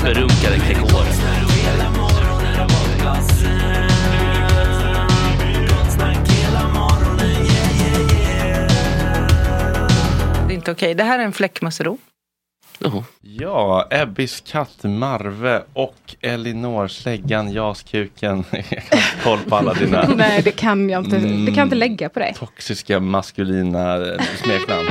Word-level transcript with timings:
Superrunkare 0.00 0.56
Gregor. 0.56 1.04
Det 10.46 10.54
är 10.54 10.56
inte 10.56 10.72
okej. 10.72 10.94
Det 10.94 11.04
här 11.04 11.18
är 11.18 11.24
en 11.24 11.32
fläckmussero. 11.32 11.98
Ja, 13.20 13.86
Ebbis 13.90 14.42
katt 14.46 14.82
Marve 14.82 15.62
och 15.72 16.16
Elinor 16.20 16.88
Släggan, 16.88 17.52
Jaskuken. 17.52 18.44
Jag 18.50 18.82
har 18.90 18.96
haft 18.96 19.22
koll 19.24 19.38
på 19.38 19.56
alla 19.56 19.74
dina 19.74 20.08
Nej, 20.16 20.42
det 20.42 20.50
kan 20.50 20.90
jag 20.90 21.04
inte. 21.04 21.16
Det 21.18 21.46
kan 21.46 21.54
jag 21.54 21.66
inte 21.66 21.76
lägga 21.76 22.08
på 22.08 22.18
dig. 22.18 22.34
toxiska 22.38 23.00
maskulina 23.00 23.98
smeknamn. 24.44 24.88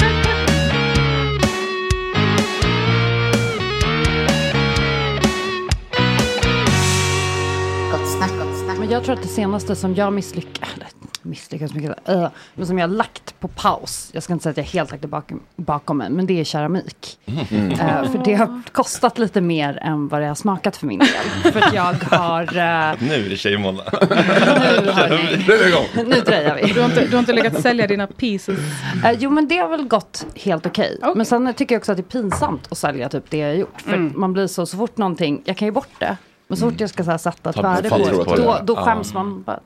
Jag 8.89 9.03
tror 9.03 9.13
att 9.15 9.21
det 9.21 9.27
senaste 9.27 9.75
som 9.75 9.95
jag 9.95 10.13
misslyckades, 10.13 10.95
misslyckats 11.21 11.73
mycket. 11.73 12.09
Uh, 12.09 12.27
men 12.55 12.67
som 12.67 12.77
jag 12.79 12.87
har 12.87 12.95
lagt 12.95 13.39
på 13.39 13.47
paus. 13.47 14.09
Jag 14.13 14.23
ska 14.23 14.33
inte 14.33 14.43
säga 14.43 14.51
att 14.51 14.57
jag 14.57 14.63
helt 14.63 14.91
lagt 14.91 15.01
det 15.01 15.07
bakom, 15.07 15.39
bakom 15.55 15.97
mig, 15.97 16.09
men 16.09 16.25
det 16.25 16.39
är 16.39 16.43
keramik. 16.43 17.17
Mm. 17.51 17.71
Eh, 17.71 18.11
för 18.11 18.21
det 18.25 18.33
har 18.33 18.61
kostat 18.71 19.17
lite 19.17 19.41
mer 19.41 19.77
än 19.81 20.07
vad 20.07 20.21
det 20.21 20.27
har 20.27 20.35
smakat 20.35 20.77
för 20.77 20.87
min 20.87 20.99
del. 20.99 21.51
för 21.53 21.61
att 21.61 21.73
jag 21.73 21.93
har... 21.93 22.41
eh, 22.41 22.95
Nu 22.99 23.25
är 23.25 23.29
det 23.29 23.37
tjejmåndag. 23.37 23.83
nu, 24.01 24.91
hörni, 24.91 25.43
Nu 25.47 25.53
är 25.53 25.63
vi 25.63 25.69
igång. 25.69 25.85
nu 26.09 26.21
drejar 26.21 26.55
vi. 26.55 26.73
Du 26.73 26.79
har, 26.81 26.89
inte, 26.89 27.05
du 27.05 27.11
har 27.11 27.19
inte 27.19 27.33
lyckats 27.33 27.61
sälja 27.61 27.87
dina 27.87 28.07
pieces? 28.07 28.59
Eh, 29.05 29.11
jo 29.19 29.29
men 29.29 29.47
det 29.47 29.57
har 29.57 29.69
väl 29.69 29.87
gått 29.87 30.25
helt 30.35 30.65
okej. 30.65 30.99
Men 31.15 31.25
sen 31.25 31.53
tycker 31.53 31.75
jag 31.75 31.79
också 31.79 31.91
att 31.91 31.97
det 31.97 32.01
är 32.15 32.21
pinsamt 32.21 32.67
att 32.71 32.77
sälja 32.77 33.09
typ 33.09 33.23
det 33.29 33.37
jag 33.37 33.47
har 33.47 33.55
gjort. 33.55 33.81
För 33.81 33.93
Mm. 33.93 34.13
man 34.15 34.33
blir 34.33 34.47
så, 34.47 34.65
så 34.65 34.77
fort 34.77 34.97
någonting, 34.97 35.41
jag 35.45 35.57
kan 35.57 35.65
ju 35.67 35.71
bort 35.71 35.87
det. 35.99 36.17
Men 36.49 36.57
så 36.57 36.69
fort 36.71 36.79
jag 36.81 36.89
ska 36.89 37.03
så 37.03 37.11
här, 37.11 37.17
sätta 37.17 37.49
ett 37.49 37.55
Ta 37.55 37.61
värde 37.61 37.89
på 37.89 37.97
det, 37.97 38.11
på 38.11 38.23
då, 38.23 38.35
det. 38.35 38.61
då 38.65 38.73
Ja. 38.73 38.85
skäms 38.85 39.13
man 39.13 39.43
bara. 39.43 39.59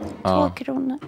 Två 0.00 0.06
Ja. 0.22 0.48
kronor. 0.56 0.98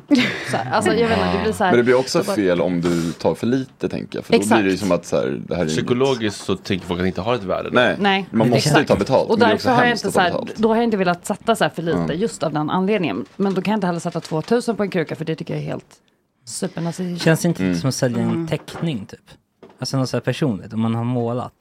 Så 0.50 0.56
här, 0.56 0.73
alltså 0.73 0.93
jag 0.94 1.08
vet 1.08 1.19
inte, 1.19 1.32
det 1.37 1.43
blir 1.43 1.52
så 1.52 1.64
här. 1.64 1.70
Men 1.70 1.79
det 1.79 1.84
blir 1.84 1.94
också 1.99 2.23
fel 2.25 2.61
om 2.61 2.81
du 2.81 3.12
tar 3.12 3.34
för 3.34 3.46
lite 3.46 3.88
tänker 3.88 4.19
jag. 4.19 4.25
För 4.25 4.32
då 4.32 4.38
Exakt. 4.38 4.55
blir 4.55 4.64
det 4.64 4.70
ju 4.70 4.76
som 4.79 4.93
att 4.93 5.06
så 5.06 5.17
här, 5.17 5.43
det 5.49 5.55
här 5.56 5.62
är 5.64 5.69
Psykologiskt 5.69 6.44
så 6.44 6.56
tänker 6.56 6.87
folk 6.87 6.99
att 7.00 7.05
det 7.05 7.08
inte 7.08 7.20
har 7.20 7.34
ett 7.34 7.43
värde. 7.44 7.69
Nej, 7.73 7.96
Nej, 8.00 8.26
man 8.31 8.38
måste 8.38 8.69
ju 8.69 8.73
exakt. 8.73 8.88
ta 8.88 8.96
betalt. 8.96 9.31
Och 9.31 9.38
men 9.38 9.49
det 9.49 9.52
är 9.52 9.55
också 9.55 9.69
därför 9.69 9.76
har 9.76 9.82
jag 9.82 9.88
hemskt 9.88 10.05
inte 10.05 10.08
att 10.08 10.14
så 10.14 10.19
ta 10.32 10.38
här, 10.38 10.44
betalt. 10.44 10.58
då 10.62 10.69
har 10.69 10.75
jag 10.76 10.84
inte 10.84 10.96
velat 10.96 11.26
sätta 11.26 11.56
så 11.56 11.64
här 11.64 11.70
för 11.70 11.82
lite 11.82 11.99
Mm. 11.99 12.19
just 12.20 12.43
av 12.43 12.52
den 12.52 12.70
anledningen. 12.70 13.25
Men 13.37 13.55
då 13.55 13.62
kan 13.62 13.73
jag 13.73 13.76
inte 13.76 13.87
heller 13.87 14.00
sätta 14.00 14.20
2000 14.20 14.76
på 14.76 14.82
en 14.82 14.90
kruka 14.90 15.17
för 15.17 15.25
det 15.25 15.34
tycker 15.37 15.55
jag 15.55 15.62
är 15.62 15.67
helt 15.67 15.94
supernazistiskt. 16.46 17.25
Känns 17.25 17.40
det 17.43 17.49
inte 17.49 17.62
Mm. 17.64 17.76
som 17.76 17.88
att 17.88 17.94
sälja 17.94 18.19
en 18.23 18.29
Mm. 18.31 18.49
teckning 18.49 19.06
typ? 19.06 19.20
Alltså 19.79 19.96
något 19.96 20.08
så 20.08 20.17
här 20.17 20.23
personligt, 20.23 20.73
om 20.73 20.81
man 20.81 20.94
har 20.94 21.05
målat. 21.05 21.52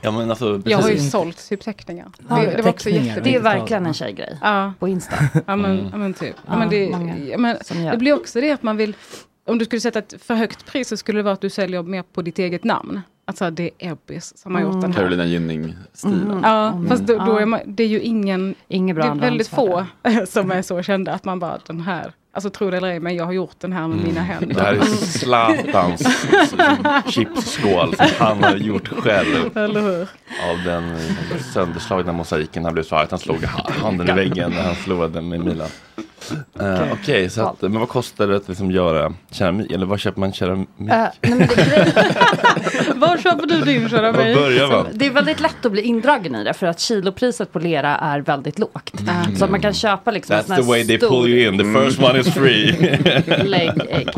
Ja, 0.00 0.10
men 0.10 0.30
alltså, 0.30 0.60
Jag 0.64 0.78
har 0.78 0.90
ju 0.90 0.98
sålt 0.98 1.48
typ 1.48 1.60
teckningar. 1.60 2.08
Ja, 2.28 2.36
det, 2.36 2.56
det 2.56 2.62
var 2.62 2.70
också 2.70 2.84
teckningar. 2.84 3.06
jättebra. 3.06 3.30
Det 3.30 3.36
är 3.36 3.40
verkligen 3.40 3.86
en 3.86 3.94
tjejgrej. 3.94 4.38
Ja. 4.42 4.72
På 4.78 4.88
Insta. 4.88 5.14
Ja 5.46 5.56
men, 5.56 5.78
Mm. 5.78 5.86
ja, 5.92 5.96
men 5.98 6.14
typ. 6.14 6.36
Ja, 6.46 6.58
men 6.58 6.68
det, 6.70 6.90
många 6.90 7.18
ja, 7.18 7.38
men, 7.38 7.56
det 7.90 7.96
blir 7.96 8.12
också 8.12 8.40
det 8.40 8.50
att 8.50 8.62
man 8.62 8.76
vill, 8.76 8.96
om 9.46 9.58
du 9.58 9.64
skulle 9.64 9.80
sätta 9.80 9.98
ett 9.98 10.14
för 10.22 10.34
högt 10.34 10.66
pris 10.66 10.88
så 10.88 10.96
skulle 10.96 11.18
det 11.18 11.22
vara 11.22 11.34
att 11.34 11.40
du 11.40 11.50
säljer 11.50 11.82
mer 11.82 12.02
på 12.02 12.22
ditt 12.22 12.38
eget 12.38 12.64
namn. 12.64 13.00
Alltså 13.24 13.50
det 13.50 13.70
är 13.78 13.92
Ebbis 13.92 14.38
som 14.38 14.54
har 14.54 14.62
gjort 14.62 14.72
den 14.80 14.92
här. 14.92 14.98
Carolina 15.00 15.24
Gynning-stilen. 15.26 16.22
Mm. 16.30 16.40
Ja, 16.42 16.82
fast 16.88 17.02
då, 17.02 17.18
då 17.18 17.36
är 17.36 17.46
man, 17.46 17.60
det 17.66 17.82
är 17.82 17.88
ju 17.88 18.00
ingen, 18.00 18.54
Inget 18.68 18.96
bra 18.96 19.04
det 19.04 19.10
är 19.10 19.14
väldigt 19.14 19.48
få 19.48 19.86
som 20.28 20.50
är 20.50 20.62
så 20.62 20.82
kända 20.82 21.12
att 21.12 21.24
man 21.24 21.38
bara 21.38 21.58
den 21.66 21.80
här, 21.80 22.12
alltså 22.32 22.50
tro 22.50 22.70
det 22.70 22.76
eller 22.76 22.88
ej 22.88 23.00
men 23.00 23.16
jag 23.16 23.24
har 23.24 23.32
gjort 23.32 23.60
den 23.60 23.72
här 23.72 23.88
med 23.88 24.04
mina 24.04 24.20
händer. 24.20 24.54
Det 24.54 24.62
här 24.62 24.74
är 24.74 24.80
Zlatans 24.84 26.26
chipsskål 27.06 27.96
som 27.96 28.06
han 28.18 28.42
har 28.44 28.56
gjort 28.56 28.88
själv. 28.88 29.56
Eller 29.58 29.80
hur? 29.80 30.08
Av 30.50 30.64
den 30.64 30.98
sönderslagna 31.54 32.12
mosaiken. 32.12 32.64
Han 32.64 32.74
blev 32.74 32.82
så 32.82 32.96
arg 32.96 33.04
att 33.04 33.10
han 33.10 33.20
slog 33.20 33.44
handen 33.44 34.08
i 34.08 34.12
väggen 34.12 34.50
när 34.50 34.62
han 34.62 34.74
förlorade 34.74 35.20
med 35.20 35.40
Milan. 35.40 35.68
Eh, 36.60 36.92
Okej, 36.92 37.30
så 37.30 37.42
att, 37.42 37.62
men 37.62 37.78
vad 37.80 37.88
kostar 37.88 38.26
det 38.26 38.36
att 38.36 38.48
liksom 38.48 38.70
göra 38.70 39.12
keramik? 39.30 39.72
Eller 39.72 39.86
var 39.86 39.98
köper 39.98 40.20
man 40.20 40.32
keramik? 40.32 40.68
Eh, 40.78 40.86
nej, 40.86 41.10
men 41.20 41.38
det, 41.38 42.04
Var 42.96 43.18
köper 43.18 43.46
du 43.46 43.60
din 43.60 43.88
keramik? 43.88 44.36
börjar 44.36 44.68
man? 44.68 44.86
det 44.92 45.06
är 45.06 45.10
väldigt 45.10 45.40
lätt 45.40 45.66
att 45.66 45.72
bli 45.72 45.82
indragen 45.82 46.34
i 46.34 46.44
det 46.44 46.54
för 46.54 46.66
att 46.66 46.80
kilopriset 46.80 47.52
på 47.52 47.58
lera 47.58 47.96
är 47.96 48.20
väldigt 48.20 48.58
lågt. 48.58 48.92
Så 49.38 49.44
att 49.44 49.50
man 49.50 49.60
kan 49.60 49.74
köpa 49.74 50.10
liksom 50.10 50.36
en 50.36 50.44
sån 50.44 50.50
That's 50.52 50.56
här 50.56 50.62
the 50.62 50.68
way 50.68 50.86
they 50.86 50.98
stor 50.98 51.08
pull 51.08 51.28
you 51.30 51.52
in. 51.52 51.58
The 51.58 51.80
first 51.80 52.02
one 52.02 52.18
is 52.20 52.34
free. 52.34 52.72
läggägg. 53.44 54.08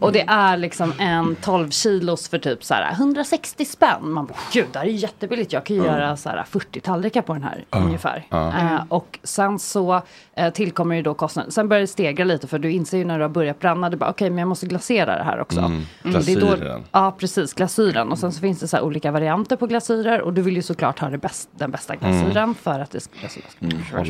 Och 0.00 0.12
det 0.12 0.24
är 0.28 0.56
liksom 0.56 0.92
en 0.98 1.36
12 1.36 1.70
kilos 1.70 2.28
för 2.28 2.38
typ 2.38 2.64
så 2.64 2.74
här 2.74 2.92
160 2.92 3.64
spänn. 3.64 4.10
Man 4.12 4.26
bara, 4.26 4.38
gud 4.52 4.66
det 4.72 4.78
här 4.78 4.86
är 4.86 4.90
jättebilligt. 4.90 5.52
Jag 5.52 5.64
kan 5.64 5.76
ju 5.76 5.82
göra 5.84 6.16
så 6.16 6.28
här 6.28 6.44
40 6.50 6.80
tallrikar 6.80 7.22
på 7.22 7.32
den 7.32 7.42
här 7.42 7.64
ungefär. 7.70 8.26
Eh, 8.30 8.82
och 8.88 9.18
sen 9.22 9.58
så 9.58 10.02
eh, 10.36 10.52
tillkommer 10.52 10.96
ju 10.96 11.02
då 11.02 11.14
kostnaden. 11.14 11.47
Sen 11.50 11.68
börjar 11.68 11.80
det 11.80 11.86
stegra 11.86 12.24
lite 12.24 12.46
för 12.46 12.58
du 12.58 12.70
inser 12.72 12.98
ju 12.98 13.04
när 13.04 13.18
du 13.18 13.24
har 13.24 13.28
börjat 13.28 13.58
bränna. 13.60 13.90
Du 13.90 13.96
bara, 13.96 14.10
okej 14.10 14.30
men 14.30 14.38
jag 14.38 14.48
måste 14.48 14.66
glasera 14.66 15.16
det 15.18 15.22
här 15.24 15.40
också. 15.40 15.60
Mm, 15.60 15.82
det 16.02 16.08
är 16.08 16.40
då, 16.40 16.46
glasyren. 16.46 16.84
ja 16.92 17.16
precis, 17.18 17.54
glasyren. 17.54 18.12
Och 18.12 18.18
sen 18.18 18.32
så 18.32 18.40
finns 18.40 18.60
det 18.60 18.68
så 18.68 18.80
olika 18.80 19.10
varianter 19.10 19.56
på 19.56 19.66
glasyrer. 19.66 20.20
Och 20.20 20.32
du 20.34 20.42
vill 20.42 20.56
ju 20.56 20.62
såklart 20.62 20.98
ha 20.98 21.10
bäst, 21.16 21.48
den 21.56 21.70
bästa 21.70 21.96
glasyren 21.96 22.54
för 22.54 22.80
att 22.80 22.90
det 22.90 23.00
ska, 23.00 23.12
glasyren 23.20 23.46
ska 23.50 23.66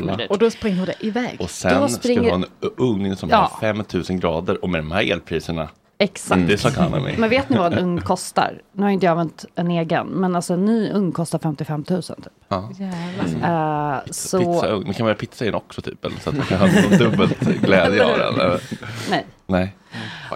Mm. 0.09 0.27
Och 0.29 0.37
då 0.37 0.51
springer 0.51 0.85
det 0.85 0.95
iväg. 1.05 1.37
Och 1.41 1.49
sen 1.49 1.81
Då 1.81 1.87
ska 1.87 1.99
springer- 2.01 2.21
du 2.23 2.29
ha 2.29 2.35
en 2.35 2.45
ugn 2.77 3.15
som 3.15 3.29
Ja. 3.29 3.37
har 3.37 3.59
5000 3.59 4.19
grader 4.19 4.63
och 4.63 4.69
med 4.69 4.79
de 4.79 4.91
här 4.91 5.11
elpriserna. 5.11 5.69
Exakt. 6.01 6.47
Det 6.47 6.57
så 6.57 6.71
kan 6.71 6.91
mig. 6.91 7.17
Men 7.17 7.29
vet 7.29 7.49
ni 7.49 7.57
vad 7.57 7.73
en 7.73 7.79
ugn 7.79 8.01
kostar? 8.01 8.61
Nu 8.71 8.83
har 8.83 8.89
inte 8.89 9.05
jag 9.05 9.11
använt 9.11 9.45
en 9.55 9.71
egen, 9.71 10.07
men 10.07 10.35
alltså 10.35 10.53
en 10.53 10.65
ny 10.65 10.91
ugn 10.91 11.11
kostar 11.11 11.39
55 11.39 11.85
000 11.89 12.01
typ. 12.01 12.17
Ja. 12.47 12.69
Jävlar. 12.79 13.95
Eh, 13.95 14.01
så, 14.11 14.37
Pizzaugn, 14.37 14.83
men 14.83 14.93
kan 14.93 15.03
man 15.03 15.09
göra 15.09 15.17
pizza 15.17 15.45
i 15.45 15.47
den 15.47 15.55
också 15.55 15.81
typ? 15.81 16.05
Eller 16.05 16.17
så 16.17 16.29
att 16.29 16.37
man 16.37 16.45
kan 16.45 16.59
ha 16.59 16.67
någon 16.67 16.97
dubbelt 16.97 17.39
glädje 17.39 18.05
av 18.05 18.17
den? 18.17 18.33
eller? 18.33 18.61
nej. 19.09 19.25
Nej. 19.47 19.75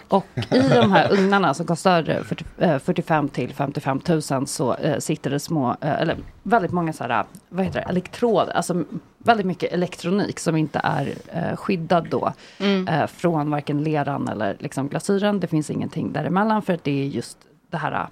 Och 0.07 0.25
i 0.36 0.60
de 0.60 0.92
här 0.92 1.13
ugnarna 1.13 1.54
som 1.54 1.65
kostar 1.65 2.10
eh, 2.10 2.24
40, 2.24 2.45
eh, 2.57 2.80
45 2.80 3.30
till 3.30 3.54
55 3.54 4.01
000 4.10 4.48
så 4.48 4.75
eh, 4.75 5.00
sitter 5.00 5.30
det 5.30 5.39
små, 5.39 5.69
eh, 5.81 6.01
eller 6.01 6.18
väldigt 6.44 6.71
många 6.71 6.94
så 6.94 7.04
här, 7.04 7.24
vad 7.50 7.65
heter 7.65 7.80
det, 7.80 7.86
elektroder, 7.89 8.54
alltså 8.54 8.83
väldigt 9.23 9.45
mycket 9.45 9.73
elektronik 9.73 10.39
som 10.39 10.55
inte 10.55 10.81
är 10.83 11.13
eh, 11.33 11.55
skyddad 11.55 12.07
då 12.09 12.33
eh, 12.89 13.07
från 13.07 13.49
varken 13.49 13.83
leran 13.83 14.27
eller 14.27 14.57
liksom 14.59 14.87
glasyren. 14.87 15.39
Det 15.39 15.47
finns 15.47 15.69
ingenting 15.69 16.13
däremellan 16.13 16.61
för 16.61 16.73
att 16.73 16.83
det 16.83 17.01
är 17.01 17.05
just 17.05 17.37
det 17.69 17.77
här 17.77 18.07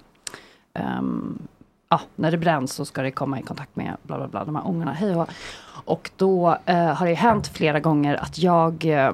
ehm, 0.74 1.38
ja, 1.92 2.00
när 2.16 2.30
det 2.30 2.38
bränns 2.38 2.72
så 2.72 2.84
ska 2.84 3.02
det 3.02 3.10
komma 3.10 3.40
i 3.40 3.42
kontakt 3.42 3.76
med 3.76 3.96
bla 4.02 4.16
bla 4.18 4.28
bla, 4.28 4.44
de 4.44 4.56
här 4.56 4.66
ångorna. 4.66 4.92
Hej 4.92 5.14
och. 5.16 5.28
Och 5.84 6.10
då 6.16 6.58
eh, 6.66 6.76
har 6.76 7.06
det 7.06 7.14
hänt 7.14 7.46
flera 7.46 7.80
gånger 7.80 8.14
att 8.16 8.38
jag 8.38 8.84
eh, 8.84 9.12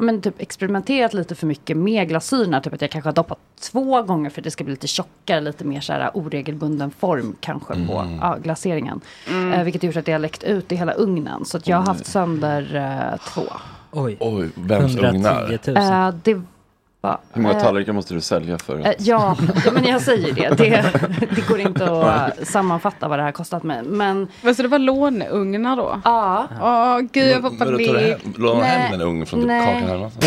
men 0.00 0.20
typ 0.20 0.40
experimenterat 0.40 1.14
lite 1.14 1.34
för 1.34 1.46
mycket 1.46 1.76
med 1.76 2.08
glasyrerna. 2.08 2.60
Typ 2.60 2.72
att 2.72 2.80
jag 2.80 2.90
kanske 2.90 3.08
har 3.08 3.14
doppat 3.14 3.38
två 3.60 4.02
gånger 4.02 4.30
för 4.30 4.40
att 4.40 4.44
det 4.44 4.50
ska 4.50 4.64
bli 4.64 4.72
lite 4.72 4.86
tjockare, 4.86 5.40
lite 5.40 5.64
mer 5.64 5.80
så 5.80 5.92
här 5.92 6.10
oregelbunden 6.14 6.90
form 6.90 7.36
kanske 7.40 7.74
på 7.86 8.18
ja, 8.20 8.36
glaseringen. 8.42 9.00
Eh, 9.54 9.62
vilket 9.62 9.82
gjort 9.82 9.96
att 9.96 10.06
det 10.06 10.12
har 10.12 10.18
läckt 10.18 10.42
ut 10.42 10.72
i 10.72 10.76
hela 10.76 10.92
ugnen. 10.92 11.44
Så 11.44 11.56
att 11.56 11.68
jag 11.68 11.76
har 11.76 11.86
haft 11.86 12.06
sönder 12.06 12.76
eh, 12.76 13.18
två. 13.34 13.42
Oj, 13.90 14.16
Oj, 14.20 14.50
vems 14.54 14.96
110 14.96 15.16
ugnar? 15.16 15.58
000. 15.66 15.76
Eh, 15.76 16.14
det 16.22 16.42
var, 17.02 17.18
Hur 17.32 17.42
många 17.42 17.54
eh, 17.54 17.60
tallrikar 17.62 17.92
måste 17.92 18.14
du 18.14 18.20
sälja 18.20 18.58
för? 18.58 18.78
Eh, 18.86 18.92
Ja, 18.98 19.36
ja, 19.64 19.70
men 19.72 19.84
jag 19.84 20.00
säger 20.02 20.32
det. 20.34 20.48
det. 20.56 20.84
Det 21.34 21.48
går 21.48 21.60
inte 21.60 21.84
att 21.84 22.38
eh, 22.38 22.44
sammanfatta 22.44 23.08
vad 23.08 23.18
det 23.18 23.22
här 23.22 23.32
kostat 23.32 23.62
mig. 23.62 23.82
Men 23.82 24.28
Men 24.42 24.54
så 24.54 24.62
det 24.62 24.68
var 24.68 24.78
låneugnar 24.78 25.76
då? 25.76 26.00
ja, 26.04 26.46
Åh 26.62 26.98
gud 27.12 27.30
jag 27.30 27.42
får 27.42 27.50
panik. 27.50 27.90
Nej. 28.38 28.70
hem 28.70 28.94
en 28.94 29.00
ugn 29.00 29.26
från 29.26 29.40
typ 29.40 29.46
Nej. 29.46 29.74
Kakan 29.74 29.88
Hermansson? 29.88 30.20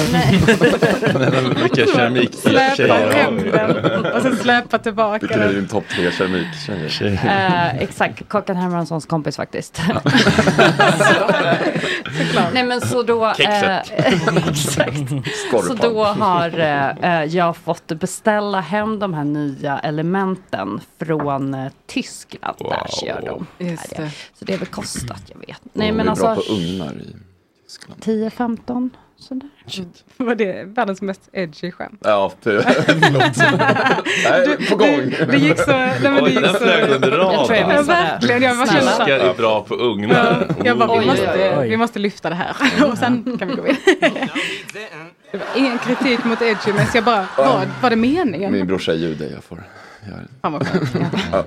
Vilka 1.62 1.86
keramik-tjejer 1.96 2.76
Släpa 2.76 2.94
hem 2.94 3.38
den 3.52 4.06
och 4.06 4.22
sen 4.22 4.38
släpa 4.38 4.78
tillbaka 4.80 5.20
Vilken 5.20 5.42
är 5.42 5.46
den. 5.46 5.56
din 5.56 5.68
topp 5.68 5.84
tre 5.96 6.12
keramiktjejer? 6.12 6.90
Tjejer. 6.90 7.70
eh, 7.74 7.82
exakt. 7.84 8.30
Kakan 8.30 8.56
Hermanssons 8.56 9.06
kompis 9.06 9.36
faktiskt. 9.36 9.82
Nej 12.54 12.64
men 12.64 12.82
så 12.82 13.04
då. 13.04 13.26
Eh, 13.26 13.34
Kexet. 13.34 13.92
exakt. 14.50 14.98
Så 15.68 15.74
då 15.74 16.04
har 16.04 16.50
eh, 16.66 17.24
jag 17.24 17.58
fått 17.58 17.88
beställa 17.88 18.60
hem 18.62 19.00
de 19.00 19.14
här 19.14 19.24
nya 19.24 19.80
elementen 19.80 20.80
från 21.00 21.54
eh, 21.54 21.72
Tyskland. 21.86 22.56
Där 22.60 22.66
Wow. 22.68 23.08
gör 23.08 23.22
de. 23.58 23.66
Just 23.70 23.96
det. 23.96 24.12
Så 24.34 24.46
det 24.46 24.54
är 24.54 24.58
väl 24.58 24.68
kostat, 24.68 25.22
jag 25.26 25.40
vet. 25.48 25.62
Nej 25.74 25.92
men 25.92 26.08
är 26.10 26.16
bra 26.16 26.30
alltså 26.30 26.54
på 26.54 26.58
ugnar 26.58 26.94
i. 26.94 27.16
10-15 27.80 28.90
sådär. 29.18 29.50
Var 30.18 30.36
det 30.36 30.64
världens 30.64 31.02
mest 31.02 31.30
edgy 31.34 31.72
skämt? 31.72 32.00
Ja, 32.04 32.32
förlåt. 32.42 33.38
Nej, 34.24 34.68
på 34.70 34.76
gång. 34.76 35.10
Det, 35.20 35.26
det 35.26 35.38
gick 35.38 35.60
så... 35.60 35.72
Nej, 35.72 36.00
men 36.02 36.14
det 36.16 36.22
Oj, 36.22 36.30
gick 36.32 36.42
den 36.42 36.54
så 36.54 36.60
flög 36.60 36.92
under 36.92 37.12
ja, 37.12 37.18
radarn. 37.18 37.68
missade. 37.68 37.84
verkligen, 37.84 38.42
jag 38.42 38.58
bara 38.58 38.68
kände 38.68 39.14
är 39.14 39.34
bra 39.34 39.64
på 39.64 39.76
ugnar. 39.76 40.48
Jag 40.64 40.78
bara, 40.78 41.00
vi 41.00 41.06
måste, 41.06 41.66
vi 41.68 41.78
måste 41.78 42.00
lyfta 42.00 42.30
det 42.30 42.36
här. 42.36 42.56
Och 42.92 42.98
sen 42.98 43.38
kan 43.40 43.48
vi 43.48 43.56
gå 43.56 43.62
vidare. 43.62 44.30
Det 45.32 45.38
var 45.38 45.48
ingen 45.58 45.80
kritik 45.80 46.24
mot 46.24 46.42
edgy, 46.42 46.74
men 46.74 46.86
jag 46.94 47.04
bara, 47.04 47.28
var, 47.38 47.68
var 47.82 47.90
det 47.90 47.96
meningen? 47.96 48.52
Min 48.52 48.68
brorsa 48.68 48.92
är 48.92 48.96
jude, 48.96 49.30
jag 49.30 49.44
får. 49.44 49.64
Fan 50.42 50.54
vad 50.54 50.68
skönt. 50.68 51.14
Ja. 51.32 51.44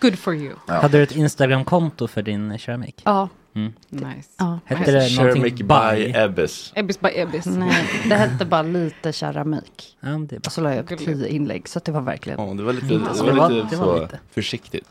Good 0.00 0.18
for 0.18 0.34
you. 0.34 0.54
Hade 0.66 0.98
du 0.98 1.02
ett 1.02 1.16
Instagramkonto 1.16 2.08
för 2.08 2.22
din 2.22 2.58
keramik? 2.58 3.02
Ja. 3.04 3.28
Nice. 3.52 4.28
ja. 4.38 4.58
Hette 4.64 4.90
det 4.92 5.00
Ceramic 5.08 5.34
någonting 5.42 5.66
by 5.68 6.12
Ebbes. 6.16 6.72
Ebbis 6.76 7.00
by 7.00 7.08
Ebbis. 7.14 7.46
Nej, 7.46 7.84
det 8.08 8.14
hette 8.14 8.44
bara 8.44 8.62
lite 8.62 9.12
keramik. 9.12 9.96
Ja, 10.00 10.08
det 10.08 10.36
Och 10.36 10.42
bra. 10.42 10.50
så 10.50 10.60
la 10.60 10.74
jag 10.74 10.92
upp 10.92 10.98
tio 10.98 11.28
inlägg, 11.28 11.68
så 11.68 11.78
att 11.78 11.84
det 11.84 11.92
var 11.92 12.00
verkligen 12.00 12.40
Ja, 12.48 12.54
det 12.54 12.62
var 12.62 12.72
lite, 12.72 12.86
det 12.86 13.08
Alltså, 13.08 13.24
var 13.24 13.32
det 13.32 13.38
var- 13.38 13.50
lite 13.50 13.66
det 13.70 13.76
var 13.76 13.96
så 13.96 14.02
lite. 14.02 14.18
försiktigt. 14.30 14.88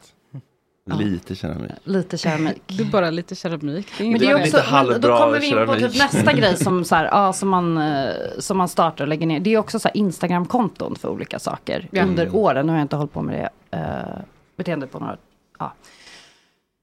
Lite 1.00 1.36
keramik. 1.36 1.72
lite 1.84 2.18
keramik. 2.18 2.62
Du 2.68 2.84
är 2.84 2.88
bara 2.92 3.10
lite 3.10 3.36
keramik. 3.36 3.88
Det 3.98 4.04
är 4.04 4.10
Men 4.12 4.20
det 4.20 4.26
är 4.26 4.36
också, 4.36 4.58
Lite 4.58 4.92
men 4.92 5.02
då 5.02 5.18
kommer 5.18 5.40
vi 5.40 5.48
in 5.48 5.66
på 5.68 5.76
typ 5.76 5.98
nästa 5.98 6.34
grej 6.34 6.56
som, 6.58 6.86
så 6.86 6.96
här, 6.96 7.06
ja, 7.06 7.34
som, 7.34 7.50
man, 7.50 7.78
eh, 7.78 8.10
som 8.40 8.58
man 8.58 8.68
startar 8.68 9.04
och 9.04 9.08
lägger 9.08 9.28
ner. 9.28 9.40
Det 9.40 9.54
är 9.54 9.58
också 9.58 9.80
så 9.80 9.90
Instagram-konton 9.94 10.96
för 10.96 11.10
olika 11.10 11.40
saker 11.40 11.88
Ja. 11.92 12.04
under 12.04 12.36
åren. 12.36 12.66
Nu 12.66 12.72
har 12.72 12.78
jag 12.80 12.84
inte 12.84 12.96
hållit 12.96 13.14
på 13.14 13.22
med 13.22 13.50
det 13.72 13.78
uh, 13.78 14.22
beteendet 14.58 14.92
på 14.92 15.00
några, 15.00 15.18
ja. 15.60 15.74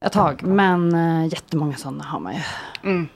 Ett 0.04 0.12
tag. 0.12 0.42
Men 0.42 0.94
äh, 0.94 1.26
jättemånga 1.32 1.76
sådana 1.76 2.04
har 2.04 2.20
man 2.20 2.34
ju. 2.34 2.40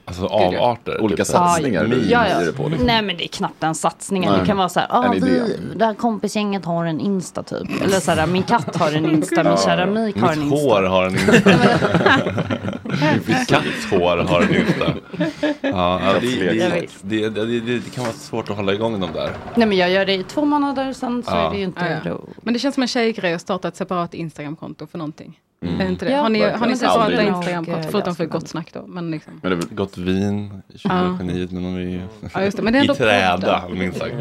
Alltså 0.05 0.27
avarter? 0.27 1.01
Olika 1.01 1.25
typ. 1.25 1.33
satsningar 1.33 1.85
ja, 2.11 2.29
ja. 2.29 2.39
det 2.39 2.53
på. 2.53 2.69
Liksom. 2.69 2.87
Nej 2.87 3.03
men 3.03 3.17
det 3.17 3.25
är 3.25 3.29
knappt 3.29 3.63
en 3.63 3.75
satsning. 3.75 4.27
Nej. 4.27 4.41
Det 4.41 4.47
kan 4.47 4.57
vara 4.57 4.69
så 4.69 4.81
här, 4.81 4.89
ah, 4.91 5.13
vi, 5.13 5.57
det 5.77 5.85
här 5.85 5.95
kompisgänget 5.95 6.65
har 6.65 6.85
en 6.85 7.01
Insta 7.01 7.43
typ. 7.43 7.83
Eller 7.83 8.01
så 8.01 8.11
här, 8.11 8.27
min 8.27 8.43
katt 8.43 8.77
har 8.77 8.93
en 8.93 9.11
Insta, 9.11 9.45
min 9.45 9.57
keramik 9.57 10.21
har 10.21 10.33
en 10.33 10.39
Mitt 10.39 10.53
Insta. 10.53 10.69
hår 10.69 10.83
har 10.83 11.05
en 11.05 11.13
Insta. 11.13 11.51
Mitt 13.27 13.49
katts 13.49 13.87
hår 13.91 14.17
har 14.17 14.43
en 14.43 14.55
Insta. 14.57 14.95
Ja, 15.61 16.01
ja, 16.05 16.13
det, 16.21 16.37
det, 17.03 17.29
det, 17.29 17.45
det, 17.47 17.61
det, 17.79 17.91
kan 17.95 18.05
vara 18.05 18.15
svårt 18.15 18.51
att 18.51 18.57
hålla 18.57 18.73
igång 18.75 19.01
de 19.01 19.13
där. 19.13 19.31
Nej 19.55 19.67
men 19.69 19.79
jag 19.79 19.91
gör 19.91 20.05
det 20.07 20.15
i 20.15 20.23
två 20.23 20.45
månader, 20.45 20.93
sen 20.93 21.23
så 21.23 21.31
Ja. 21.31 21.47
är 21.47 21.51
det 21.51 21.59
ju 21.59 21.65
inte 21.65 22.01
Ja, 22.05 22.11
ja. 22.11 22.21
Men 22.43 22.55
det 22.55 22.61
känns 22.61 22.75
som 22.75 22.83
en 22.83 22.89
tjejgrej 22.89 23.35
att 23.35 23.41
starta 23.41 23.69
ett 23.69 23.77
separat 23.77 24.15
Instagramkonto 24.15 24.87
för 24.87 24.99
någonting. 24.99 25.39
Mm. 25.65 25.81
Är 25.81 25.87
inte 25.89 26.05
det? 26.05 26.11
Ja, 26.13 26.19
har 26.23 26.29
ni, 26.29 26.41
har 26.41 26.47
verkligen. 26.47 26.71
ni 26.71 26.77
separata? 26.77 27.77
Och, 27.79 27.85
Förutom 27.91 28.15
för 28.17 28.25
gott 28.27 28.49
snack 28.49 28.71
då. 28.73 28.85
Men 28.87 29.11
liksom. 29.11 29.33
Men 29.43 29.51
det 29.51 29.57
är 29.57 29.61
väl- 29.61 29.77
Gott 29.77 29.99
vin, 29.99 30.63
20-geniet, 30.75 31.51
men 31.53 31.63
de 31.63 31.75
är 31.77 31.81
ju 31.81 32.01
Ja, 32.35 32.43
just 32.43 32.57
det. 32.57 32.63
Men 32.63 32.73
det 32.73 32.79
är 32.79 32.81
i 32.81 32.85
ändå 32.85 32.95
träda, 32.95 33.61
podden. 33.61 33.79
minst 33.79 33.99
sagt. 33.99 34.15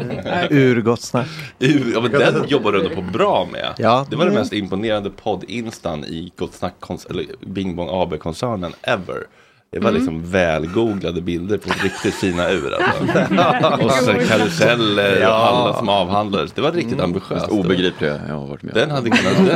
Ur 0.50 0.80
gott 0.80 1.00
snack. 1.00 1.28
Ur- 1.58 1.92
Ja, 1.94 2.00
men 2.00 2.12
den 2.12 2.44
jobbar 2.48 2.72
du 2.72 2.78
ändå 2.84 2.94
på 2.94 3.02
bra 3.02 3.48
med. 3.52 3.68
Ja. 3.78 4.06
Det 4.10 4.16
var 4.16 4.24
den 4.24 4.32
Mm. 4.32 4.40
mest 4.40 4.52
imponerande 4.52 5.10
podd-instan 5.10 6.04
i 6.04 6.32
Gott 6.36 6.54
Snack, 6.54 6.74
eller 7.10 7.24
Bing 7.46 7.76
Bong 7.76 7.88
AB-koncernen 7.90 8.69
ever. 8.82 9.26
Det 9.72 9.78
var 9.78 9.88
Mm. 9.90 10.00
liksom 10.00 10.30
välgooglade 10.30 11.20
bilder 11.20 11.58
på 11.58 11.68
riktigt 11.82 12.14
fina 12.14 12.50
ur. 12.50 12.74
Alltså. 12.74 13.84
och 13.84 13.92
så 13.92 14.12
karuseller 14.12 15.26
och 15.28 15.34
alla 15.34 15.74
som 15.78 15.88
avhandlades. 15.88 16.52
Det 16.52 16.60
var 16.62 16.72
riktigt 16.72 16.92
Mest 16.92 17.04
ambitiöst. 17.04 17.48
obegripliga 17.48 18.20
jag 18.28 18.34
har 18.34 18.46
varit 18.46 18.62
med 18.62 18.74
Den 18.74 18.90
hade 18.90 19.10
kunnat, 19.10 19.36
den, 19.36 19.46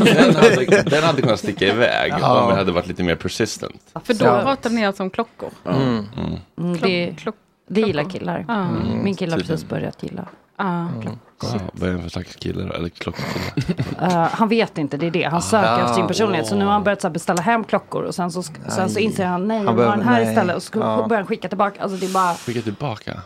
den, 0.00 0.14
den, 0.16 0.34
hade, 0.36 0.82
den 0.82 1.02
hade 1.02 1.22
kunnat 1.22 1.38
sticka 1.38 1.66
iväg 1.66 2.12
Ja. 2.20 2.40
om 2.42 2.48
vi 2.50 2.54
hade 2.56 2.72
varit 2.72 2.86
lite 2.86 3.02
mer 3.02 3.14
persistent. 3.14 3.80
För 4.04 4.14
då 4.14 4.24
Ja. 4.24 4.42
pratade 4.42 4.74
ni 4.74 4.86
alltså 4.86 5.02
om 5.02 5.10
klockor? 5.10 5.50
Mm. 5.66 5.82
Mm. 5.88 6.06
Mm, 6.58 6.78
det, 6.82 7.14
Klock, 7.18 7.34
det 7.68 7.80
gillar 7.80 8.10
killar. 8.10 8.44
Ja. 8.48 8.66
Min 9.02 9.14
kille 9.14 9.32
har 9.32 9.40
precis 9.40 9.68
börjat 9.68 10.02
gilla. 10.02 10.26
Ah. 10.56 10.84
Wow, 11.42 11.60
vad 11.72 11.88
är 11.88 11.92
det 11.94 12.02
för 12.02 12.08
slags 12.08 12.36
kille 12.36 12.62
då? 12.64 12.72
Eller 12.72 12.88
klockkille? 12.88 13.44
Eh, 14.02 14.28
han 14.32 14.48
vet 14.48 14.78
inte, 14.78 14.96
det 14.96 15.06
är 15.06 15.10
det. 15.10 15.22
Han 15.22 15.42
söker 15.42 15.68
Ah, 15.72 15.80
efter 15.80 15.94
sin 15.94 16.06
personlighet. 16.06 16.46
Så 16.46 16.54
nu 16.56 16.64
har 16.64 16.72
han 16.72 16.84
börjat 16.84 17.00
så 17.02 17.10
beställa 17.10 17.42
hem 17.42 17.64
klockor 17.64 18.02
och 18.02 18.14
sen 18.14 18.30
så, 18.30 18.42
sen 18.68 18.90
så 18.90 18.98
inser 18.98 19.26
han 19.26 19.48
nej, 19.48 19.58
jag 19.58 19.64
Han 19.66 19.76
vill 19.76 19.84
ha 19.84 19.96
den 19.96 20.04
här 20.08 20.20
nej. 20.20 20.30
istället. 20.30 20.56
Och 20.56 20.62
så 20.62 20.70
Ja. 20.78 21.06
börjar 21.08 21.22
han 21.22 21.26
skicka 21.26 21.48
tillbaka. 21.48 21.82
Alltså 21.82 21.98
det 21.98 22.06
är 22.06 22.12
bara... 22.12 22.34
Skicka 22.34 22.60
tillbaka? 22.62 23.20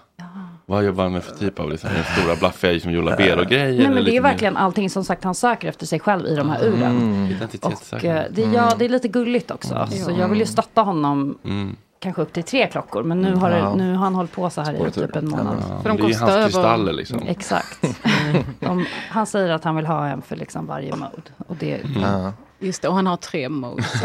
Vad 0.67 0.85
jobbar 0.85 1.03
han 1.05 1.13
med 1.13 1.25
för 1.25 1.37
typ 1.37 1.61
av 1.61 1.71
liksom, 1.71 1.91
stora 2.17 2.37
blaffiga 2.37 2.81
som 2.81 2.93
Joe 2.93 3.03
Labero-grejer? 3.03 3.79
Nej 3.83 3.95
men 3.95 4.05
det 4.05 4.11
är 4.11 4.13
mer 4.13 4.21
verkligen 4.21 4.57
allting 4.57 4.91
som 4.91 5.05
sagt 5.05 5.25
han 5.25 5.35
söker 5.35 5.69
efter 5.69 5.87
sig 5.87 6.01
själv 6.01 6.27
i 6.27 6.35
de 6.35 6.51
här 6.51 6.65
uren. 6.65 6.83
Mm. 6.83 7.35
Och 7.63 8.05
eh, 8.05 8.25
det, 8.31 8.43
ja, 8.43 8.75
det 8.79 8.85
är 8.85 8.89
lite 8.89 9.09
gulligt 9.09 9.51
också. 9.51 9.89
Så 9.91 10.11
jag 10.19 10.29
vill 10.29 10.39
ju 10.39 10.47
stötta 10.47 10.83
honom 10.83 11.39
Mm. 11.45 11.77
Kanske 12.01 12.23
upp 12.23 12.33
till 12.33 12.43
tre 12.45 12.67
klockor. 12.67 13.03
Men 13.03 13.21
nu 13.23 13.35
har, 13.35 13.51
Ja. 13.51 13.57
det, 13.71 13.77
nu 13.77 13.93
har 13.95 14.05
han 14.05 14.15
hållit 14.15 14.33
på 14.33 14.51
så 14.51 14.61
här 14.61 14.87
i 14.87 14.91
typ 14.91 15.17
en 15.17 15.29
månad. 15.29 15.57
Ja, 15.71 15.83
För 15.83 15.89
de 15.89 15.97
det 15.97 16.03
är 16.03 16.09
ju 16.09 16.15
hans 16.15 16.31
över- 16.33 16.45
kristaller 16.45 16.93
liksom. 16.93 17.23
Exakt. 17.27 17.85
De, 18.61 18.87
han 19.11 19.27
säger 19.27 19.49
att 19.51 19.65
han 19.65 19.77
vill 19.77 19.87
ha 19.87 20.07
en 20.07 20.23
för 20.23 20.37
liksom 20.37 20.67
varje 20.67 20.97
mode. 20.97 21.23
Och 21.47 21.57
det, 21.57 21.75
Mm. 21.85 22.03
Ja. 22.03 22.33
Just 22.61 22.83
det, 22.83 22.89
och 22.89 22.95
han 22.95 23.07
har 23.07 23.17
tre 23.17 23.49
modes. 23.49 23.93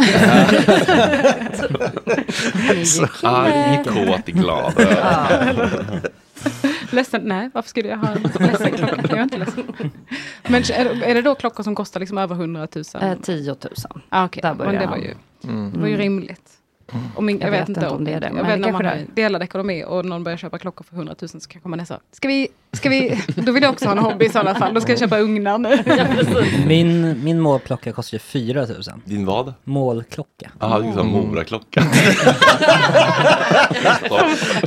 Arg, 3.24 3.84
kåt, 3.84 4.26
glad. 4.26 4.74
ledsen, 6.92 7.22
nej 7.24 7.50
varför 7.54 7.70
skulle 7.70 7.90
jag 7.90 7.98
ha 7.98 8.08
en 8.12 8.22
ledsen 8.22 8.72
klocka? 8.72 8.96
Jag 9.10 9.18
är 9.20 9.24
inte 9.24 9.38
ledsen. 9.38 9.74
Men 10.48 10.62
är, 10.64 11.04
är 11.04 11.14
det 11.14 11.22
då 11.22 11.36
klockor 11.36 11.64
som 11.64 11.76
kostar 11.76 12.00
liksom 12.00 12.18
över 12.18 12.36
100 12.36 12.68
000? 12.76 12.84
eh, 13.04 13.14
10 13.22 13.50
000. 13.52 13.58
ah, 14.10 14.26
okej. 14.26 14.42
där 14.42 14.54
börjar 14.54 14.72
Men 14.72 14.82
det 14.82 14.88
var 14.88 14.98
ju, 14.98 15.14
Mm. 15.44 15.72
det 15.74 15.80
var 15.80 15.88
ju 15.88 15.98
rimligt. 15.98 16.50
Och 17.16 17.24
min, 17.24 17.40
jag, 17.40 17.52
vet 17.52 17.70
inte 17.70 17.88
om 17.88 18.04
det 18.04 18.14
är 18.14 18.20
det. 18.20 18.32
Jag 18.36 18.44
vet 18.44 18.60
när 18.60 18.72
man 18.72 18.86
har 18.86 19.00
delad 19.16 19.44
ekonomi 19.44 19.84
och 19.88 20.06
någon 20.06 20.24
börjar 20.24 20.38
köpa 20.38 20.58
klockor 20.58 20.84
för 20.84 20.96
100 20.96 21.16
000 21.22 21.30
så 21.30 21.40
kanske 21.50 21.70
man 21.70 21.80
är 21.80 21.86
så, 21.86 22.00
ska 22.12 22.28
vi, 22.28 22.48
ska 22.74 22.90
vi, 22.90 23.24
då 23.36 23.52
vill 23.52 23.64
jag 23.64 23.72
också 23.72 23.86
ha 23.86 23.92
en 23.92 23.98
hobby 23.98 24.26
i 24.26 24.30
sådana 24.30 24.56
fall, 24.56 24.74
då 24.74 24.82
ska 24.82 24.92
jag 24.92 25.00
köpa 25.00 25.20
ugnar 25.20 25.58
nu. 25.58 25.84
Min, 26.68 27.24
min 27.24 27.40
målklocka 27.40 27.92
kostar 27.92 28.16
ju 28.16 28.20
4 28.20 28.66
000. 28.66 28.82
Din 29.06 29.26
vad? 29.26 29.54
Målklocka. 29.64 30.52
Jaha, 30.60 30.80
det 30.80 30.88
är 30.88 30.94
som 30.94 31.08
Moraklocka. 31.08 31.82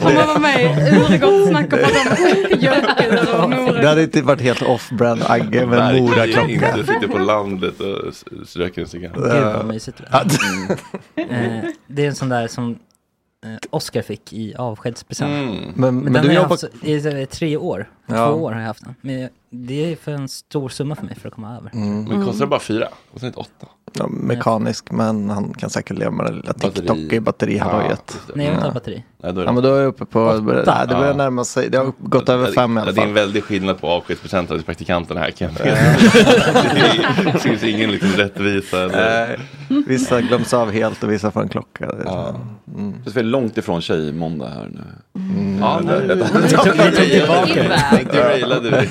Får 0.00 0.14
man 0.14 0.26
vara 0.26 0.38
med 0.38 0.60
i 0.60 0.64
urgott 0.96 1.48
snack 1.48 1.72
och 1.72 1.78
prata 1.78 2.00
om 2.00 2.58
mjölkur 2.60 3.34
och 3.42 3.50
Det 3.50 3.56
moror. 3.56 3.82
hade 3.86 4.02
inte 4.02 4.22
varit 4.22 4.40
helt 4.40 4.62
off-brand 4.62 5.22
Agge 5.26 5.66
med 5.66 6.02
Mora-klocka. 6.02 6.50
inte 6.50 6.76
sitter 6.92 7.08
på 7.08 7.18
landet 7.18 7.80
och 7.80 7.96
röker 8.56 8.82
en 8.82 8.88
cigarr. 8.88 9.12
Gud 9.14 9.44
vad 9.56 9.66
mysigt 9.66 9.98
det 9.98 10.04
är. 10.10 10.22
Eh, 11.30 11.64
Det 11.86 12.02
är 12.04 12.08
en 12.08 12.14
sån 12.14 12.28
där 12.28 12.48
som 12.48 12.70
eh, 12.70 13.50
Oscar 13.70 14.02
fick 14.02 14.32
i 14.32 14.54
avskedspresent. 14.54 15.30
Mm. 15.30 15.54
Men, 15.54 15.74
Men, 15.74 15.96
men 16.04 16.12
den 16.12 16.22
du 16.22 16.28
har 16.28 16.34
jag 16.34 16.42
jobbar... 16.42 16.48
haft 16.48 16.60
så- 16.60 16.86
i 17.18 17.22
i 17.22 17.26
tre 17.26 17.56
år. 17.56 17.88
Ja. 18.06 18.28
Två 18.30 18.42
år 18.44 18.52
har 18.52 18.60
jag 18.60 18.66
haft 18.66 18.84
den. 18.84 18.94
Men 19.00 19.28
det 19.50 19.92
är 19.92 19.96
för 19.96 20.12
en 20.12 20.28
stor 20.28 20.68
summa 20.68 20.94
för 20.94 21.04
mig 21.04 21.14
för 21.16 21.28
att 21.28 21.34
komma 21.34 21.56
över. 21.56 21.70
Mm. 21.74 22.04
Men 22.04 22.24
kostar 22.24 22.44
det 22.44 22.50
bara 22.50 22.60
fyra? 22.60 22.88
Kostar 23.12 23.20
det 23.20 23.26
inte 23.26 23.40
åtta? 23.40 23.66
Ja, 23.98 24.06
mekanisk, 24.08 24.90
men 24.90 25.30
han 25.30 25.54
kan 25.54 25.70
säkert 25.70 25.98
leva 25.98 26.10
med 26.10 26.26
det 26.26 26.32
lilla 26.32 26.42
Batteri. 26.52 26.72
TikTok 26.72 26.96
i 27.12 27.20
batterihalvöjet. 27.20 27.90
just 28.14 28.26
det. 28.26 28.32
Nej, 28.36 28.46
jag 28.46 28.50
vill 28.52 28.56
inte 28.56 28.64
Ja. 28.66 28.70
ha 28.70 28.74
batteri. 28.74 29.04
Nej, 29.22 29.32
då 29.32 29.40
är 29.40 29.44
det 29.44 29.48
Ja, 29.48 29.52
men 29.52 29.62
då 29.62 29.74
är 29.74 29.80
jag 29.80 29.88
uppe 29.88 30.04
på, 30.04 30.20
Åtta. 30.22 30.40
nej, 30.42 30.86
det 30.88 30.94
börjar 30.94 31.10
Ja. 31.10 31.16
närma 31.16 31.44
sig, 31.44 31.70
det 31.70 31.78
har 31.78 31.92
gått 31.98 32.28
över 32.28 32.52
fem 32.52 32.78
i 32.78 32.80
alla 32.80 32.92
Det 32.92 32.98
är 33.00 33.02
en 33.02 33.08
fall. 33.08 33.14
väldig 33.14 33.44
skillnad 33.44 33.80
på 33.80 33.88
avskedspresenter 33.88 34.54
till 34.54 34.64
praktikanterna 34.64 35.20
här 35.20 35.30
kan 35.30 35.50
jag. 35.58 35.66
Det 37.32 37.38
finns 37.38 37.64
ingen 37.64 37.90
liksom 37.90 38.08
rättvisa. 38.10 38.82
Eller... 38.84 39.40
Vissa 39.86 40.20
glöms 40.20 40.54
av 40.54 40.70
helt 40.70 41.02
och 41.02 41.12
vissa 41.12 41.30
får 41.30 41.42
en 41.42 41.48
klocka. 41.48 41.86
Det 41.86 41.92
är 42.02 42.02
så. 42.02 42.08
Ja. 42.08 42.34
Mm. 42.76 42.94
Det 43.04 43.16
är 43.20 43.22
långt 43.24 43.58
ifrån 43.58 43.80
tjejmåndag 43.80 44.48
här 44.48 44.68
nu. 44.72 44.82
Ja, 45.60 45.80
det- 45.86 46.14
nu- 46.14 46.24
Vi 46.42 46.50
tog 46.96 47.06
tillbaka 47.10 47.62
det. 48.04 48.12
Derailade 48.12 48.70
vi. 48.70 48.88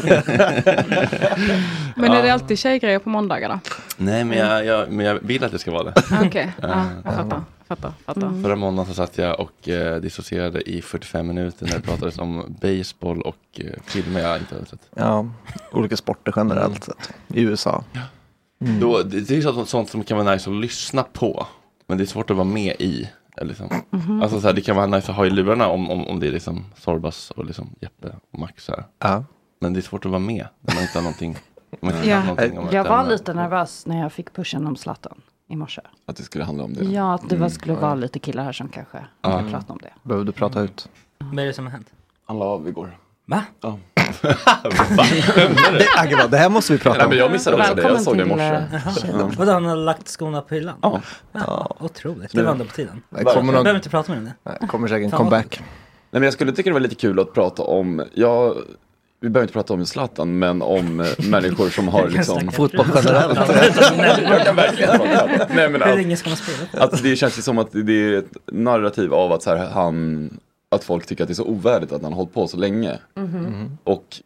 Men 1.95 2.11
är 2.11 2.23
det 2.23 2.33
alltid 2.33 2.59
tjejgrejer 2.59 2.99
på 2.99 3.09
måndagarna? 3.09 3.59
Nej, 3.97 4.23
men 4.23 4.37
jag, 4.37 4.65
jag, 4.65 4.91
men 4.91 5.05
jag 5.05 5.19
vill 5.21 5.43
att 5.43 5.51
det 5.51 5.59
ska 5.59 5.71
vara 5.71 5.83
det. 5.83 5.93
Okej, 6.25 6.51
ja, 6.61 6.85
jag 7.03 7.13
fattar. 7.13 7.41
fattar, 7.67 7.93
fattar. 8.05 8.41
Förra 8.43 8.55
måndagen 8.55 8.87
så 8.87 8.93
satt 8.93 9.17
jag 9.17 9.39
och 9.39 9.69
eh, 9.69 10.01
dissocierade 10.01 10.69
i 10.69 10.81
45 10.81 11.27
minuter 11.27 11.65
när 11.65 11.73
det 11.73 11.81
pratades 11.81 12.17
om 12.19 12.57
baseball 12.61 13.21
och 13.21 13.37
eh, 13.57 13.65
filmer 13.85 14.21
jag 14.21 14.37
inte 14.37 14.55
hade 14.55 14.67
sett. 14.67 14.89
Ja, 14.95 15.27
olika 15.71 15.97
sporter 15.97 16.33
generellt 16.35 16.83
sett. 16.83 17.13
I 17.27 17.41
USA. 17.41 17.83
Mm. 18.61 18.79
Då, 18.79 19.03
det, 19.03 19.21
det 19.21 19.37
är 19.37 19.41
sånt, 19.41 19.69
sånt 19.69 19.89
som 19.89 20.03
kan 20.03 20.17
vara 20.17 20.33
nice 20.33 20.49
att 20.49 20.55
lyssna 20.55 21.03
på. 21.03 21.47
Men 21.87 21.97
det 21.97 22.03
är 22.03 22.05
svårt 22.05 22.29
att 22.29 22.37
vara 22.37 22.47
med 22.47 22.75
i. 22.79 23.09
eller 23.37 23.47
Liksom. 23.49 24.21
Alltså, 24.21 24.41
så 24.41 24.47
här, 24.47 24.53
det 24.53 24.61
kan 24.61 24.75
vara 24.75 24.85
nice 24.85 25.11
att 25.11 25.17
ha 25.17 25.25
i 25.25 25.29
lurarna 25.29 25.67
om, 25.67 25.89
om, 25.91 26.07
om 26.07 26.19
det 26.19 26.27
är 26.27 26.31
liksom 26.31 26.65
Sorbas 26.77 27.31
och 27.31 27.45
liksom 27.45 27.75
Jeppe 27.81 28.15
och 28.31 28.39
Max. 28.39 28.65
Så 28.65 28.71
här. 28.71 28.83
Ja. 28.99 29.23
Men 29.59 29.73
det 29.73 29.79
är 29.79 29.81
svårt 29.81 30.05
att 30.05 30.11
vara 30.11 30.19
med 30.19 30.47
när 30.61 30.73
man 30.75 30.83
inte 30.83 30.97
har 30.97 31.03
någonting. 31.03 31.37
inte 31.81 32.09
Ja. 32.09 32.19
någonting 32.23 32.59
Jag 32.71 32.83
var 32.83 32.99
ämne. 32.99 33.11
lite 33.11 33.33
nervös 33.33 33.85
när 33.85 33.99
jag 34.01 34.13
fick 34.13 34.33
pushen 34.33 34.67
om 34.67 34.75
Zlatan 34.75 35.21
i 35.49 35.55
morse. 35.55 35.81
Att 36.05 36.15
det 36.15 36.23
skulle 36.23 36.43
handla 36.43 36.63
om 36.63 36.73
det. 36.73 36.85
Ja, 36.85 37.13
att 37.13 37.29
det 37.29 37.35
var, 37.35 37.49
skulle 37.49 37.73
vara 37.73 37.95
lite 37.95 38.19
killar 38.19 38.43
här 38.43 38.51
som 38.51 38.69
kanske 38.69 38.97
ville 39.23 39.51
prata 39.51 39.73
om 39.73 39.79
det. 39.81 39.91
Behöver 40.03 40.25
du 40.25 40.31
prata 40.31 40.61
ut? 40.61 40.89
Vad 41.17 41.39
är 41.39 41.45
det 41.45 41.53
som 41.53 41.65
har 41.65 41.71
hänt? 41.71 41.87
Han 42.25 42.39
la 42.39 42.45
av 42.45 42.67
igår. 42.67 42.97
Va? 43.25 43.43
Ja. 43.61 43.77
Det, 45.77 45.87
Agge, 45.97 46.27
det 46.29 46.37
här 46.37 46.49
måste 46.49 46.73
vi 46.73 46.79
prata 46.79 46.97
Nej, 46.97 47.03
om. 47.05 47.09
men 47.09 47.17
jag 47.17 47.31
missade 47.31 47.57
också 47.57 47.73
det. 47.75 47.81
Jag 47.81 48.01
såg 48.01 48.17
det 48.17 48.23
i 48.23 48.25
morse. 48.25 48.43
eh, 48.43 48.95
Tjejdom. 49.01 49.31
Vadå, 49.37 49.51
han 49.51 49.65
har 49.65 49.75
lagt 49.75 50.07
skorna 50.07 50.41
på 50.41 50.55
hyllan? 50.55 50.75
Ja. 50.81 51.01
Ja, 51.31 51.75
otroligt. 51.79 52.31
Det 52.31 52.43
var 52.43 52.51
ändå 52.51 52.65
på 52.65 52.71
tiden. 52.73 53.01
Kommer, 53.11 53.31
Jag 53.33 53.45
någon, 53.45 53.53
behöver 53.53 53.75
inte 53.75 53.89
prata 53.89 54.11
med 54.11 54.19
henne. 54.19 54.33
nej, 54.59 54.69
kommer 54.69 54.87
säkert 54.87 55.05
en 55.05 55.17
comeback. 55.17 55.57
Nej, 55.59 55.67
men 56.11 56.23
jag 56.23 56.33
skulle 56.33 56.51
tycka 56.51 56.69
det 56.69 56.73
var 56.73 56.79
lite 56.79 56.95
kul 56.95 57.19
att 57.19 57.33
prata 57.33 57.63
om, 57.63 58.03
ja, 58.13 58.55
vi 59.21 59.29
behöver 59.29 59.43
inte 59.43 59.53
prata 59.53 59.73
om 59.73 59.85
Zlatan, 59.85 60.39
men 60.39 60.61
om 60.61 60.99
eh, 60.99 61.07
människor 61.29 61.69
som 61.69 61.87
har 61.87 62.07
liksom... 62.07 62.51
Fotboll 62.51 62.85
generellt. 62.95 63.39
Jag. 64.79 65.39
Nej, 65.55 65.69
men 65.69 65.83
att 66.73 67.03
det 67.03 67.15
känns 67.15 67.37
ju 67.37 67.41
som 67.41 67.57
att 67.57 67.67
det 67.71 67.93
är 68.13 68.17
ett 68.17 68.37
narrativ 68.51 69.13
av 69.13 69.31
att 69.31 69.43
så 69.43 69.55
här, 69.55 69.69
han, 69.69 70.29
att 70.69 70.83
folk 70.83 71.05
tycker 71.05 71.23
att 71.23 71.27
det 71.27 71.33
är 71.33 71.35
så 71.35 71.45
ovärdigt 71.45 71.91
att 71.91 72.01
han 72.01 72.13
har 72.13 72.17
hållit 72.17 72.33
på 72.33 72.47
så 72.47 72.57
länge. 72.57 72.99
Och 73.83 74.21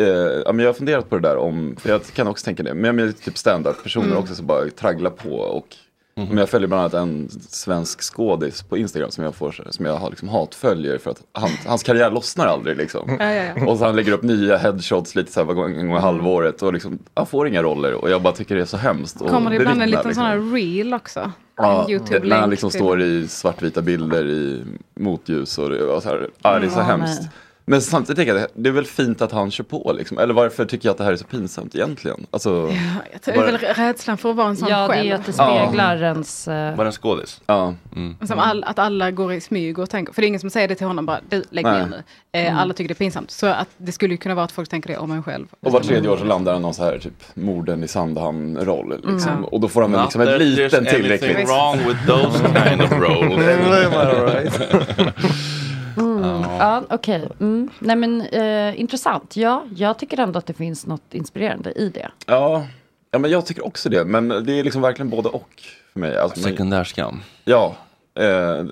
eh, 0.00 0.06
ja, 0.44 0.52
men 0.52 0.58
jag 0.58 0.68
har 0.68 0.74
funderat 0.74 1.08
på 1.10 1.16
det 1.18 1.28
där 1.28 1.36
om, 1.36 1.76
för 1.78 1.90
jag 1.90 2.04
kan 2.04 2.26
också 2.26 2.44
tänka 2.44 2.62
det, 2.62 2.74
men 2.74 2.84
jag 2.84 2.94
menar 2.94 3.12
typ 3.12 3.38
stand-up 3.38 3.82
personer 3.82 4.16
också 4.16 4.34
som 4.34 4.46
bara 4.46 4.70
tragglar 4.70 5.10
på 5.10 5.30
och 5.36 5.76
men 6.16 6.36
jag 6.38 6.48
följer 6.48 6.68
bland 6.68 6.80
annat 6.80 6.94
en 6.94 7.28
svensk 7.48 8.02
skådis 8.02 8.62
på 8.62 8.76
Instagram 8.78 9.10
som 9.10 9.24
jag, 9.24 9.34
får, 9.34 9.64
som 9.70 9.86
jag 9.86 9.96
har 9.96 10.10
liksom 10.10 10.28
hatföljer 10.28 10.98
för 10.98 11.10
att 11.10 11.22
han, 11.32 11.50
hans 11.66 11.82
karriär 11.82 12.10
lossnar 12.10 12.46
aldrig 12.46 12.76
liksom. 12.76 13.16
Ja, 13.20 13.32
ja, 13.32 13.44
ja. 13.56 13.66
Och 13.66 13.78
så 13.78 13.84
han 13.84 13.96
lägger 13.96 14.12
upp 14.12 14.22
nya 14.22 14.56
headshots 14.56 15.14
lite 15.14 15.32
så 15.32 15.40
här 15.40 15.44
var 15.46 15.54
gång, 15.54 15.76
en 15.76 15.88
gång 15.88 15.96
i 15.96 16.00
halvåret 16.00 16.62
och 16.62 16.72
liksom, 16.72 16.98
han 17.14 17.26
får 17.26 17.48
inga 17.48 17.62
roller 17.62 17.94
och 17.94 18.10
jag 18.10 18.22
bara 18.22 18.32
tycker 18.34 18.54
det 18.54 18.60
är 18.60 18.64
så 18.66 18.76
hemskt. 18.76 19.18
Kommer 19.18 19.50
det 19.50 19.56
ibland 19.56 19.82
en 19.82 19.90
liten 19.90 20.06
liksom. 20.08 20.14
sån 20.14 20.24
här 20.24 20.52
reel 20.54 20.94
också? 20.94 21.32
Ja, 21.56 21.84
En 21.84 21.90
YouTube-länk 21.90 22.24
när 22.30 22.40
han 22.40 22.50
liksom 22.50 22.70
till- 22.70 22.78
står 22.80 23.02
i 23.02 23.28
svartvita 23.28 23.82
bilder 23.82 24.26
i 24.26 24.64
motljus 25.00 25.58
och, 25.58 25.70
det, 25.70 25.82
och 25.82 26.02
så 26.02 26.08
här, 26.08 26.30
ja, 26.42 26.58
det 26.58 26.66
är 26.66 26.70
så 26.70 26.80
hemskt. 26.80 27.20
nej. 27.20 27.30
Men 27.66 27.82
samtidigt 27.82 28.16
tänker 28.16 28.34
jag, 28.34 28.48
det 28.54 28.68
är 28.68 28.72
väl 28.72 28.84
fint 28.86 29.22
att 29.22 29.32
han 29.32 29.50
kör 29.50 29.64
på 29.64 29.92
liksom. 29.98 30.18
Eller 30.18 30.34
varför 30.34 30.64
tycker 30.64 30.88
jag 30.88 30.92
att 30.92 30.98
det 30.98 31.04
här 31.04 31.12
är 31.12 31.16
så 31.16 31.24
pinsamt 31.24 31.74
egentligen? 31.74 32.26
Alltså, 32.30 32.50
Ja, 32.72 33.02
jag 33.12 33.22
tror 33.22 33.34
det 33.34 33.40
är 33.48 33.52
väl 33.52 33.74
rädslan 33.74 34.16
för 34.18 34.30
att 34.30 34.36
vara 34.36 34.48
en 34.48 34.56
sån 34.56 34.68
Ja, 34.68 34.76
det 34.78 34.84
är 34.84 34.88
själv. 34.88 35.06
ju 35.06 35.12
att 35.12 35.26
det 35.26 35.32
speglar 35.32 36.02
ens... 36.02 36.48
eh, 36.48 36.76
Var 36.76 36.84
det 36.84 36.88
en 36.88 36.92
skådis? 36.92 37.40
Ja. 37.46 37.74
Mm. 37.96 38.16
Som 38.26 38.38
all, 38.38 38.64
att 38.64 38.78
alla 38.78 39.10
går 39.10 39.32
i 39.32 39.40
smyg 39.40 39.78
och 39.78 39.90
tänker, 39.90 40.12
för 40.12 40.22
det 40.22 40.26
är 40.26 40.28
ingen 40.28 40.40
som 40.40 40.50
säger 40.50 40.68
det 40.68 40.74
till 40.74 40.86
honom 40.86 41.06
bara, 41.06 41.20
du 41.28 41.44
lägg 41.50 41.64
Nej. 41.64 41.78
ner 41.80 41.86
nu. 41.86 42.02
Eh, 42.32 42.44
Mm. 42.46 42.58
Alla 42.58 42.74
tycker 42.74 42.88
det 42.88 42.92
är 42.92 43.04
pinsamt. 43.04 43.30
Så 43.30 43.46
att 43.46 43.68
det 43.76 43.92
skulle 43.92 44.14
ju 44.14 44.18
kunna 44.18 44.34
vara 44.34 44.44
att 44.44 44.52
folk 44.52 44.68
tänker 44.68 44.88
det 44.88 44.96
om 44.96 45.10
en 45.10 45.22
själv. 45.22 45.46
Och 45.60 45.72
var 45.72 45.80
tredje 45.80 46.10
år 46.10 46.16
så 46.16 46.24
landar 46.24 46.52
han 46.52 46.62
någon 46.62 46.74
så 46.74 46.84
här 46.84 46.98
typ 46.98 47.24
morden 47.34 47.84
i 47.84 47.88
Sandhamn-roll. 47.88 48.90
Liksom. 48.90 49.32
Mm. 49.32 49.44
Och 49.44 49.60
då 49.60 49.68
får 49.68 49.82
han 49.82 49.92
väl 49.92 50.02
liksom 50.02 50.22
there's 50.22 50.38
liten 50.38 50.86
tillräckligt. 50.86 51.48
wrong 51.48 51.78
with 51.78 52.06
those 52.06 52.38
kind 52.68 52.82
of 52.82 52.92
roles. 52.92 54.60
Mm. 55.96 56.22
Ja, 56.58 56.82
okej. 56.90 57.28
Mm. 57.40 57.70
Nej 57.78 57.96
men 57.96 58.20
eh, 58.20 58.80
intressant. 58.80 59.36
Ja, 59.36 59.64
jag 59.76 59.98
tycker 59.98 60.20
ändå 60.20 60.38
att 60.38 60.46
det 60.46 60.54
finns 60.54 60.86
något 60.86 61.14
inspirerande 61.14 61.72
i 61.72 61.88
det. 61.88 62.10
Ja, 62.26 62.66
ja, 63.10 63.18
men 63.18 63.30
jag 63.30 63.46
tycker 63.46 63.66
också 63.66 63.88
det. 63.88 64.04
Men 64.04 64.28
det 64.28 64.52
är 64.58 64.64
liksom 64.64 64.82
verkligen 64.82 65.10
både 65.10 65.28
och 65.28 65.62
för 65.92 66.00
mig. 66.00 66.18
Alltså, 66.18 66.40
Sekundärskam. 66.40 67.20
Ja, 67.44 67.76
eh, 68.18 68.26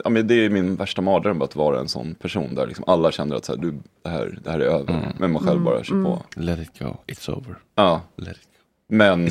ja 0.05 0.11
men 0.11 0.26
det 0.26 0.35
är 0.35 0.50
min 0.50 0.76
värsta 0.76 1.02
mardröm 1.02 1.43
att 1.43 1.57
vara 1.57 1.81
en 1.81 1.88
sån 1.88 2.14
person 2.14 2.55
där 2.55 2.67
liksom 2.67 2.85
alla 2.87 3.12
känner 3.12 3.37
att 3.37 3.45
så 3.45 3.52
här, 3.52 3.62
du, 3.62 3.75
det, 4.02 4.09
här, 4.09 4.38
det 4.45 4.50
här 4.50 4.61
är 4.61 4.64
över. 4.64 5.12
Men 5.19 5.33
man 5.33 5.43
själv 5.43 5.61
bara 5.61 5.85
kör 5.85 6.05
på. 6.05 6.23
Let 6.37 6.59
it 6.59 6.79
go, 6.79 6.97
it's 7.07 7.31
over. 7.31 7.57
Ja. 7.75 8.00
Let 8.17 8.37
it 8.37 8.49
Men 8.88 9.31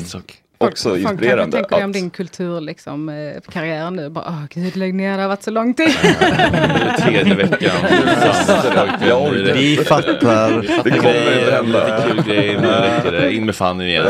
också 0.68 0.88
Folk 0.88 1.00
inspirerande. 1.02 1.56
tänker 1.56 1.76
det 1.76 1.84
om 1.84 1.90
Att, 1.90 1.94
din 1.94 2.10
kultur, 2.10 2.60
liksom, 2.60 3.08
eh, 3.08 3.52
karriär 3.52 3.90
nu. 3.90 4.08
Bara, 4.10 4.24
åh 4.28 4.42
gud, 4.54 4.76
lägg 4.76 4.94
ner, 4.94 5.16
det 5.16 5.22
har 5.22 5.28
varit 5.28 5.42
så 5.42 5.50
lång 5.50 5.74
tid. 5.74 5.88
Tredje 6.98 7.34
veckan. 7.34 7.70
Ja, 9.08 9.28
Vi 9.54 9.76
fattar. 9.76 10.62
Det 10.84 10.90
kommer 10.90 11.38
inte 11.40 11.52
hända. 11.52 11.96
Lite 11.96 12.08
kul 12.08 12.22
grej, 12.34 12.58
nu 12.60 12.66
räcker 12.68 13.12
det. 13.12 13.32
In 13.34 13.46
med 13.46 13.54
Fanny 13.56 13.88
igen. 13.88 14.06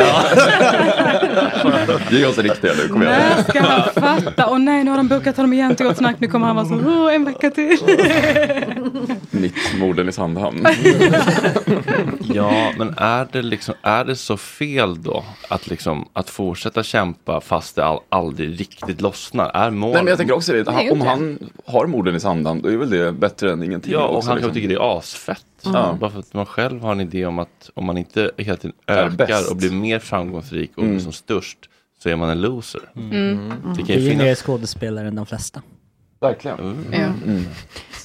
Ge 2.11 2.27
oss 2.27 2.39
riktiga 2.39 2.73
nu, 2.83 2.89
kom 2.89 3.03
igen. 3.03 3.15
När 3.37 3.43
ska 3.43 3.61
han 3.61 3.83
fatta? 4.23 4.47
Åh 4.51 4.59
nej, 4.59 4.85
nu 4.85 4.91
har 4.91 4.99
de 4.99 5.09
bokat 5.09 5.37
honom 5.37 5.53
igen 5.53 5.77
till 5.77 5.87
Gott 5.87 5.97
Snack. 5.97 6.17
Nu 6.19 6.29
kommer 6.29 6.47
han 6.47 6.57
vara 6.57 6.67
så, 6.67 7.09
en 7.09 7.25
vecka 7.25 7.51
till. 7.51 7.77
Mitt 9.31 9.55
morden 9.79 10.09
i 10.09 10.13
Sandhamn. 10.13 10.67
Ja, 12.35 12.73
men 12.79 12.95
är 12.97 13.27
det, 13.33 13.43
liksom, 13.43 13.75
är 13.83 14.05
det 14.05 14.17
så 14.17 14.37
fel 14.37 15.03
då 15.03 15.25
att, 15.49 15.67
liksom, 15.67 16.09
att 16.13 16.31
fortsätta 16.43 16.83
kämpa 16.83 17.41
fast 17.41 17.77
det 17.77 17.85
all, 17.85 18.01
aldrig 18.09 18.61
riktigt 18.61 19.01
lossnar? 19.01 19.51
Är 19.55 19.71
mål... 19.71 19.93
Nej 19.93 20.03
men 20.03 20.11
jag 20.11 20.19
tänker 20.19 20.35
också 20.35 20.53
det, 20.53 20.71
han, 20.71 20.91
om 20.91 21.01
han 21.01 21.39
har 21.67 21.87
morden 21.87 22.17
i 22.17 22.21
Sandhamn 22.21 22.63
då 22.63 22.69
är 22.69 22.77
väl 22.77 22.91
det 22.91 23.13
bättre 23.13 23.53
än 23.53 23.63
ingenting. 23.63 23.93
Ja, 23.93 24.05
och 24.07 24.17
också, 24.17 24.29
han 24.29 24.37
liksom. 24.37 24.49
kanske 24.51 24.55
tycker 24.55 24.69
det 24.69 24.85
är 24.85 24.99
asfett. 24.99 25.47
Ja. 25.65 25.97
Bara 26.01 26.11
för 26.11 26.19
att 26.19 26.35
man 26.35 26.47
själv 26.47 26.83
har 26.83 26.93
en 26.93 27.01
idé 27.01 27.27
om 27.27 27.39
att 27.39 27.71
om 27.75 27.85
man 27.85 27.99
inte 27.99 28.31
hela 28.37 28.57
tiden 28.57 28.77
Är 28.87 28.97
ökar 28.97 29.51
och 29.51 29.57
blir 29.57 29.71
mer 29.71 29.99
framgångsrik 29.99 30.71
och 30.77 30.83
Mm. 30.83 30.95
blir 30.95 31.03
som 31.03 31.13
störst 31.13 31.59
så 32.03 32.09
är 32.09 32.17
man 32.17 32.31
en 32.31 32.41
loser. 32.41 32.81
Mm. 32.97 33.53
Det 33.77 33.77
kan 33.77 33.87
Det 33.87 33.95
är 33.95 33.99
ju 33.99 34.17
mer 34.17 34.35
skådespelare 34.35 35.09
än 35.09 35.15
de 35.15 35.27
flesta. 35.27 35.63
Verkligen. 36.21 36.87
Ja. 36.93 36.99
Mm. 36.99 37.45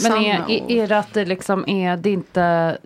Men 0.01 0.11
är, 0.11 0.45
är, 0.49 0.71
är 0.71 0.87
det 0.87 0.97
att 0.97 1.13
det 1.13 1.25
liksom 1.25 1.69
är 1.69 1.97
det 1.97 2.09
inte... 2.09 2.77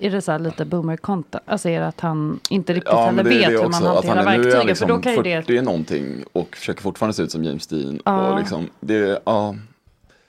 Är 0.00 0.10
det 0.10 0.20
så 0.22 0.32
här 0.32 0.38
lite 0.38 0.64
boomer 0.64 0.96
content? 0.96 1.44
Alltså 1.46 1.68
är 1.68 1.80
det 1.80 1.86
att 1.86 2.00
han 2.00 2.40
inte 2.50 2.72
riktigt 2.74 2.92
Ja, 2.92 3.00
heller 3.00 3.12
men 3.12 3.24
det 3.24 3.30
är 3.30 3.38
vet 3.38 3.48
det 3.48 3.52
hur 3.62 3.68
man 3.68 3.82
hanterar 3.82 4.16
han 4.16 4.18
är, 4.18 4.24
nu 4.24 4.30
är 4.30 4.36
verktygen? 4.36 4.56
han 4.58 4.66
liksom 4.66 4.88
för 4.88 4.94
då 4.96 5.00
kan 5.02 5.12
ju 5.12 5.22
det... 5.22 5.42
40 5.42 5.60
någonting 5.62 6.24
och 6.32 6.56
försöker 6.56 6.82
fortfarande 6.82 7.14
se 7.14 7.22
ut 7.22 7.32
som 7.32 7.44
James 7.44 7.66
Dean. 7.66 8.00
Ja. 8.04 8.30
Och 8.32 8.38
liksom, 8.38 8.70
det, 8.80 9.22
ja. 9.26 9.54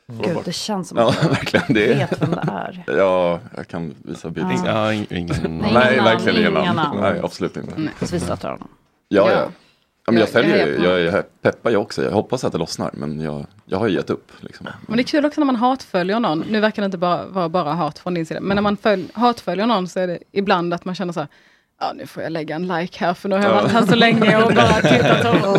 Gud, 0.07 0.38
det 0.45 0.51
känns 0.55 0.88
som 0.89 0.98
Ja, 0.98 1.10
att 1.10 1.17
jag 1.22 1.29
verkligen. 1.29 1.65
Det 1.69 1.88
vet 1.95 2.22
vem 2.22 2.31
det 2.31 2.38
är. 2.51 2.84
Ja, 2.98 3.39
jag 3.57 3.67
kan 3.67 3.93
visa 4.03 4.29
bild. 4.29 4.48
Ja. 4.65 4.65
Ja, 4.65 4.91
ing- 4.93 5.13
ingen... 5.13 5.57
Nej, 5.57 5.72
Nej, 5.74 6.00
verkligen 6.00 6.53
inga 6.53 6.74
namn. 6.74 7.01
Nej, 7.01 7.19
absolut 7.24 7.57
inte. 7.57 7.72
Så 8.05 8.13
vi 8.15 8.19
stöttar 8.19 8.50
honom. 8.51 8.67
Ja, 9.07 9.31
Ja. 9.31 9.48
Ja. 10.05 10.12
men 10.12 10.19
jag 10.19 10.29
Jag- 10.59 10.69
jag 10.85 11.00
ju, 11.00 11.05
jag 11.05 11.13
är 11.13 11.21
peppar 11.21 11.71
jag 11.71 11.81
också. 11.81 12.03
Jag 12.03 12.12
hoppas 12.12 12.43
att 12.43 12.51
det 12.51 12.57
lossnar, 12.57 12.89
men 12.93 13.19
jag, 13.19 13.45
jag 13.65 13.77
har 13.77 13.88
ju 13.88 13.93
gett 13.95 14.09
upp. 14.09 14.31
Liksom. 14.39 14.67
Men 14.88 14.97
det 14.97 15.01
är 15.01 15.05
kul 15.05 15.25
också 15.25 15.41
när 15.41 15.45
man 15.45 15.55
hatföljer 15.55 16.19
någon. 16.19 16.43
Nu 16.50 16.59
verkar 16.59 16.81
det 16.81 16.85
inte 16.85 16.97
bara 16.97 17.25
vara 17.25 17.50
bara 17.50 17.74
hat 17.74 18.00
från 18.00 18.13
din 18.13 18.25
sida. 18.25 18.41
Men 18.41 18.55
när 18.55 18.62
man 18.62 18.77
följ, 18.77 19.07
hatföljer 19.13 19.65
någon 19.65 19.88
så 19.88 20.00
är 20.00 20.07
det 20.07 20.19
ibland 20.31 20.74
att 20.74 20.85
man 20.85 20.95
känner 20.95 21.13
så 21.13 21.19
här. 21.19 21.30
Ja, 21.81 21.93
nu 21.95 22.07
får 22.07 22.23
jag 22.23 22.31
lägga 22.31 22.55
en 22.55 22.67
like 22.67 23.05
här 23.05 23.13
för 23.13 23.29
nu 23.29 23.35
har 23.35 23.43
jag 23.43 23.53
varit 23.53 23.71
här 23.71 23.85
så 23.85 23.95
länge 23.95 24.43
och 24.43 24.53
bara 24.53 24.67
tittat. 24.81 25.25
Och, 25.45 25.55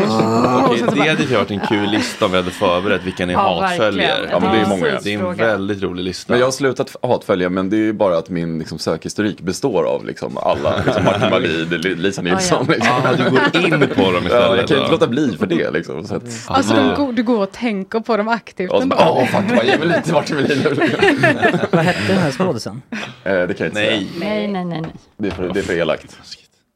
Okej, 0.65 0.79
så 0.79 0.91
det 0.95 1.09
hade 1.09 1.23
ju 1.23 1.37
varit 1.37 1.51
en 1.51 1.61
kul 1.61 1.91
lista 1.91 2.25
om 2.25 2.31
vi 2.31 2.37
hade 2.37 2.51
förberett 2.51 3.03
vilka 3.05 3.27
ni 3.27 3.33
Ja, 3.33 3.61
hatföljer. 3.63 4.29
Ja, 4.31 4.41
men 4.41 4.53
det 4.53 4.61
är 4.61 4.67
många. 4.67 4.99
Det 5.03 5.15
är 5.15 5.19
en 5.19 5.37
väldigt 5.37 5.83
rolig 5.83 6.03
lista. 6.05 6.33
Men 6.33 6.41
jag 6.41 6.47
har 6.47 6.53
slutat 6.53 6.97
hatfölja, 7.03 7.49
men 7.49 7.71
det 7.71 7.77
är 7.77 7.81
ju 7.81 7.93
bara 7.93 8.19
att 8.19 8.31
min 8.31 8.59
liksom, 8.59 8.79
sökhistorik 8.79 9.41
består 9.41 9.85
av 9.85 10.05
liksom, 10.07 10.37
alla. 10.39 10.75
Liksom, 10.87 11.05
Martin 11.05 11.31
Wallin, 11.31 11.69
Li- 11.71 11.95
Lisa 11.95 12.23
Nilsson. 12.23 12.65
ja. 12.69 12.75
Liksom. 12.75 12.93
Ah, 13.05 13.13
du 13.13 13.31
går 13.31 13.65
in 13.83 13.89
på 13.95 14.03
dem 14.13 14.15
Ja, 14.15 14.21
istället. 14.27 14.57
jag 14.59 14.69
kan 14.69 14.77
ju 14.77 14.81
inte 14.83 14.93
låta 14.93 15.07
bli 15.07 15.37
för 15.39 15.47
det. 15.47 15.71
Liksom, 15.71 16.07
så 16.07 16.15
att, 16.15 16.23
alltså 16.47 16.75
de 16.75 16.95
går, 16.95 17.13
du 17.13 17.23
går 17.23 17.43
och 17.43 17.53
tänker 17.53 18.01
på 18.01 18.17
dem 18.17 18.29
aktivt. 18.29 18.71
så 18.71 18.81
ändå. 18.81 18.97
fuck, 19.31 19.57
vad 19.57 19.65
ge 19.67 19.79
mig 19.79 19.89
lite 19.89 20.13
Martin 20.13 20.37
Wallin 20.37 20.59
nu. 20.59 20.75
Vad 21.71 21.85
hette 21.85 22.03
den 22.09 22.19
här 22.19 22.31
skådisen? 22.31 22.83
Eh, 22.91 22.99
Det 23.25 23.33
kan 23.35 23.47
jag 23.49 23.67
inte 23.67 23.81
Nej. 23.81 23.89
säga. 23.89 24.01
Nej, 24.21 24.49
nej, 24.49 24.65
nej. 24.65 24.81
nej. 24.81 24.91
Det 25.17 25.27
är 25.29 25.33
för, 25.33 25.49
det 25.55 25.61
är 25.61 25.63
för 25.65 25.73
elakt. 25.75 26.06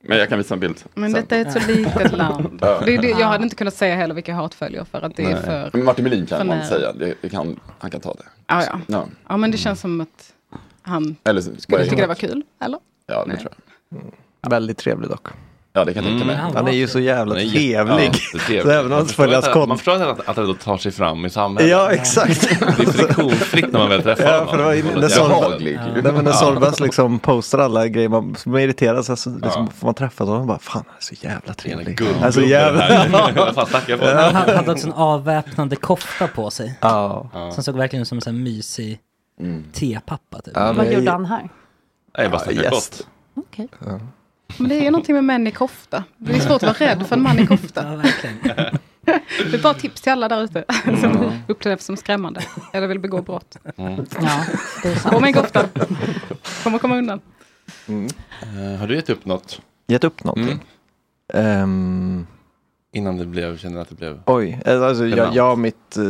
Men 0.02 0.18
jag 0.18 0.28
kan 0.28 0.38
visa 0.38 0.54
en 0.54 0.60
bild. 0.60 0.84
Men 0.94 1.12
sen. 1.12 1.20
detta 1.20 1.36
är 1.36 1.40
ett 1.40 1.52
så 1.52 1.72
litet 1.72 2.12
land. 2.12 2.58
Det 2.60 2.94
är 2.94 3.02
det, 3.02 3.08
jag 3.08 3.26
hade 3.26 3.44
inte 3.44 3.56
kunnat 3.56 3.74
säga 3.74 3.96
heller 3.96 4.14
vilka 4.14 4.32
jag 4.32 4.36
hatföljer 4.36 4.84
för 4.84 5.02
att 5.02 5.16
det 5.16 5.22
är 5.24 5.30
Nej. 5.34 5.42
för... 5.42 5.70
Men 5.72 5.84
Martin 5.84 6.04
Melin 6.04 6.26
kan 6.26 6.46
man 6.46 6.56
nära. 6.56 6.66
säga, 6.66 6.92
det, 6.92 7.14
det 7.20 7.28
kan, 7.28 7.60
han 7.78 7.90
kan 7.90 8.00
ta 8.00 8.14
det. 8.14 8.24
Ja, 8.46 8.64
ja. 8.64 8.80
Ja. 8.86 9.06
ja, 9.28 9.36
men 9.36 9.50
det 9.50 9.58
känns 9.58 9.80
som 9.80 10.00
att 10.00 10.32
han 10.82 11.16
Eller 11.24 11.40
skulle 11.40 11.84
tycka 11.84 11.96
det 12.02 12.06
var 12.06 12.14
kul, 12.14 12.42
eller? 12.60 12.78
Ja, 13.06 13.24
det 13.24 13.32
Nej. 13.32 13.40
tror 13.40 13.52
jag. 14.40 14.50
Väldigt 14.50 14.78
trevlig 14.78 15.10
dock. 15.10 15.28
Ja, 15.72 15.84
det 15.84 15.94
kan 15.94 16.04
jag 16.04 16.10
tänka 16.12 16.24
mig. 16.24 16.36
Mm. 16.36 16.56
Han 16.56 16.68
är 16.68 16.72
ju 16.72 16.88
så 16.88 17.00
jävla 17.00 17.34
trevlig. 17.34 17.60
jättetrevlig. 18.04 18.62
Så 18.62 18.70
även 18.70 18.84
om 18.84 18.90
Man 18.90 18.98
han 18.98 19.06
förstår 19.06 19.34
att- 19.62 19.68
Man 19.68 19.78
förstår 19.78 20.02
att, 20.02 20.28
att 20.28 20.36
han 20.36 20.46
då 20.46 20.54
tar 20.54 20.76
sig 20.78 20.92
fram 20.92 21.24
i 21.26 21.30
samhället. 21.30 21.70
Ja, 21.70 21.90
exakt. 21.92 22.48
Det 22.60 22.82
är 22.82 22.86
friktionsfritt 22.92 23.72
när 23.72 23.78
man 23.78 23.88
väl 23.88 24.02
träffar 24.02 24.24
Ja, 24.24 24.46
för 24.46 24.56
det 24.58 24.62
var 24.64 24.72
ju- 24.72 24.82
honom. 24.82 25.00
när 25.00 25.08
Sol- 25.08 25.28
Behaglig. 25.28 25.78
Nej, 26.02 26.12
men 26.12 26.24
när 26.24 26.32
Solbas 26.32 26.80
liksom 26.80 27.18
postar 27.18 27.58
alla 27.58 27.88
grejer, 27.88 28.08
man, 28.08 28.36
man 28.46 28.60
irriteras, 28.60 29.10
alltså, 29.10 29.30
liksom, 29.30 29.70
får 29.70 29.86
man 29.86 29.94
träffa 29.94 30.24
honom 30.24 30.40
och 30.40 30.46
bara 30.46 30.58
fan 30.58 30.84
han 30.86 30.96
är 30.98 31.02
så 31.02 31.14
jävla 31.26 31.54
trevlig. 31.54 32.00
Jävla... 32.48 33.52
fan 33.52 33.66
snackar 33.66 33.90
jag 33.96 34.00
på? 34.00 34.06
Han 34.06 34.56
hade 34.56 34.72
också 34.72 34.86
en 34.86 34.92
avväpnande 34.92 35.76
kofta 35.76 36.26
på 36.28 36.50
sig. 36.50 36.78
Ja. 36.80 37.30
Som 37.54 37.64
såg 37.64 37.76
verkligen 37.76 38.02
ut 38.02 38.08
som 38.08 38.18
en 38.18 38.22
sån 38.22 38.34
här 38.34 38.42
mysig 38.42 38.98
tepappa. 39.72 40.40
Typ. 40.40 40.52
Ja, 40.56 40.72
Vad 40.72 40.92
gjorde 40.92 41.10
han 41.10 41.24
här? 41.24 41.48
Nej, 42.18 42.28
bara 42.28 42.38
snackar 42.40 42.62
gäst. 42.62 43.04
gott. 43.34 43.44
Okej. 43.46 43.68
Men 44.58 44.68
det 44.68 44.86
är 44.86 44.90
någonting 44.90 45.14
med 45.14 45.24
män 45.24 45.46
i 45.46 45.50
kofta. 45.50 46.04
Det 46.16 46.32
är 46.36 46.40
svårt 46.40 46.62
att 46.62 46.80
vara 46.80 46.90
rädd 46.90 47.06
för 47.06 47.16
en 47.16 47.22
man 47.22 47.38
i 47.38 47.46
kofta. 47.46 47.84
Ja, 47.90 47.96
verkligen. 47.96 48.36
Det 49.50 49.54
är 49.56 49.62
bara 49.62 49.74
tips 49.74 50.00
till 50.00 50.12
alla 50.12 50.28
där 50.28 50.42
ute 50.44 50.64
som 51.00 51.32
upplevs 51.48 51.84
som 51.84 51.96
skrämmande 51.96 52.40
eller 52.72 52.86
vill 52.86 52.98
begå 52.98 53.22
brott. 53.22 53.56
Mm. 53.76 54.04
Ja, 54.20 54.44
det 54.82 54.88
är 54.88 54.94
sant. 54.94 55.14
Gå 55.14 55.20
med 55.20 55.28
en 55.28 55.34
kofta. 55.34 55.64
Kommer 56.62 56.78
komma 56.78 56.96
undan. 56.98 57.20
Eh, 57.88 58.78
har 58.78 58.86
du 58.86 58.94
gett 58.94 59.10
upp 59.10 59.24
något 59.24 59.60
Gett 59.86 60.04
upp 60.04 60.24
någonting? 60.24 60.64
Mm. 61.34 61.62
Ehm, 61.62 62.26
innan 62.92 63.16
det 63.16 63.26
blev, 63.26 63.58
kände 63.58 63.80
att 63.80 63.88
det 63.88 63.94
blev? 63.94 64.20
oj, 64.26 64.60
eh, 64.66 64.82
alltså 64.82 65.06
jag, 65.06 65.34
jag 65.34 65.58
mitt 65.58 65.96
eh, 65.96 66.04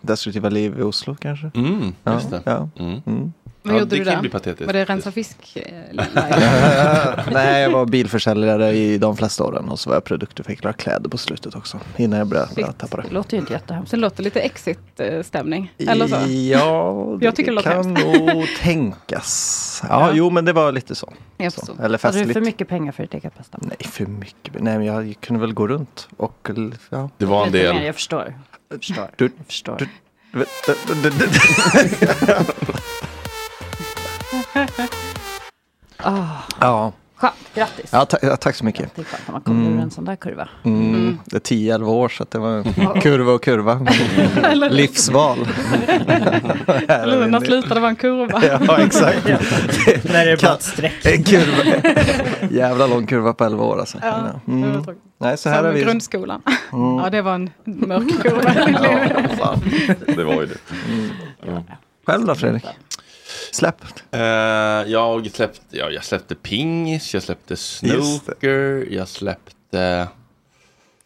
destruktiva 0.00 0.48
liv 0.48 0.78
i 0.78 0.82
Oslo 0.82 1.16
kanske? 1.20 1.50
Mm, 1.54 1.94
Ja, 2.04 2.14
just 2.14 2.30
det. 2.30 2.42
ja. 2.44 2.68
Mm. 2.78 3.32
Vad 3.66 3.74
Ja, 3.74 3.80
gjorde 3.80 3.90
det 3.90 3.96
du 3.98 4.04
kan 4.04 4.14
där? 4.14 4.20
bli 4.20 4.30
patetiskt. 4.30 4.66
Var 4.66 4.72
det 4.72 4.84
rensa 4.84 5.12
fisk? 5.12 5.36
eh? 5.56 5.62
Nej, 7.32 7.62
jag 7.62 7.70
var 7.70 7.86
bilförsäljare 7.86 8.72
i 8.72 8.98
de 8.98 9.16
flesta 9.16 9.44
åren 9.44 9.68
och 9.68 9.78
så 9.80 9.90
var 9.90 9.96
jag 9.96 10.04
produktutvecklare 10.04 10.72
av 10.74 10.76
kläder 10.76 11.10
på 11.10 11.18
slutet 11.18 11.54
också. 11.54 11.80
Innan 11.96 12.18
jag 12.18 12.28
började 12.28 12.54
Shit. 12.54 12.78
tappa 12.78 12.96
det. 12.96 13.02
Det 13.02 13.14
låter 13.14 13.34
ju 13.36 13.40
inte 13.40 13.52
jättehemskt. 13.52 13.90
Så 13.90 13.96
det 13.96 14.00
låter 14.02 14.22
lite 14.22 14.40
exit-stämning. 14.40 15.72
Eller 15.78 16.06
så? 16.08 16.16
Ja, 16.32 17.18
Jag 17.20 17.36
tycker 17.36 17.50
det 17.50 17.54
låter 17.54 17.70
kan 17.72 17.94
nog 17.94 18.46
tänkas. 18.60 19.82
Ja, 19.88 19.88
Ja. 20.08 20.10
jo 20.14 20.30
men 20.30 20.44
det 20.44 20.52
var 20.52 20.72
lite 20.72 20.94
så. 20.94 21.12
Jag 21.36 21.52
så. 21.52 21.72
Eller 21.72 21.82
Hade 21.82 21.92
du 21.92 21.98
festligt. 21.98 22.32
för 22.32 22.40
mycket 22.40 22.68
pengar 22.68 22.92
för 22.92 23.02
ditt 23.02 23.14
eget 23.14 23.38
bästa? 23.38 23.58
Nej, 23.62 23.76
för 23.80 24.06
mycket. 24.06 24.54
Nej, 24.62 24.76
men 24.78 24.86
jag 24.86 25.14
kunde 25.20 25.40
väl 25.40 25.52
gå 25.54 25.66
runt 25.68 26.08
och 26.16 26.48
ja. 26.90 27.10
Det 27.18 27.26
var 27.26 27.46
en 27.46 27.52
mer, 27.52 27.58
del. 27.74 27.84
jag 27.84 27.94
förstår. 27.94 28.34
Jag 28.68 28.78
förstår. 28.78 29.10
Du- 29.16 29.30
Jag 29.36 29.46
förstår. 29.46 29.76
du- 29.78 29.88
Ah, 35.96 36.24
Ja, 36.60 36.92
skönt, 37.16 37.34
grattis. 37.54 37.90
ja, 37.92 38.04
ta- 38.04 38.18
ja 38.22 38.36
tack 38.36 38.54
så 38.56 38.64
mycket. 38.64 38.94
Det 38.94 39.00
är 39.02 39.04
skönt 39.04 39.22
när 39.26 39.32
man 39.32 39.40
kommer 39.42 39.70
ur 39.70 39.80
en 39.82 39.90
sån 39.90 40.04
där 40.04 40.16
kurva. 40.16 40.48
Mm, 40.64 41.18
Det 41.24 41.36
är 41.36 41.40
10-11 41.40 41.86
år 41.90 42.08
så 42.08 42.22
att 42.22 42.30
det 42.30 42.38
var 42.38 42.62
kurva 43.00 43.32
och 43.32 43.42
kurva. 43.42 43.86
Livsval. 44.70 45.38
Eller 46.88 47.26
när 47.26 47.40
slutade 47.40 47.80
vara 47.80 47.90
en 47.90 47.96
kurva? 47.96 48.42
Ja, 48.66 48.78
exakt. 48.78 49.24
När 50.04 50.26
är 50.26 50.30
det 50.30 50.42
bara 50.42 50.54
ett 50.54 50.62
streck. 50.62 51.06
En 51.06 51.22
kurva. 51.24 51.80
Jävla 52.50 52.86
lång 52.86 53.06
kurva 53.06 53.32
på 53.32 53.44
11 53.44 53.64
år 53.64 53.78
alltså. 53.80 53.98
Ja, 54.02 54.40
Mm. 54.48 54.84
Nej, 55.18 55.38
så 55.38 55.48
här 55.48 55.56
Som 55.58 55.66
är 55.66 55.72
vi. 55.72 55.80
grundskolan. 55.82 56.42
Mm. 56.72 56.96
Ja, 56.96 57.10
det 57.10 57.22
var 57.22 57.34
en 57.34 57.50
mörk 57.64 58.22
kurva. 58.22 58.54
Ja, 58.82 59.28
fan. 59.38 59.60
Det 60.16 60.24
var 60.24 60.34
ju 60.34 60.46
det. 60.46 60.56
Själv 62.06 62.26
då 62.26 62.34
Fredrik? 62.34 62.64
Släpp. 63.52 63.82
Eh, 64.10 64.20
jag 64.92 65.30
släppte, 65.30 65.60
ja, 65.76 65.90
jag 65.90 66.04
släppte 66.04 66.34
pingis, 66.34 67.14
jag 67.14 67.22
släppte 67.22 67.56
snooker, 67.56 68.86
jag 68.90 69.08
släppte... 69.08 70.08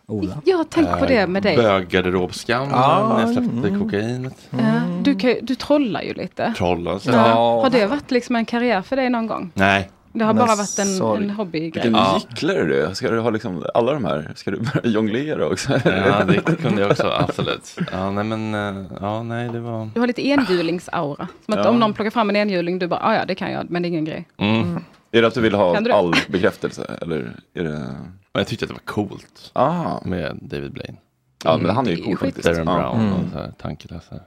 Ola. 0.07 0.43
Jag 0.45 0.57
har 0.57 0.65
tänkt 0.65 0.99
på 0.99 1.07
det 1.07 1.27
med 1.27 1.43
dig. 1.43 1.57
Böggarderobskammen, 1.57 2.75
Ah, 2.75 3.21
jag 3.21 3.31
släppte 3.31 3.69
mm. 3.69 3.81
kokainet. 3.81 4.35
Ja, 4.51 4.59
du, 5.03 5.15
kan, 5.15 5.35
du 5.43 5.55
trollar 5.55 6.03
ju 6.03 6.15
lite. 6.15 6.55
Trollen. 6.57 7.01
så- 7.01 7.11
Ja. 7.11 7.61
Har 7.63 7.71
det 7.71 7.87
varit 7.87 8.11
liksom 8.11 8.37
en 8.37 8.45
karriär 8.45 8.83
för 8.83 8.97
dig 8.97 9.11
någon 9.11 9.27
gång? 9.27 9.51
Nej. 9.55 9.91
Det 10.13 10.25
har 10.25 10.35
Men 10.35 10.47
bara 10.47 10.57
varit 10.57 10.79
en, 10.79 11.23
en 11.23 11.31
hobbygrej. 11.31 11.71
Vilken 11.71 11.93
Ja. 11.93 12.21
gycklare 12.31 12.65
du 12.65 12.83
är. 12.83 12.95
Ska 12.95 13.11
du 13.11 13.21
ha 13.21 13.31
liksom 13.31 13.65
alla 13.75 13.93
de 13.93 14.05
här? 14.05 14.33
Ska 14.37 14.51
du 14.51 14.57
börja 14.57 14.81
jonglera 14.85 15.47
också? 15.47 15.73
Ja, 15.85 16.25
det 16.25 16.57
kunde 16.63 16.83
jag 16.83 16.91
också, 16.91 17.07
absolut. 17.19 17.77
Ja, 17.93 18.11
nej 18.11 18.25
men, 18.25 18.55
eh, 18.55 18.85
ja, 19.01 19.23
nej 19.23 19.49
det 19.49 19.61
var... 19.61 19.91
Du 19.95 20.01
har 20.01 20.07
lite 20.07 20.27
enhjulingsaura. 20.27 21.29
Som 21.45 21.55
att 21.55 21.65
Ja. 21.65 21.71
om 21.71 21.79
någon 21.79 21.93
plockar 21.95 22.11
fram 22.11 22.31
en 22.31 22.37
enhjuling, 22.37 22.79
du 22.79 22.87
bara, 22.87 23.01
"Ah, 23.01 23.15
ja 23.15 23.25
det 23.25 23.35
kan 23.35 23.53
jag, 23.53 23.71
men 23.71 23.83
det 23.83 23.87
är 23.87 23.91
ingen 23.91 24.05
grej. 24.05 24.29
Mm. 24.37 24.79
Är 25.13 25.21
det 25.23 25.29
att 25.29 25.35
du 25.35 25.41
vill 25.41 25.55
ha 25.55 25.81
du 25.81 25.93
all 25.93 26.15
bekräftelse? 26.29 26.97
Eller 27.03 27.33
är 27.55 27.65
det... 27.65 27.95
Jag 28.33 28.47
tyckte 28.47 28.65
att 28.65 28.69
det 28.69 28.75
var 28.75 28.95
coolt 28.95 29.51
Ah. 29.53 30.01
med 30.05 30.39
David 30.43 30.73
Blaine. 30.73 30.97
Ja, 31.45 31.57
men 31.63 31.71
han 31.77 31.87
är 31.87 31.91
ju 31.91 32.03
cool 32.05 32.19
faktiskt. 32.19 32.47
Darren. 32.47 32.65
Brown 32.67 33.01
Mm. 33.01 33.13
och 33.13 33.21
så 33.33 33.39
här, 33.39 33.53
tankeläsare. 33.59 34.21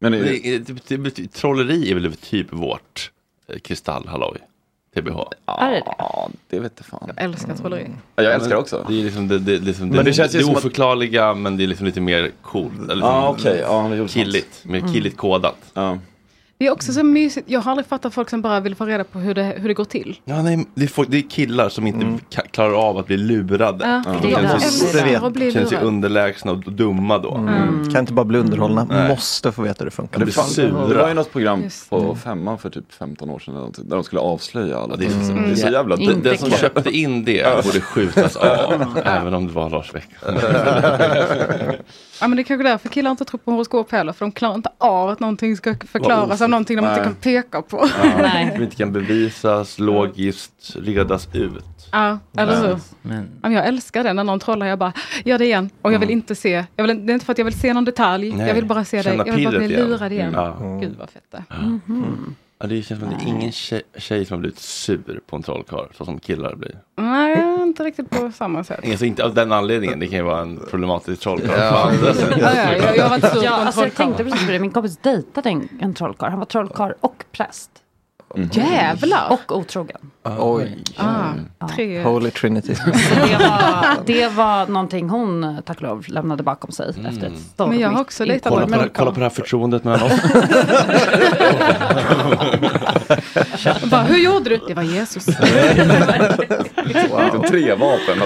Men 0.00 0.12
Men 0.12 0.20
är, 0.20 0.24
det, 0.24 0.58
det, 0.58 0.96
det, 0.96 0.96
det, 1.16 1.32
trolleri 1.32 1.90
är 1.90 1.94
väl 1.94 2.12
typ 2.12 2.52
vårt 2.52 3.10
eh, 3.48 3.58
kristallhalloj, 3.58 4.38
TBH. 4.94 5.18
Är 5.46 5.70
det 5.70 5.76
det? 5.76 5.82
ja, 5.98 6.28
det 6.50 6.60
vet 6.60 6.72
jag 6.76 6.86
fan. 6.86 7.12
Jag 7.16 7.24
älskar 7.24 7.54
trolleri. 7.54 7.86
Ja, 8.16 8.22
jag 8.22 8.34
älskar 8.34 8.50
det 8.50 8.56
också. 8.56 8.84
Det 8.88 9.00
är 9.00 9.04
liksom 9.04 9.28
det, 9.28 9.38
det, 9.38 9.58
liksom, 9.58 9.88
Men 9.88 9.96
det, 9.96 10.02
det 10.02 10.12
känns 10.12 10.34
ju 10.34 10.38
det 10.38 10.44
som 10.44 10.52
att- 10.52 10.58
oförklarliga 10.58 11.34
men 11.34 11.56
det 11.56 11.62
är 11.64 11.66
liksom 11.66 11.86
lite 11.86 12.00
mer 12.00 12.30
coolt. 12.42 12.72
Liksom. 12.78 12.98
Ja, 13.00 13.86
det 13.90 13.96
gjorde 13.96 14.08
killigt, 14.08 14.64
mer 14.64 14.92
killigt 14.92 15.16
kodat. 15.16 15.56
Ja. 15.74 15.98
Det 16.60 16.66
är 16.66 16.70
också 16.72 16.92
så 16.92 17.02
mysigt. 17.04 17.50
Jag 17.50 17.60
har 17.60 17.70
aldrig 17.70 17.86
fattat 17.86 18.14
folk 18.14 18.30
som 18.30 18.42
bara 18.42 18.60
vill 18.60 18.74
få 18.74 18.84
reda 18.86 19.04
på 19.04 19.18
hur 19.18 19.34
det, 19.34 19.42
hur 19.56 19.68
det 19.68 19.74
går 19.74 19.84
till. 19.84 20.20
Ja, 20.24 20.42
nej, 20.42 20.66
det, 20.74 20.84
är 20.84 20.88
folk, 20.88 21.10
det 21.10 21.16
är 21.18 21.30
killar 21.30 21.68
som 21.68 21.86
inte 21.86 22.06
ka- 22.06 22.48
klarar 22.50 22.72
av 22.88 22.98
att 22.98 23.06
bli 23.06 23.16
lurade. 23.16 23.86
Ja, 23.86 24.02
De 24.20 24.28
det 24.28 24.32
är 24.32 24.36
känner 24.36 24.54
det. 24.54 24.60
sig, 25.20 25.30
bli 25.30 25.52
känner 25.52 25.66
sig 25.66 25.78
underlägsna 25.78 26.52
och 26.52 26.58
dumma 26.72 27.18
då. 27.18 27.34
Mm. 27.34 27.90
Kan 27.90 28.00
inte 28.00 28.12
bara 28.12 28.24
bli 28.24 28.38
underhållna. 28.38 28.84
Nej. 28.90 29.08
Måste 29.08 29.52
få 29.52 29.62
veta 29.62 29.76
hur 29.78 29.84
det 29.84 29.90
funkar. 29.90 30.12
De 30.12 30.18
Det, 30.18 30.24
blir 30.24 30.34
fan, 30.34 30.44
sura. 30.48 30.86
det 30.88 30.94
var 30.94 31.08
ju 31.08 31.14
något 31.14 31.32
program 31.32 31.62
på 31.88 32.16
femman 32.24 32.58
för 32.58 32.70
typ 32.70 32.92
15 32.92 33.30
år 33.30 33.38
sedan 33.38 33.72
där 33.76 33.96
de 33.96 34.04
skulle 34.04 34.20
avslöja 34.20 34.78
alla. 34.78 34.96
det 34.96 35.04
är- 35.04 35.08
det, 35.08 35.32
Mm. 35.32 35.50
är 35.50 35.54
så 35.54 35.68
jävla 35.68 35.96
dumt. 35.96 36.20
Den 36.24 36.38
som 36.38 36.50
köpte 36.50 36.90
in 36.90 37.24
det 37.24 37.64
borde 37.64 37.80
skjutas 37.80 38.36
av, 38.36 38.84
även 39.04 39.34
om 39.34 39.46
det 39.46 39.52
var 39.52 39.70
Lars 39.70 39.94
Weckman. 39.94 40.34
Ja 42.20 42.28
men 42.28 42.36
det 42.36 42.42
är 42.42 42.44
kanske 42.44 42.68
därför 42.68 42.88
killar 42.88 43.10
inte 43.10 43.24
tror 43.24 43.38
på 43.38 43.50
horoskop 43.50 43.92
heller. 43.92 44.12
För 44.12 44.24
de 44.24 44.32
klarar 44.32 44.54
inte 44.54 44.70
av 44.78 45.08
att 45.08 45.20
någonting 45.20 45.56
ska 45.56 45.74
förklaras 45.92 46.40
någonting 46.48 46.76
de 46.76 46.84
inte 46.88 47.04
kan 47.04 47.14
peka 47.14 47.62
på. 47.62 47.88
Nej. 48.18 48.52
Som 48.54 48.62
inte 48.62 48.76
kan 48.76 48.92
bevisas, 48.92 49.78
logiskt 49.78 50.76
redas 50.76 51.28
ut. 51.32 51.64
Ja, 51.92 52.18
eller 52.36 52.66
hur? 52.68 52.78
Men 53.02 53.28
Ja, 53.42 53.50
jag 53.52 53.66
älskar 53.66 54.04
det 54.04 54.12
när 54.12 54.24
någon 54.24 54.40
trollar. 54.40 54.66
Jag 54.66 54.78
bara, 54.78 54.92
gör 55.24 55.38
det 55.38 55.44
igen. 55.44 55.70
Och 55.82 55.92
jag 55.92 55.98
vill 55.98 56.10
inte 56.10 56.34
se. 56.34 56.64
Jag 56.76 56.86
vill, 56.86 57.06
det 57.06 57.12
är 57.12 57.14
inte 57.14 57.26
för 57.26 57.32
att 57.32 57.38
jag 57.38 57.44
vill 57.44 57.60
se 57.60 57.74
någon 57.74 57.84
detalj. 57.84 58.32
Nej, 58.32 58.46
Jag 58.48 58.54
vill 58.54 58.66
bara 58.66 58.84
se 58.84 59.02
dig. 59.02 59.16
Jag 59.26 59.34
vill 59.34 59.44
bara 59.44 59.58
bli 59.58 59.68
lurad 59.68 60.12
igen. 60.12 60.32
Ja. 60.36 60.78
Gud 60.82 60.96
vad 60.98 61.10
fett 61.10 61.22
det 61.30 61.44
är. 61.48 61.80
Ja, 62.60 62.66
det 62.66 62.82
känns 62.82 63.00
som 63.00 63.08
att 63.08 63.18
det 63.18 63.24
är 63.24 63.28
ingen 63.28 63.52
tjej, 63.52 63.82
tjej 63.96 64.24
som 64.24 64.34
har 64.34 64.40
blivit 64.40 64.58
sur 64.58 65.20
på 65.26 65.36
en 65.36 65.42
trollkarl, 65.42 65.86
så 65.98 66.04
som 66.04 66.20
killar 66.20 66.54
blir. 66.54 66.78
Nej, 66.96 67.62
inte 67.62 67.84
riktigt 67.84 68.10
på 68.10 68.32
samma 68.32 68.64
sätt. 68.64 68.80
Alltså 68.84 69.04
inte 69.04 69.24
av 69.24 69.34
den 69.34 69.52
anledningen, 69.52 69.98
det 69.98 70.06
kan 70.06 70.18
ju 70.18 70.24
vara 70.24 70.40
en 70.40 70.60
problematisk 70.70 71.22
trollkarl. 71.22 71.58
Ja. 71.58 71.92
Ja, 72.02 72.54
ja, 72.54 72.72
jag, 72.96 72.96
jag 72.96 73.32
sur 73.32 73.44
Ja, 73.44 73.50
på 73.50 73.60
en 73.60 73.66
alltså 73.66 73.82
jag 73.82 73.94
tänkte 73.94 74.24
precis 74.24 74.46
på 74.46 74.52
det. 74.52 74.58
Min 74.58 74.70
kompis 74.70 74.96
dejtade 74.96 75.48
en, 75.48 75.68
en 75.80 75.94
trollkarl. 75.94 76.30
Han 76.30 76.38
var 76.38 76.46
trollkarl 76.46 76.92
och 77.00 77.24
präst. 77.32 77.70
Jävlar! 78.52 79.32
Och 79.32 79.56
otrogen. 79.56 80.10
Oj. 80.38 80.78
Ah, 80.96 81.68
tre. 81.76 82.02
Holy 82.02 82.30
Trinity. 82.30 82.74
Det, 82.84 83.36
var, 83.38 83.96
det 84.06 84.28
var 84.28 84.66
någonting 84.66 85.08
hon, 85.08 85.62
tack 85.64 85.76
och 85.76 85.82
lov, 85.82 86.04
lämnade 86.08 86.42
bakom 86.42 86.72
sig 86.72 86.90
efter 86.90 87.08
ett 87.08 87.38
stormigt 87.38 87.58
Men 87.58 87.78
jag 87.78 87.90
har 87.90 88.00
också 88.00 88.24
dejtat 88.24 88.52
Kolla 88.52 88.66
på, 88.66 88.88
kolla 88.94 89.10
på 89.10 89.18
det 89.18 89.24
här 89.24 89.30
förtroendet 89.30 89.84
mellan 89.84 90.02
oss. 90.02 90.12
Jag 93.64 93.76
Bara, 93.90 94.02
hur 94.02 94.18
gjorde 94.18 94.50
du? 94.50 94.60
Det 94.68 94.74
var 94.74 94.82
Jesus. 94.82 95.26
Wow. 97.10 97.44
Tre 97.48 97.74
vapen. 97.74 98.22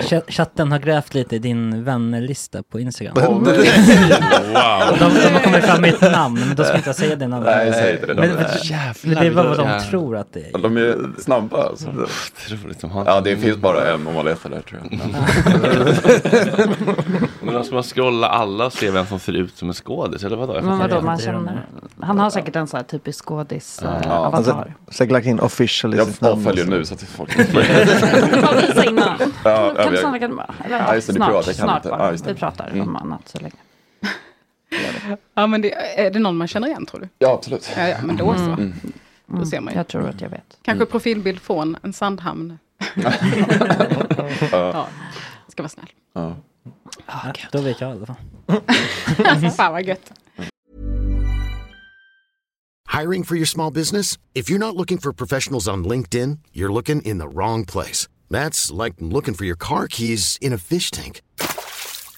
Ch- 0.00 0.22
chatten 0.28 0.72
har 0.72 0.78
grävt 0.78 1.14
lite 1.14 1.36
i 1.36 1.38
din 1.38 1.84
vännerlista 1.84 2.62
på 2.62 2.80
Instagram. 2.80 3.14
wow. 3.14 3.44
De, 3.44 3.54
de 4.98 5.32
har 5.32 5.40
kommit 5.44 5.64
fram 5.64 5.80
med 5.80 5.94
ett 5.94 6.00
namn, 6.12 6.40
men 6.46 6.56
då 6.56 6.64
ska 6.64 6.76
inte 6.76 6.88
jag 6.88 6.96
säga 6.96 7.16
det 7.16 7.28
namnet. 7.28 7.56
Nej, 7.56 7.72
säg 7.72 7.92
inte 7.92 8.06
det. 8.06 8.14
Men, 8.14 8.30
men, 9.04 9.14
det 9.14 9.26
är 9.26 9.34
bara 9.34 9.48
vad 9.48 9.58
de 9.58 9.90
tror 9.90 10.16
att 10.16 10.32
det 10.32 10.40
är. 10.40 10.58
De 10.74 10.80
är 10.80 11.20
snabba 11.22 11.62
alltså. 11.68 11.88
Otroligt 12.46 12.82
han. 12.82 13.06
Ja, 13.06 13.20
det 13.20 13.36
finns 13.36 13.56
bara 13.56 13.94
en 13.94 14.06
om 14.06 14.14
man 14.14 14.24
letar 14.24 14.50
där 14.50 14.60
tror 14.60 14.80
jag. 14.90 15.00
Men 17.52 17.64
ska 17.64 17.74
man 17.74 17.82
scrolla 17.82 18.28
alla 18.28 18.66
och 18.66 18.72
se 18.72 18.90
vem 18.90 19.06
som 19.06 19.18
ser 19.18 19.32
ut 19.32 19.56
som 19.56 19.68
en 19.68 19.74
skådis, 19.74 20.24
eller 20.24 20.36
vadå? 20.36 20.52
Men 20.62 20.78
vadå, 20.78 21.00
man 21.00 21.16
de- 21.16 21.22
känner... 21.24 21.66
Han 22.00 22.18
har 22.18 22.30
säkert 22.30 22.56
en 22.56 22.66
sån 22.66 22.76
här 22.78 22.84
typisk 22.84 23.24
skådis 23.24 23.82
eh, 23.82 23.90
Ja. 24.04 24.10
Alltså, 24.26 24.52
avatar. 24.52 24.74
säkert 24.90 25.12
lagt 25.12 25.26
in 25.26 25.40
official 25.40 25.94
i 25.94 25.96
Jag 25.96 26.06
sitt 26.06 26.20
namn. 26.20 26.32
avföljer 26.46 26.64
också. 26.64 26.76
nu 26.76 26.84
så 26.84 26.94
att 26.94 27.02
folk 27.02 27.36
Bara 28.42 28.60
visa 28.60 28.84
innan. 28.84 29.18
Ja, 29.44 29.74
Kan 29.76 29.92
du 29.92 29.98
snart, 29.98 30.20
kan, 30.20 30.32
eller, 30.32 30.44
Ja, 30.70 30.94
just 30.94 31.06
det, 31.06 31.12
snart, 31.14 31.44
kan 31.44 31.54
snart 31.54 31.82
bara. 31.82 32.06
Ja. 32.12 32.16
Vi 32.26 32.34
pratar 32.34 32.68
Mm. 32.68 32.88
om 32.88 32.96
annat 32.96 33.28
så 33.28 33.38
länge. 33.38 33.54
Ja, 35.34 35.46
men 35.46 35.60
det, 35.62 35.74
är 36.00 36.10
det 36.10 36.18
någon 36.18 36.36
man 36.36 36.48
känner 36.48 36.68
igen 36.68 36.86
tror 36.86 37.00
du? 37.00 37.08
Ja, 37.18 37.32
absolut. 37.34 37.70
Ja, 37.76 37.88
ja 37.88 37.96
men 38.02 38.16
då 38.16 38.34
så. 38.34 38.40
Mm. 38.42 38.72
Då 39.38 39.46
ser 39.46 39.60
man 39.60 39.72
ju. 39.72 39.78
Jag 39.78 39.88
tror 39.88 40.08
att 40.08 40.20
jag 40.20 40.28
vet. 40.28 40.58
Kanske 40.62 40.86
profilbild 40.86 41.40
från 41.40 41.76
en 41.82 41.92
Sandhamn. 41.92 42.58
Ja. 44.52 44.88
Ska 45.48 45.62
vara 45.62 45.68
snäll. 45.68 45.88
Ja. 46.12 46.36
Ja, 47.06 47.32
då 47.52 47.60
vet 47.60 47.80
jag 47.80 47.90
i 47.90 47.92
alla 47.92 48.06
fall. 48.06 49.50
Fan 49.50 49.72
vad 49.72 49.84
gött. 49.84 50.12
Hiring 53.00 53.24
for 53.24 53.36
your 53.36 53.46
small 53.46 53.72
business? 53.72 54.18
If 54.34 54.50
you're 54.50 54.58
not 54.58 54.74
looking 54.76 54.98
for 54.98 55.12
professionals 55.12 55.68
on 55.68 55.84
LinkedIn, 55.88 56.38
you're 56.52 56.72
looking 56.72 57.02
in 57.02 57.18
the 57.18 57.26
wrong 57.28 57.64
place. 57.64 58.08
That's 58.30 58.84
like 58.84 58.96
looking 58.98 59.34
for 59.34 59.44
your 59.46 59.56
car 59.56 59.86
keys 59.88 60.38
in 60.40 60.52
a 60.52 60.58
fish 60.58 60.90
tank. 60.90 61.22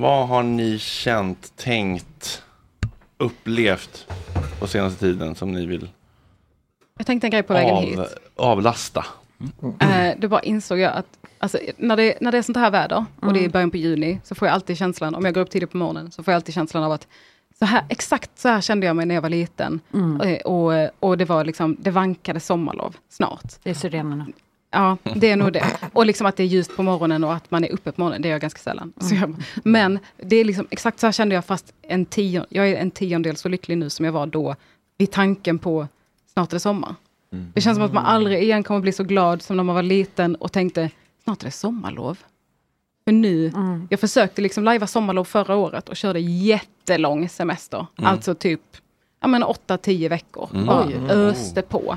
Vad 0.00 0.28
har 0.28 0.42
ni 0.42 0.78
känt, 0.78 1.56
tänkt, 1.56 2.42
upplevt 3.18 4.06
på 4.60 4.66
senaste 4.66 5.00
tiden 5.00 5.34
som 5.34 5.52
ni 5.52 5.66
vill 5.66 5.88
Jag 6.98 7.06
tänkte 7.06 7.26
en 7.26 7.30
grej 7.30 7.42
på 7.42 7.52
vägen 7.52 7.76
hit. 7.76 7.98
av, 7.98 8.06
avlasta? 8.36 9.06
Eh, 9.80 10.14
då 10.18 10.28
bara 10.28 10.40
insåg 10.42 10.78
jag 10.78 10.92
att 10.92 11.06
alltså, 11.38 11.58
när, 11.76 11.96
det, 11.96 12.14
när 12.20 12.32
det 12.32 12.38
är 12.38 12.42
sånt 12.42 12.58
här 12.58 12.70
väder 12.70 13.04
och 13.20 13.32
det 13.32 13.38
är 13.38 13.40
Mm. 13.40 13.50
början 13.50 13.70
på 13.70 13.76
juni 13.76 14.20
så 14.24 14.34
får 14.34 14.48
jag 14.48 14.54
alltid 14.54 14.78
känslan, 14.78 15.14
om 15.14 15.24
jag 15.24 15.34
går 15.34 15.40
upp 15.40 15.50
tidigt 15.50 15.70
på 15.70 15.76
morgonen, 15.76 16.10
så 16.10 16.22
får 16.22 16.32
jag 16.32 16.36
alltid 16.36 16.54
känslan 16.54 16.82
av 16.84 16.92
att 16.92 17.06
så 17.58 17.64
här, 17.64 17.84
exakt 17.88 18.38
så 18.38 18.48
här 18.48 18.60
kände 18.60 18.86
jag 18.86 18.96
mig 18.96 19.06
när 19.06 19.14
jag 19.14 19.22
var 19.22 19.28
liten. 19.28 19.80
Mm. 19.94 20.20
Eh, 20.20 20.40
och, 20.40 20.90
och 21.00 21.18
det 21.18 21.24
var 21.24 21.44
liksom, 21.44 21.76
det 21.80 21.90
vankade 21.90 22.40
sommarlov 22.40 22.96
snart. 23.08 23.52
Det 23.62 23.70
är 23.70 23.74
sirenerna. 23.74 24.26
Ja, 24.70 24.96
det 25.14 25.30
är 25.30 25.36
nog 25.36 25.52
det. 25.52 25.64
Och 25.92 26.06
liksom 26.06 26.26
att 26.26 26.36
det 26.36 26.42
är 26.42 26.46
ljust 26.46 26.76
på 26.76 26.82
morgonen 26.82 27.24
och 27.24 27.34
att 27.34 27.50
man 27.50 27.64
är 27.64 27.72
uppe 27.72 27.92
på 27.92 28.00
morgonen, 28.00 28.22
det 28.22 28.28
är 28.28 28.30
jag 28.30 28.40
ganska 28.40 28.60
sällan. 28.60 28.92
Jag, 29.10 29.34
men 29.64 29.98
det 30.16 30.36
är 30.36 30.44
liksom, 30.44 30.66
exakt 30.70 31.00
så 31.00 31.06
här 31.06 31.12
kände 31.12 31.34
jag 31.34 31.44
fast 31.44 31.72
en 31.82 32.06
tion, 32.06 32.44
jag 32.48 32.68
är 32.68 32.76
en 32.76 32.90
tiondel 32.90 33.36
så 33.36 33.48
lycklig 33.48 33.78
nu 33.78 33.90
som 33.90 34.04
jag 34.04 34.12
var 34.12 34.26
då 34.26 34.56
vid 34.98 35.10
tanken 35.10 35.58
på 35.58 35.88
snart 36.32 36.52
är 36.52 36.56
det 36.56 36.60
sommar. 36.60 36.94
Det 37.54 37.60
känns 37.60 37.76
som 37.76 37.84
att 37.84 37.92
man 37.92 38.04
aldrig 38.04 38.42
igen 38.42 38.62
kommer 38.62 38.80
bli 38.80 38.92
så 38.92 39.04
glad 39.04 39.42
som 39.42 39.56
när 39.56 39.64
man 39.64 39.74
var 39.74 39.82
liten 39.82 40.34
och 40.34 40.52
tänkte 40.52 40.90
snart 41.24 41.42
är 41.42 41.44
det 41.44 41.50
sommarlov. 41.50 42.18
För 43.04 43.12
nu, 43.12 43.52
jag 43.90 44.00
försökte 44.00 44.42
liksom 44.42 44.64
lajva 44.64 44.86
sommarlov 44.86 45.24
förra 45.24 45.56
året 45.56 45.88
och 45.88 45.96
körde 45.96 46.20
jättelång 46.20 47.28
semester. 47.28 47.86
Mm. 47.98 48.10
Alltså 48.10 48.34
typ 48.34 48.60
ja, 49.20 49.28
men 49.28 49.44
8-10 49.44 50.08
veckor. 50.08 50.48
Mm. 50.54 50.68
Oj. 50.68 51.10
öste 51.10 51.62
på. 51.62 51.96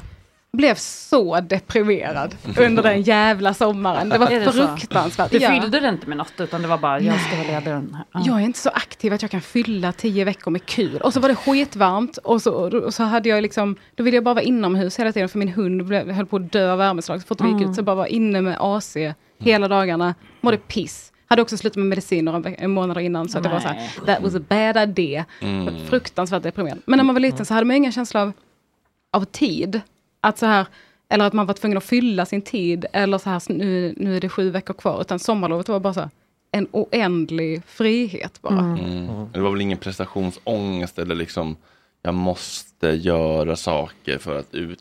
Blev 0.58 0.76
så 0.76 1.40
deprimerad 1.40 2.36
under 2.60 2.84
den 2.84 3.02
jävla 3.02 3.54
sommaren. 3.54 4.10
Det 4.10 4.18
var 4.18 4.28
Är 4.32 4.40
det 4.40 4.46
så? 4.52 4.68
fruktansvärt. 4.68 5.32
Du 5.32 5.40
fyllde 5.40 5.80
det 5.80 5.90
inte 5.90 6.08
med 6.08 6.18
något 6.18 6.34
utan 6.38 6.62
det 6.62 6.68
var 6.68 6.78
bara, 6.78 7.00
jag 7.00 7.20
ska 7.22 7.36
leda 7.48 7.72
den 7.72 7.94
här. 7.96 8.06
Ja. 8.14 8.22
Jag 8.26 8.36
är 8.42 8.46
inte 8.46 8.60
så 8.60 8.70
aktiv 8.70 9.14
att 9.14 9.22
jag 9.22 9.32
kan 9.32 9.42
fylla 9.42 9.92
tio 9.92 10.26
veckor 10.26 10.52
med 10.52 10.66
kul. 10.66 10.98
Och 11.02 11.14
så 11.14 11.20
var 11.20 11.30
det 11.30 11.36
skitvarmt 11.36 12.18
och 12.18 12.42
så, 12.42 12.54
och 12.86 12.94
så 12.94 13.04
hade 13.04 13.30
jag 13.30 13.42
liksom, 13.42 13.76
då 13.96 14.04
ville 14.04 14.18
jag 14.18 14.24
bara 14.24 14.34
vara 14.34 14.44
inomhus 14.44 15.00
hela 15.00 15.12
tiden 15.12 15.30
för 15.30 15.40
min 15.40 15.48
hund 15.50 15.86
blev, 15.86 16.12
höll 16.12 16.26
på 16.26 16.36
att 16.36 16.52
dö 16.52 16.72
av 16.72 16.78
värmeslag. 16.78 17.22
Så 17.22 17.28
fort 17.28 17.42
vi 17.42 17.46
gick 17.48 17.56
Mm. 17.58 17.70
ut 17.70 17.76
så 17.76 17.80
jag 17.80 17.86
bara 17.86 17.96
var 17.96 18.06
inne 18.06 18.42
med 18.42 18.58
AC 18.60 18.98
hela 19.40 19.68
dagarna, 19.68 20.16
mådde 20.42 20.58
piss. 20.58 21.12
Hade 21.28 21.42
också 21.42 21.58
slutat 21.58 21.76
med 21.78 21.86
medicin 21.86 22.26
några 22.26 22.68
månader 22.68 23.02
innan 23.02 23.30
så 23.30 23.38
att 23.38 23.44
det 23.44 23.50
var 23.50 23.60
så 23.60 23.68
här, 23.68 23.90
that 24.06 24.22
was 24.24 24.36
a 24.36 24.42
bad 24.50 24.78
idea. 24.90 25.26
Mm. 25.42 25.86
Fruktansvärt 25.90 26.44
deprimerande. 26.44 26.84
Men 26.86 26.98
när 26.98 27.04
man 27.04 27.16
var 27.16 27.20
liten 27.20 27.46
så 27.46 27.54
hade 27.54 27.66
man 27.66 27.76
ingen 27.76 27.92
känsla 27.92 28.22
av, 28.22 28.32
av 29.14 29.26
tid. 29.26 29.82
Att 30.24 30.38
så 30.38 30.46
här, 30.46 30.68
eller 31.10 31.26
att 31.26 31.34
man 31.34 31.46
var 31.46 31.54
tvungen 31.54 31.78
att 31.78 31.84
fylla 31.84 32.26
sin 32.26 32.42
tid. 32.42 32.86
Eller 32.94 33.18
så 33.18 33.30
här, 33.30 33.42
nu, 33.54 33.94
nu 33.98 34.16
är 34.18 34.22
det 34.22 34.30
sju 34.30 34.50
veckor 34.50 34.74
kvar. 34.74 35.02
Utan 35.02 35.20
sommarlovet 35.20 35.70
var 35.70 35.80
bara 35.80 35.94
så 35.94 36.00
här, 36.00 36.10
en 36.52 36.68
oändlig 36.72 37.62
frihet 37.66 38.42
bara. 38.42 38.60
Mm. 38.60 39.32
Det 39.34 39.40
var 39.40 39.52
väl 39.52 39.62
ingen 39.62 39.78
prestationsångest 39.78 41.00
eller 41.00 41.16
liksom 41.16 41.56
jag 42.02 42.14
måste 42.14 42.88
göra 42.88 43.56
saker 43.56 44.18
för 44.18 44.40
att 44.40 44.56
ut 44.56 44.80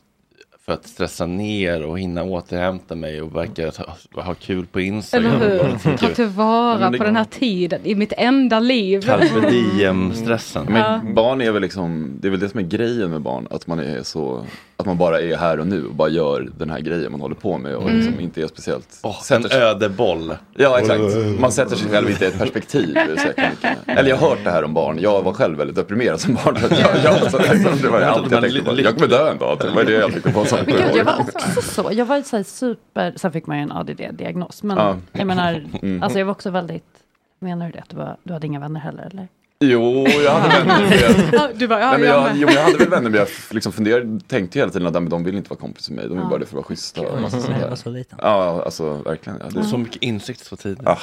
för 0.66 0.72
att 0.72 0.86
stressa 0.86 1.26
ner 1.26 1.82
och 1.84 1.98
hinna 1.98 2.22
återhämta 2.22 2.94
mig 2.94 3.22
och 3.22 3.36
verka 3.36 3.72
ha, 4.14 4.22
ha 4.22 4.34
kul 4.34 4.66
på 4.66 4.80
Instagram. 4.80 5.32
Eller 5.42 5.58
hur? 5.84 5.96
Ta 5.96 6.08
tillvara 6.08 6.80
Ja, 6.80 6.90
det- 6.90 6.98
på 6.98 7.04
den 7.04 7.16
här 7.16 7.24
tiden 7.24 7.80
i 7.84 7.94
mitt 7.94 8.12
enda 8.16 8.60
liv. 8.60 9.00
Carpe 9.00 9.50
diem-stressen. 9.50 10.66
Men 10.68 11.14
barn 11.14 11.40
är 11.40 11.50
väl 11.52 11.62
liksom, 11.62 12.16
det 12.20 12.28
är 12.28 12.30
väl 12.30 12.40
det 12.40 12.48
som 12.48 12.60
är 12.60 12.64
grejen 12.64 13.10
med 13.10 13.20
barn, 13.20 13.46
att 13.50 13.66
man 13.66 13.78
är 13.80 14.02
så, 14.02 14.46
att 14.76 14.86
man 14.86 14.98
bara 14.98 15.20
är 15.20 15.36
här 15.36 15.60
och 15.60 15.66
nu 15.66 15.86
och 15.86 15.94
bara 15.94 16.08
gör 16.08 16.48
den 16.58 16.70
här 16.70 16.80
grejen 16.80 17.12
man 17.12 17.20
håller 17.20 17.34
på 17.34 17.58
med 17.58 17.76
och 17.76 17.82
Mm. 17.82 17.96
liksom 17.96 18.20
inte 18.20 18.42
är 18.42 18.46
speciellt. 18.46 18.88
en 19.30 19.46
ödeboll. 19.52 20.34
Ja 20.54 20.78
exakt, 20.78 21.00
man 21.38 21.52
sätter 21.52 21.76
sig 21.76 21.90
själv 21.90 22.10
inte 22.10 22.24
i 22.24 22.28
ett 22.28 22.38
perspektiv. 22.38 22.96
Eller 23.86 24.08
jag 24.10 24.16
har 24.16 24.28
hört 24.30 24.38
det 24.44 24.50
här 24.50 24.64
om 24.64 24.74
barn, 24.74 24.98
jag 25.00 25.22
var 25.22 25.32
själv 25.32 25.58
väldigt 25.58 25.76
deprimerad 25.76 26.20
som 26.20 26.34
barn. 26.34 26.56
Jag, 26.70 26.90
jag, 27.04 27.30
så, 27.30 27.38
det 27.82 27.88
var 27.88 28.00
allt 28.00 28.30
jag 28.30 28.40
tänkte 28.42 28.62
på, 28.62 28.80
jag 28.80 28.94
kommer 28.94 29.08
dö 29.08 29.30
en 29.30 29.38
dag, 29.38 29.58
det 29.60 29.70
var 29.70 29.84
det 29.84 29.92
jag 29.92 30.12
tänkte 30.12 30.32
på 30.32 30.44
som 30.44 30.58
Men 30.66 30.76
gud, 30.76 30.96
jag 30.96 31.04
var 31.04 31.20
också 31.20 31.62
så. 31.62 31.90
Jag 31.92 32.06
var 32.06 32.22
så 32.22 32.36
här 32.36 32.42
super, 32.42 33.12
sen 33.16 33.32
fick 33.32 33.46
man 33.46 33.56
ju 33.56 33.62
en 33.62 33.72
ADD-diagnos. 33.72 34.62
Men 34.62 34.76
Ja. 34.76 34.96
jag 35.12 35.26
menar, 35.26 35.64
Mm. 35.82 36.02
alltså 36.02 36.18
jag 36.18 36.26
var 36.26 36.32
också 36.32 36.50
väldigt, 36.50 36.98
menar 37.38 37.66
du 37.66 37.72
det? 37.72 37.78
Att 37.80 37.88
du, 37.88 37.96
var, 37.96 38.16
du 38.22 38.32
hade 38.32 38.46
inga 38.46 38.60
vänner 38.60 38.80
heller 38.80 39.02
eller? 39.02 39.28
Jo, 39.64 40.06
jag 40.24 40.32
hade 40.32 40.48
vänner. 40.64 40.86
men 40.88 40.98
jag- 40.98 41.40
Ja, 41.40 41.48
du 41.54 41.68
bara, 41.68 41.80
ja, 41.80 41.90
Nej, 41.90 41.98
men 41.98 42.08
jag 42.08 42.30
jo, 42.36 42.46
men 42.46 42.54
jag 42.54 42.62
hade 42.62 42.78
väl 42.78 42.88
vänner 42.88 43.10
men 43.10 43.18
jag 43.18 43.28
liksom 43.50 43.72
funderade, 43.72 44.20
tänkte 44.28 44.58
hela 44.58 44.70
tiden 44.70 44.86
att 44.86 44.92
men 44.94 45.08
de 45.08 45.24
vill 45.24 45.36
inte 45.36 45.50
vara 45.50 45.60
kompis 45.60 45.90
med 45.90 45.96
mig, 45.96 46.08
de 46.08 46.18
vill 46.18 46.26
bara 46.28 46.38
det 46.38 46.46
för 46.46 46.50
att 46.52 46.54
vara 46.54 46.64
schyssta. 46.64 47.00
Och 47.00 47.20
massa 47.20 47.40
sånt 47.40 47.58
där. 47.60 47.74
så 47.74 47.90
liten. 47.90 48.18
Ja, 48.22 48.62
alltså 48.64 48.92
verkligen. 48.94 49.38
Ja, 49.44 49.60
det- 49.60 49.64
Så 49.66 49.78
mycket 49.78 50.02
insikt 50.02 50.44
så 50.46 50.56
tidigt. 50.56 50.78
Ja. 50.84 50.98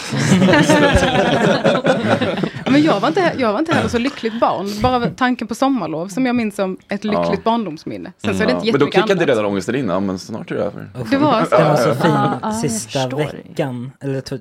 Men 2.71 2.81
jag 2.83 2.99
var, 2.99 3.07
inte, 3.07 3.33
jag 3.37 3.51
var 3.53 3.59
inte 3.59 3.73
heller 3.73 3.89
så 3.89 3.97
lyckligt 3.97 4.39
barn. 4.39 4.81
Bara 4.81 5.09
tanken 5.09 5.47
på 5.47 5.55
sommarlov 5.55 6.07
som 6.07 6.25
jag 6.25 6.35
minns 6.35 6.55
som 6.55 6.77
ett 6.89 7.03
lyckligt 7.03 7.29
Ja. 7.33 7.35
barndomsminne. 7.43 8.11
Sen 8.25 8.35
så 8.37 8.43
är 8.43 8.47
det 8.47 8.53
inte 8.53 8.63
Mm. 8.63 8.71
men 8.71 8.79
då 8.79 8.85
kickade 8.85 9.13
annat. 9.13 9.27
redan 9.27 9.45
ångesten 9.45 9.75
in, 9.75 9.87
ja 9.89 9.99
men 9.99 10.19
snart 10.19 10.51
är 10.51 10.55
det 10.55 10.61
över. 10.63 10.89
Det 11.11 11.17
var 11.17 11.45
så. 11.45 11.57
Det 11.57 11.63
var 11.63 11.75
så 11.75 11.95
fin 11.95 12.69
sista 12.69 13.07
veckan, 13.07 13.91
eller 14.01 14.21
två, 14.21 14.37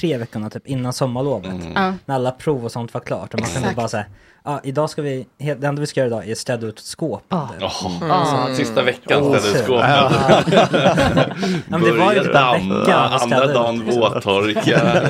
tre 0.00 0.18
veckorna 0.18 0.50
typ 0.50 0.66
innan 0.66 0.92
sommarlovet. 0.92 1.54
Ja. 1.74 1.94
När 2.06 2.14
alla 2.14 2.30
prov 2.30 2.64
och 2.64 2.72
sånt 2.72 2.94
var 2.94 3.00
klart. 3.00 3.34
Och 3.34 3.40
man 3.40 3.48
kunde 3.50 3.74
bara 3.76 3.88
säga, 3.88 4.04
ja 4.44 4.60
idag 4.64 4.90
ska 4.90 5.02
vi, 5.02 5.26
det 5.38 5.64
enda 5.64 5.72
vi 5.80 5.86
ska 5.86 6.00
göra 6.00 6.06
idag 6.08 6.28
är 6.28 6.34
städa 6.34 6.66
ut 6.66 6.78
skåp. 6.78 7.22
Jaha. 7.28 8.40
Mm. 8.44 8.56
Sista 8.56 8.82
veckan 8.82 9.24
städade 9.24 9.58
ut 9.58 9.64
skåpet. 9.64 9.90
Ja. 9.90 10.12
Ja, 10.52 11.26
men 11.68 11.80
det 11.82 11.92
var 11.92 12.12
ju 12.12 12.18
typ 12.18 12.26
en 12.28 12.32
damma, 12.34 12.78
vecka 12.78 12.96
att 12.96 13.22
andra 13.22 13.36
städa 13.38 13.52
dagen 13.52 13.84
våttorka. 13.86 15.02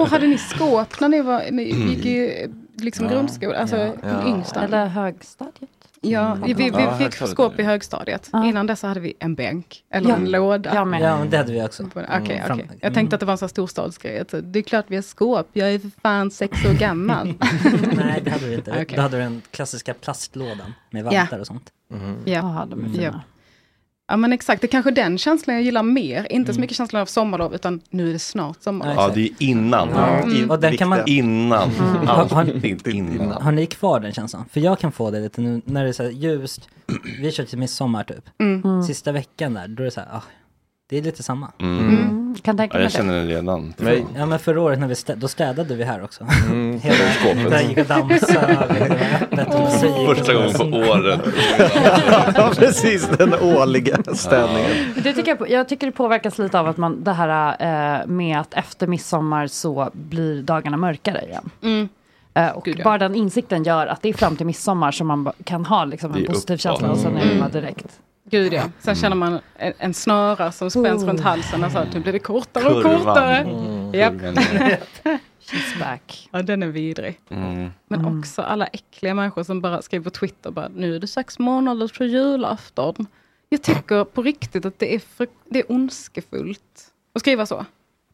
Och 0.00 0.08
hade 0.10 0.26
ni 0.26 0.38
skåp 0.38 1.00
när 1.00 1.08
ni, 1.08 1.20
var, 1.22 1.42
ni 1.50 1.62
gick 1.62 2.06
i 2.06 2.46
liksom 2.78 3.06
Ja. 3.06 3.12
grundskola, 3.12 3.56
alltså 3.58 3.76
Ja. 3.76 3.92
Ja. 4.02 4.26
yngsta? 4.28 4.60
Eller 4.64 4.86
högstadiet? 4.86 5.70
Ja, 6.00 6.32
Mm. 6.32 6.42
vi, 6.46 6.54
vi, 6.54 6.68
Ja, 6.68 6.96
vi 6.98 7.04
fick 7.04 7.28
skåp 7.28 7.58
i 7.58 7.62
högstadiet. 7.62 8.30
Innan 8.44 8.66
dess 8.66 8.80
så 8.80 8.86
hade 8.86 9.00
vi 9.00 9.14
en 9.18 9.34
bänk 9.34 9.84
eller 9.90 10.08
Ja. 10.10 10.16
en 10.16 10.30
låda. 10.30 10.74
Ja, 10.74 10.84
men 10.84 11.30
det 11.30 11.36
hade 11.36 11.52
vi 11.52 11.62
också. 11.62 11.82
Okej, 11.82 12.04
Mm, 12.08 12.22
okej. 12.24 12.42
fram- 12.46 12.60
Jag 12.80 12.94
tänkte 12.94 13.16
att 13.16 13.20
det 13.20 13.26
var 13.26 13.32
en 13.32 13.38
sån 13.38 13.46
här 13.46 13.48
storstadsgrej. 13.50 14.18
att 14.20 14.34
Det 14.42 14.58
är 14.58 14.62
klart 14.62 14.84
vi 14.88 14.96
har 14.96 15.02
skåp, 15.02 15.48
jag 15.52 15.72
är 15.74 15.78
för 15.78 15.90
fan 16.02 16.30
sex 16.30 16.64
år 16.64 16.72
gammal. 16.72 17.26
Nej, 17.96 18.20
det 18.24 18.30
hade 18.30 18.46
vi 18.46 18.54
inte. 18.54 18.70
Okej. 18.82 18.96
Då 18.96 19.02
hade 19.02 19.16
du 19.16 19.22
den 19.22 19.42
klassiska 19.50 19.94
plastlådan 19.94 20.72
med 20.90 21.06
Ja. 21.06 21.10
vantar 21.20 21.38
och 21.38 21.46
sånt. 21.46 21.70
Ja. 22.24 22.66
de 22.70 22.84
är 22.84 22.88
ja. 22.88 22.92
fina. 22.94 23.22
Ja, 24.08 24.16
men 24.16 24.32
exakt. 24.32 24.60
Det 24.60 24.66
är 24.66 24.70
kanske 24.70 24.90
den 24.90 25.18
känslan 25.18 25.56
jag 25.56 25.62
gillar 25.64 25.82
mer. 25.82 26.26
Inte 26.32 26.52
så 26.52 26.56
Mm. 26.56 26.60
mycket 26.60 26.76
känslan 26.76 27.02
av 27.02 27.06
sommarlov, 27.06 27.54
utan 27.54 27.80
nu 27.90 28.08
är 28.08 28.12
det 28.12 28.18
snart 28.18 28.62
sommarlov. 28.62 28.94
Ja, 28.94 29.10
det 29.14 29.20
är 29.20 29.30
innan. 29.38 29.88
Mm. 29.90 30.50
och 30.50 30.60
den 30.60 30.76
kan 30.76 30.88
man- 30.88 31.00
Innan. 31.06 31.70
Mm. 31.70 32.06
Har, 32.06 32.24
har, 32.28 32.40
Alltid 32.40 32.86
innan. 32.86 33.42
har 33.42 33.52
ni 33.52 33.66
kvar 33.66 34.00
den 34.00 34.12
känslan? 34.12 34.44
För 34.52 34.60
jag 34.60 34.78
kan 34.78 34.92
få 34.92 35.10
det 35.10 35.20
lite 35.20 35.40
nu 35.40 35.60
när 35.64 35.82
det 35.82 35.88
är 35.88 35.92
så 35.92 36.02
här 36.02 36.10
ljust. 36.10 36.68
Vi 37.20 37.32
kör 37.32 37.44
till 37.44 37.58
midsommar 37.58 38.04
typ. 38.04 38.24
Mm. 38.38 38.62
Mm. 38.64 38.82
Sista 38.82 39.12
veckan 39.12 39.54
där, 39.54 39.68
då 39.68 39.82
är 39.82 39.84
det 39.84 39.90
så 39.90 40.00
här, 40.00 40.08
ah, 40.12 40.22
det 40.88 40.98
är 40.98 41.02
lite 41.02 41.22
samma. 41.22 41.52
Mm. 41.60 42.25
Kan 42.42 42.56
tänka 42.56 42.74
Ja, 42.74 42.78
mig 42.78 42.82
jag 42.84 42.92
känner 42.92 43.14
den 43.14 43.28
redan. 43.28 43.74
För, 43.78 44.02
ja 44.16 44.26
men 44.26 44.38
förra 44.38 44.60
året 44.60 44.78
när 44.78 44.88
vi 44.88 44.94
städ, 44.94 45.18
då 45.18 45.28
städade 45.28 45.74
vi 45.74 45.84
här 45.84 46.04
också. 46.04 46.26
Mm. 46.50 46.80
Hela 46.80 46.94
Skåpet. 46.96 47.50
Där 47.50 47.60
gick 47.60 47.78
och 47.78 47.86
dansade. 47.86 48.56
Första 50.06 50.34
gången 50.34 50.54
på 50.54 50.64
året. 50.64 51.20
ja, 52.36 52.50
precis, 52.56 53.08
den 53.18 53.34
årliga 53.34 53.96
städningen. 54.14 54.70
Men 54.94 55.02
Det 55.02 55.12
tycker 55.12 55.30
jag, 55.30 55.38
på- 55.38 55.48
jag 55.48 55.68
tycker 55.68 55.86
det 55.86 55.92
påverkas 55.92 56.38
lite 56.38 56.60
av 56.60 56.66
att 56.68 56.76
man, 56.76 57.04
det 57.04 57.12
här 57.12 57.56
eh, 58.00 58.06
med 58.06 58.40
att 58.40 58.54
efter 58.54 58.86
midsommar 58.86 59.46
så 59.46 59.90
blir 59.92 60.42
dagarna 60.42 60.76
mörkare 60.76 61.22
igen. 61.28 61.50
Mm. 61.62 61.88
Eh, 62.34 62.48
och 62.50 62.64
Gud, 62.64 62.78
ja. 62.78 62.84
bara 62.84 62.98
den 62.98 63.14
insikten 63.14 63.64
gör 63.64 63.86
att 63.86 64.02
det 64.02 64.08
är 64.08 64.12
fram 64.12 64.36
till 64.36 64.46
midsommar 64.46 64.92
som 64.92 65.06
man 65.06 65.32
kan 65.44 65.64
ha 65.64 65.84
liksom, 65.84 66.14
en 66.14 66.24
positiv 66.26 66.54
uppåt. 66.54 66.60
känsla 66.60 66.90
och 66.90 66.98
sen 66.98 67.16
är 67.16 67.24
det 67.24 67.32
Mm. 67.32 67.50
direkt. 67.52 67.86
Gud 68.30 68.52
ja. 68.52 68.62
Sen 68.62 68.70
Mm. 68.92 68.96
känner 68.96 69.16
man 69.16 69.38
en, 69.56 69.72
en 69.78 69.94
snöra 69.94 70.52
som 70.52 70.70
spänns 70.70 71.02
Oh. 71.02 71.08
runt 71.08 71.20
halsen. 71.20 71.64
Alltså, 71.64 71.86
nu 71.94 72.00
blir 72.00 72.12
det 72.12 72.18
kortare 72.18 72.64
och 72.68 72.82
Kurvan. 72.82 72.98
kortare. 73.04 73.36
Mm, 73.36 73.92
kurvan, 73.92 74.34
She's 75.46 75.78
back. 75.80 76.28
Ja, 76.32 76.42
den 76.42 76.62
är 76.62 76.66
vidrig. 76.66 77.20
Mm. 77.30 77.70
Men 77.88 78.18
också 78.18 78.42
alla 78.42 78.66
äckliga 78.66 79.14
människor 79.14 79.42
som 79.42 79.60
bara 79.60 79.82
skriver 79.82 80.04
på 80.04 80.10
Twitter 80.10 80.50
bara, 80.50 80.68
nu 80.68 80.96
är 80.96 81.00
det 81.00 81.06
sex 81.06 81.38
månader 81.38 81.88
till 81.88 82.06
julafton. 82.06 83.06
Jag 83.48 83.62
tycker 83.62 84.04
på 84.04 84.22
riktigt 84.22 84.64
att 84.66 84.78
det 84.78 84.94
är, 84.94 84.98
för, 84.98 85.26
det 85.50 85.58
är 85.58 85.72
ondskefullt 85.72 86.90
att 87.14 87.20
skriva 87.20 87.46
så. 87.46 87.66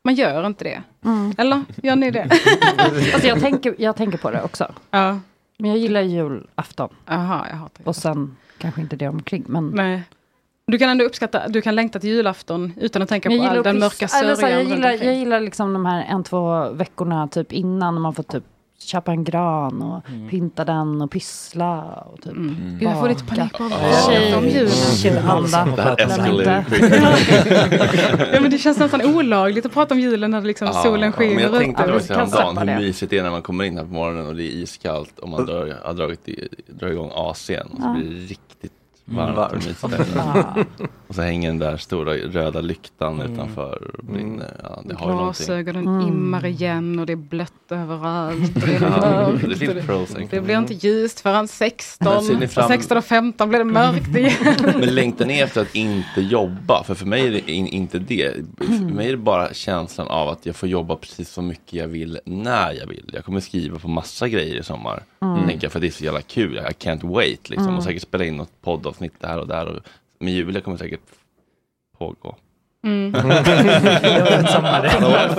Man 0.04 0.14
gör 0.14 0.46
inte 0.46 0.64
det. 0.64 0.82
Mm. 1.04 1.34
Eller 1.38 1.64
gör 1.82 1.96
ni 1.96 2.10
det? 2.10 2.30
Alltså 3.14 3.28
jag, 3.28 3.40
tänker, 3.40 3.74
jag 3.78 3.96
tänker 3.96 4.18
på 4.18 4.30
det 4.30 4.42
också. 4.42 4.72
Ja. 4.90 5.20
Men 5.58 5.70
jag 5.70 5.78
gillar 5.78 6.00
julafton. 6.00 6.88
Aha, 7.06 7.46
jag 7.50 7.56
hatar 7.56 7.88
Och 7.88 7.96
sen 7.96 8.36
kanske 8.62 8.80
inte 8.80 8.96
det 8.96 9.08
omkring. 9.08 9.44
Men 9.46 9.70
Nej. 9.70 10.02
Du 10.66 10.78
kan 10.78 10.88
ändå 10.88 11.04
uppskatta, 11.04 11.48
du 11.48 11.62
kan 11.62 11.74
längta 11.74 12.00
till 12.00 12.10
julafton 12.10 12.72
utan 12.76 13.02
att 13.02 13.08
tänka 13.08 13.30
på 13.30 13.42
all 13.42 13.62
den 13.62 13.78
mörka 13.78 14.04
eller 14.04 14.08
så 14.08 14.16
här, 14.16 14.34
sörjan 14.34 14.58
jag, 14.58 14.60
runt 14.60 14.74
gillar, 14.74 14.90
jag 15.04 15.14
gillar 15.14 15.40
liksom 15.40 15.72
de 15.72 15.86
här 15.86 16.04
en, 16.08 16.24
två 16.24 16.70
veckorna 16.70 17.28
typ 17.28 17.52
innan 17.52 18.00
man 18.00 18.14
får 18.14 18.22
typ 18.22 18.44
köpa 18.86 19.10
en 19.12 19.24
gran 19.24 19.82
och 19.82 20.02
pynta 20.30 20.64
den 20.64 21.02
och 21.02 21.10
pyssla 21.10 21.82
och 22.12 22.20
typ 22.22 22.32
Mm. 22.32 22.56
Gud, 22.80 22.88
jag 22.88 23.00
får 23.00 23.08
lite 23.08 23.24
panik 23.24 23.60
om 23.60 23.70
julen. 24.48 25.76
Det 25.76 25.82
här 25.82 26.00
eskalerar 26.00 26.64
ja, 28.34 28.40
men 28.40 28.50
det 28.50 28.58
känns 28.58 28.78
nästan 28.78 29.02
olagligt 29.16 29.66
att 29.66 29.72
prata 29.72 29.94
om 29.94 30.00
julen 30.00 30.30
när 30.30 30.40
liksom 30.42 30.66
Ja, 30.66 30.72
solen 30.72 31.00
men 31.00 31.12
skiner 31.12 31.42
jag 31.42 31.52
tänkte 31.58 31.82
ute. 31.84 31.92
också 31.94 32.14
häromdagen 32.14 32.58
hur 32.58 32.66
det. 32.66 32.76
mysigt 32.78 33.10
det 33.10 33.18
är 33.18 33.22
när 33.22 33.30
man 33.30 33.42
kommer 33.42 33.64
in 33.64 33.76
här 33.76 33.84
på 33.84 33.92
morgonen 33.92 34.26
och 34.26 34.36
det 34.36 34.42
är 34.42 34.50
iskallt 34.62 35.18
och 35.18 35.28
man 35.28 35.46
drar, 35.46 35.78
har 35.84 35.92
dragit 35.94 36.28
i, 36.28 36.48
drar 36.66 36.88
igång 36.88 37.10
AC'n 37.10 37.62
och 37.70 37.76
så 37.76 37.82
Ja. 37.86 37.94
blir 37.98 38.10
det 38.10 38.16
riktigt 38.26 38.72
varmt 39.04 39.36
varmt. 39.36 39.52
och 39.52 39.90
mysigt. 39.90 40.92
Och 41.12 41.16
så 41.16 41.22
hänger 41.22 41.48
den 41.48 41.58
där 41.58 41.76
stora 41.76 42.14
röda 42.14 42.60
lyktan 42.60 43.20
utanför 43.22 43.90
och 43.98 44.04
brinner. 44.04 44.56
Ja, 44.62 44.82
det 44.84 44.94
har 44.94 45.06
ju 45.10 45.16
någonting. 45.16 45.46
Glasögonen 45.46 45.86
Mm. 45.86 46.08
immar 46.08 46.46
igen 46.46 46.98
och 46.98 47.06
det 47.06 47.12
är 47.12 47.16
blött 47.16 47.52
överallt. 47.70 48.54
Det 48.66 48.74
är 48.74 48.80
mörkt. 48.80 49.40
det 49.40 49.46
är 49.46 49.48
lite 49.48 49.74
det, 49.74 49.82
pros. 49.82 50.16
det 50.30 50.40
blir 50.40 50.58
inte 50.58 50.74
ljust 50.74 51.20
förrän 51.20 51.48
16. 51.48 52.14
Men 52.14 52.22
ser 52.24 52.34
ni 52.36 52.48
fram- 52.48 52.64
Och 52.64 52.70
16 52.70 52.96
och 52.98 53.04
15 53.04 53.48
blir 53.48 53.58
det 53.58 53.64
mörkt 53.64 54.16
igen. 54.16 54.32
Men 54.78 54.94
längtar 54.94 55.26
ni 55.26 55.38
efter 55.40 55.60
att 55.62 55.74
inte 55.74 56.20
jobba? 56.20 56.84
För 56.84 56.94
för 56.94 57.06
mig 57.06 57.26
är 57.26 57.30
det 57.30 57.50
in, 57.50 57.66
inte 57.66 57.98
det. 57.98 58.32
För 58.58 58.94
mig 58.94 59.06
är 59.06 59.10
det 59.10 59.16
bara 59.16 59.54
känslan 59.54 60.08
av 60.08 60.28
att 60.28 60.46
jag 60.46 60.56
får 60.56 60.68
jobba 60.68 60.96
precis 60.96 61.30
så 61.30 61.42
mycket 61.42 61.72
jag 61.72 61.88
vill 61.88 62.18
när 62.24 62.72
jag 62.72 62.86
vill. 62.86 63.10
Jag 63.12 63.24
kommer 63.24 63.40
skriva 63.40 63.78
på 63.78 63.88
massa 63.88 64.28
grejer 64.28 64.56
i 64.56 64.62
sommar. 64.62 65.02
Mm. 65.22 65.46
Tänker 65.48 65.64
jag, 65.64 65.72
för 65.72 65.80
det 65.80 65.86
är 65.86 65.90
så 65.90 66.04
jävla 66.04 66.20
kul. 66.22 66.56
I 66.56 66.84
can't 66.84 67.12
wait 67.14 67.50
liksom. 67.50 67.66
Mm. 67.66 67.78
Och 67.78 67.84
säkert 67.84 68.02
spela 68.02 68.24
in 68.24 68.36
något 68.36 68.62
poddavsnitt 68.62 69.14
där 69.20 69.38
och 69.38 69.48
där. 69.48 69.66
Och, 69.66 69.82
men 70.22 70.32
Julia 70.32 70.60
kommer 70.60 70.76
säkert 70.76 71.00
pågå. 71.98 72.36
Mm. 72.84 73.12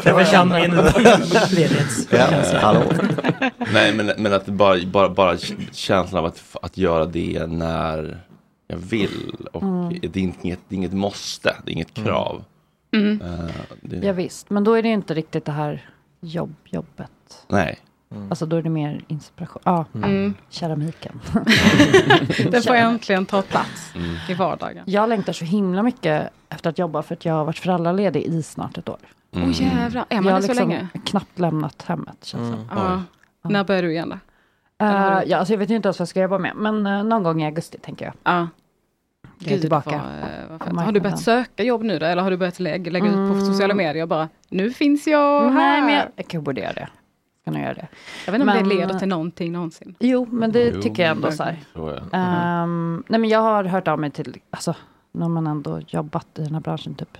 Det 0.03 0.13
försvann 0.13 0.49
min 0.49 0.71
ledighetskänsla. 1.51 2.59
hallå. 2.59 2.81
Nej 3.73 3.93
men, 3.95 4.05
men 4.17 4.33
att 4.33 4.45
det 4.45 4.51
bara, 4.51 4.85
bara, 4.85 5.09
bara 5.09 5.37
känslan 5.71 6.19
av 6.19 6.25
att, 6.25 6.55
att 6.61 6.77
göra 6.77 7.05
det 7.05 7.45
när 7.47 8.21
jag 8.67 8.77
vill. 8.77 9.47
Och 9.51 9.61
Mm. 9.63 9.99
det, 10.01 10.15
är 10.19 10.23
inget, 10.23 10.59
det 10.67 10.75
är 10.75 10.77
inget 10.77 10.93
måste, 10.93 11.55
det 11.65 11.71
är 11.71 11.73
inget 11.73 11.93
krav. 11.93 12.43
Mm. 12.93 13.21
Eh, 13.21 13.45
det, 13.81 13.95
Ja, 14.07 14.13
visst, 14.13 14.49
men 14.49 14.63
då 14.63 14.73
är 14.73 14.81
det 14.81 14.87
ju 14.87 14.93
inte 14.93 15.13
riktigt 15.13 15.45
det 15.45 15.51
här 15.51 15.89
jobb, 16.21 16.55
jobbet. 16.65 17.45
Nej. 17.47 17.79
Alltså 18.29 18.45
då 18.45 18.55
är 18.55 18.61
det 18.61 18.69
mer 18.69 19.01
inspiration. 19.07 19.61
Ja, 19.65 19.85
Mm. 19.95 20.33
keramiken. 20.49 21.19
Den 22.51 22.61
får 22.63 22.75
äntligen 22.75 23.25
ta 23.25 23.41
plats 23.41 23.91
Mm. 23.95 24.15
i 24.29 24.33
vardagen. 24.33 24.83
Jag 24.87 25.09
längtar 25.09 25.33
så 25.33 25.45
himla 25.45 25.83
mycket 25.83 26.29
efter 26.49 26.69
att 26.69 26.77
jobba 26.79 27.01
för 27.01 27.13
att 27.15 27.25
jag 27.25 27.33
har 27.33 27.45
varit 27.45 27.59
föräldraledig 27.59 28.21
i 28.23 28.43
snart 28.43 28.77
ett 28.77 28.89
år. 28.89 28.97
Mm. 29.35 29.49
Åh 29.49 29.61
jävlar, 29.61 30.05
är 30.09 30.15
jag 30.15 30.23
man 30.23 30.33
har 30.33 30.39
det 30.39 30.45
så 30.47 30.53
liksom 30.53 30.69
länge? 30.69 30.87
knappt 31.05 31.39
lämnat 31.39 31.81
hemmet. 31.87 32.25
Känns 32.25 32.51
det. 32.51 32.57
Ja. 32.75 33.01
När 33.43 33.63
börjar 33.63 33.81
du 33.83 33.91
igen 33.91 34.09
då? 34.09 34.15
Eh, 34.85 35.21
ja, 35.25 35.37
alltså 35.37 35.53
jag 35.53 35.57
vet 35.59 35.69
inte 35.69 35.87
ens 35.87 35.99
vad 35.99 36.01
jag 36.03 36.07
ska 36.09 36.21
jobba 36.21 36.37
med, 36.37 36.51
men 36.55 36.85
eh, 36.87 37.03
någon 37.03 37.23
gång 37.23 37.41
i 37.41 37.45
augusti 37.45 37.77
tänker 37.77 38.05
jag. 38.05 38.13
Ja. 38.23 38.47
Jag 39.39 39.51
är 39.53 39.59
tillbaka. 39.59 40.01
vad, 40.49 40.73
vad 40.73 40.85
Har 40.85 40.91
du 40.91 40.99
börjat 40.99 41.19
söka 41.21 41.63
jobb 41.63 41.83
nu 41.83 41.99
då? 41.99 42.05
Eller 42.05 42.21
har 42.23 42.31
du 42.31 42.37
börjat 42.37 42.59
lägga, 42.59 42.91
lägga 42.91 43.05
ut 43.05 43.13
på 43.13 43.17
Mm. 43.19 43.45
sociala 43.45 43.73
medier 43.73 44.01
och 44.03 44.09
bara 44.09 44.29
nu 44.49 44.71
finns 44.71 45.07
jag 45.07 45.41
här? 45.41 45.51
Nej, 45.51 45.81
men 45.81 45.93
jag, 45.93 46.25
jag 46.31 46.43
borde 46.43 46.61
göra 46.61 46.73
det. 46.73 46.87
Ska 47.43 47.51
nog 47.51 47.61
göra 47.61 47.73
det. 47.73 47.87
Jag 48.25 48.31
vet 48.31 48.41
inte 48.41 48.53
om 48.57 48.69
det 48.69 48.75
leder 48.75 48.99
till 48.99 49.07
någonting 49.07 49.51
någonsin. 49.51 49.95
Jo, 49.99 50.27
men 50.31 50.51
det 50.51 50.71
Jo, 50.75 50.81
tycker 50.81 51.03
jag 51.03 51.11
ändå 51.15 51.31
så 51.31 51.43
här. 51.43 51.59
jag. 51.73 51.99
Ehm, 52.13 53.03
nej 53.07 53.19
men 53.19 53.29
jag 53.29 53.39
har 53.39 53.63
hört 53.63 53.87
av 53.87 53.99
mig 53.99 54.11
till, 54.11 54.37
alltså 54.49 54.75
när 55.11 55.27
man 55.29 55.47
ändå 55.47 55.79
jobbat 55.87 56.27
i 56.39 56.43
den 56.43 56.53
här 56.53 56.61
branschen 56.61 56.95
typ. 56.95 57.17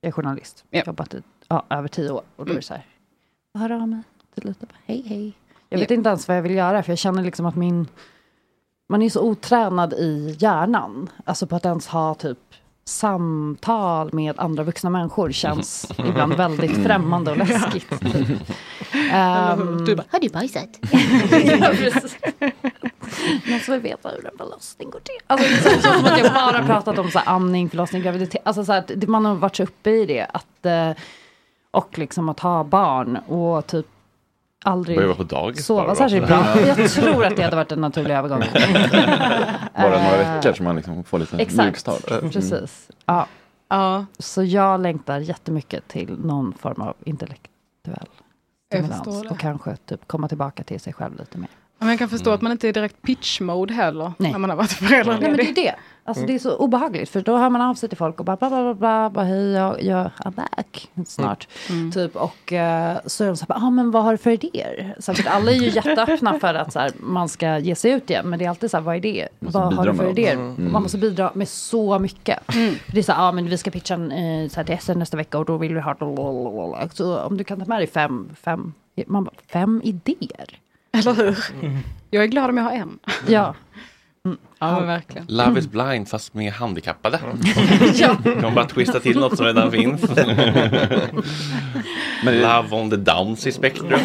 Jag 0.00 0.08
är 0.08 0.12
journalist, 0.12 0.64
Ja. 0.70 0.82
jobbat 0.86 1.14
i 1.14 1.22
ja, 1.48 1.64
över 1.70 1.88
tio 1.88 2.10
år 2.10 2.22
och 2.36 2.36
då 2.36 2.42
är 2.42 2.46
Mm. 2.46 2.56
det 2.56 2.62
så 2.62 2.74
här. 2.74 2.84
Jag 3.52 3.60
hör 3.60 3.70
av 3.72 3.88
mig 3.88 4.02
till 4.34 4.44
lite, 4.48 4.66
bara, 4.66 4.76
hej 4.84 5.02
hej. 5.06 5.32
Jag 5.68 5.78
Ja. 5.78 5.80
vet 5.80 5.90
inte 5.90 6.08
ens 6.08 6.28
vad 6.28 6.36
jag 6.36 6.42
vill 6.42 6.54
göra 6.54 6.82
för 6.82 6.92
jag 6.92 6.98
känner 6.98 7.22
liksom 7.22 7.46
att 7.46 7.56
min, 7.56 7.86
man 8.88 9.02
är 9.02 9.10
så 9.10 9.20
otränad 9.22 9.92
i 9.92 10.36
hjärnan. 10.38 11.08
Alltså 11.24 11.46
på 11.46 11.56
att 11.56 11.64
ens 11.64 11.86
ha 11.86 12.14
typ 12.14 12.45
samtal 12.88 14.12
med 14.12 14.38
andra 14.38 14.62
vuxna 14.62 14.90
människor 14.90 15.32
känns 15.32 15.90
ibland 15.98 16.34
väldigt 16.34 16.84
främmande 16.84 17.30
och 17.30 17.36
läskigt. 17.36 17.92
Ehm, 19.12 19.84
Du 19.84 19.96
bara, 19.96 20.04
har 20.10 20.20
du 20.20 20.28
bajsat? 20.28 20.68
ja, 21.60 21.68
precis. 21.68 22.16
Någon 23.46 23.60
som 23.60 23.74
vill 23.74 23.82
veta 23.82 24.08
hur 24.08 24.26
en 24.26 24.38
förlossning 24.38 24.90
går 24.90 25.00
till. 25.00 25.14
Alltså, 25.26 25.48
det 25.48 25.70
känns 25.70 25.82
som 25.96 26.04
att 26.04 26.18
jag 26.18 26.32
bara 26.34 26.66
pratat 26.66 26.98
om 26.98 27.10
så 27.10 27.18
här, 27.18 27.28
amning, 27.34 27.70
förlossning, 27.70 28.02
graviditet. 28.02 28.42
Alltså, 28.44 28.64
så 28.64 28.72
här, 28.72 29.06
man 29.06 29.24
har 29.24 29.34
varit 29.34 29.56
så 29.56 29.62
uppe 29.62 29.90
i 29.90 30.06
det. 30.06 30.26
Att, 30.32 30.66
eh, 30.66 30.90
och 31.70 31.98
liksom 31.98 32.28
att 32.28 32.40
ha 32.40 32.64
barn 32.64 33.16
och 33.16 33.66
typ 33.66 33.86
aldrig 34.66 34.98
Börja 34.98 35.14
på 35.14 35.22
dagis 35.22 35.66
sova 35.66 35.94
särskilt 35.94 36.26
bra. 36.26 36.44
Jag 36.66 36.90
tror 36.90 37.24
att 37.24 37.36
det 37.36 37.42
hade 37.42 37.56
varit 37.56 37.72
en 37.72 37.80
naturlig 37.80 38.14
övergång. 38.14 38.40
Bara 39.74 39.88
några 40.02 40.22
Eh, 40.22 40.34
veckor 40.34 40.52
så 40.52 40.62
man 40.62 40.76
liksom 40.76 41.04
får 41.04 41.18
lite 41.18 41.36
Exakt, 41.36 41.64
mjukstart. 41.66 42.10
Mm. 42.10 42.30
precis. 42.30 42.88
Ja. 43.06 43.26
Ja, 43.68 44.06
Så 44.18 44.42
jag 44.42 44.80
längtar 44.80 45.18
jättemycket 45.18 45.88
till 45.88 46.18
någon 46.18 46.52
form 46.52 46.82
av 46.82 46.94
intellektuell 47.04 48.08
stimulans. 48.72 49.30
Och 49.30 49.38
kanske 49.38 49.76
typ 49.76 50.08
komma 50.08 50.28
tillbaka 50.28 50.62
till 50.62 50.80
sig 50.80 50.92
själv 50.92 51.18
lite 51.18 51.38
mer. 51.38 51.48
Men 51.78 51.88
jag 51.88 51.98
kan 51.98 52.08
förstå 52.08 52.30
att 52.30 52.42
man 52.42 52.52
inte 52.52 52.68
är 52.68 52.72
direkt 52.72 53.02
pitch-mode 53.02 53.72
heller. 53.72 54.12
Nej. 54.18 54.32
När 54.32 54.38
man 54.38 54.50
har 54.50 54.56
varit 54.56 54.80
Nej 54.80 54.90
men 54.90 55.06
det 55.06 55.12
är 55.12 55.18
föräldraledig. 55.18 55.54
det. 55.54 55.74
Alltså 56.04 56.26
det 56.26 56.34
är 56.34 56.38
så 56.38 56.56
obehagligt 56.56 57.08
för 57.10 57.20
då 57.20 57.36
hör 57.36 57.50
man 57.50 57.60
av 57.60 57.74
sig 57.74 57.88
till 57.88 57.98
folk 57.98 58.18
och 58.18 58.24
bara 58.24 58.36
bla 58.36 58.48
bla 58.48 58.62
bla 58.62 58.74
bla, 58.74 59.10
bara 59.10 59.24
hej 59.24 59.50
jag, 59.50 59.82
jag 59.82 60.10
är 60.24 60.30
back 60.30 60.90
snart. 61.06 61.48
Mm. 61.70 61.92
Typ 61.92 62.16
och 62.16 62.52
eh, 62.52 62.98
så 63.06 63.24
är 63.24 63.28
de 63.28 63.36
så 63.36 63.46
här, 63.48 63.60
ja 63.60 63.66
ah, 63.66 63.70
men 63.70 63.90
vad 63.90 64.04
har 64.04 64.12
du 64.12 64.18
för 64.18 64.30
idéer? 64.30 64.94
Så 64.98 65.12
att 65.12 65.26
alla 65.26 65.50
är 65.50 65.56
ju 65.56 65.68
jätteöppna 65.68 66.38
för 66.38 66.54
att 66.54 66.72
så 66.72 66.78
här, 66.78 66.90
man 67.00 67.28
ska 67.28 67.58
ge 67.58 67.74
sig 67.74 67.90
ut 67.90 68.10
igen 68.10 68.28
men 68.28 68.38
det 68.38 68.44
är 68.44 68.48
alltid 68.48 68.70
så 68.70 68.76
här, 68.76 68.84
vad 68.84 68.96
är 68.96 69.00
det? 69.00 69.28
Vad 69.38 69.74
har 69.74 69.86
du 69.86 69.94
för 69.94 70.10
idéer? 70.10 70.34
Mm. 70.34 70.72
Man 70.72 70.82
måste 70.82 70.98
bidra 70.98 71.30
med 71.34 71.48
så 71.48 71.98
mycket. 71.98 72.38
Det 72.92 72.98
är 72.98 73.02
så 73.02 73.12
här, 73.12 73.22
ja 73.22 73.28
ah, 73.28 73.32
men 73.32 73.48
vi 73.48 73.58
ska 73.58 73.70
pitcha 73.70 73.94
en, 73.94 74.12
eh, 74.12 74.48
så 74.48 74.56
här, 74.56 74.64
till 74.64 74.78
SN 74.78 74.98
nästa 74.98 75.16
vecka 75.16 75.38
och 75.38 75.44
då 75.44 75.56
vill 75.56 75.74
vi 75.74 75.80
ha 75.80 75.96
så 76.92 77.18
om 77.18 77.36
du 77.36 77.44
kan 77.44 77.60
ta 77.60 77.66
med 77.66 77.78
dig 77.78 77.86
fem, 77.86 78.30
fem, 78.42 78.72
man 79.06 79.24
bara, 79.24 79.34
fem 79.46 79.80
idéer? 79.84 80.60
Eller 81.06 81.14
hur? 81.14 81.38
Jag 82.10 82.22
är 82.24 82.26
glad 82.26 82.50
om 82.50 82.56
jag 82.56 82.64
har 82.64 82.72
en. 82.72 82.98
Ja. 83.26 83.54
Ja, 84.58 84.78
men 84.78 84.86
verkligen. 84.86 85.26
Love 85.28 85.58
is 85.60 85.68
blind 85.68 86.08
fast 86.08 86.34
med 86.34 86.52
handikappade. 86.52 87.18
Kan 87.98 88.42
man 88.42 88.54
bara 88.54 88.64
twista 88.64 89.00
till 89.00 89.18
något 89.20 89.36
som 89.36 89.46
redan 89.46 89.70
finns. 89.70 90.02
Men 92.24 92.40
Love 92.40 92.68
on 92.82 92.90
the 92.90 92.96
downsy 92.96 93.52
spectrum. 93.52 94.00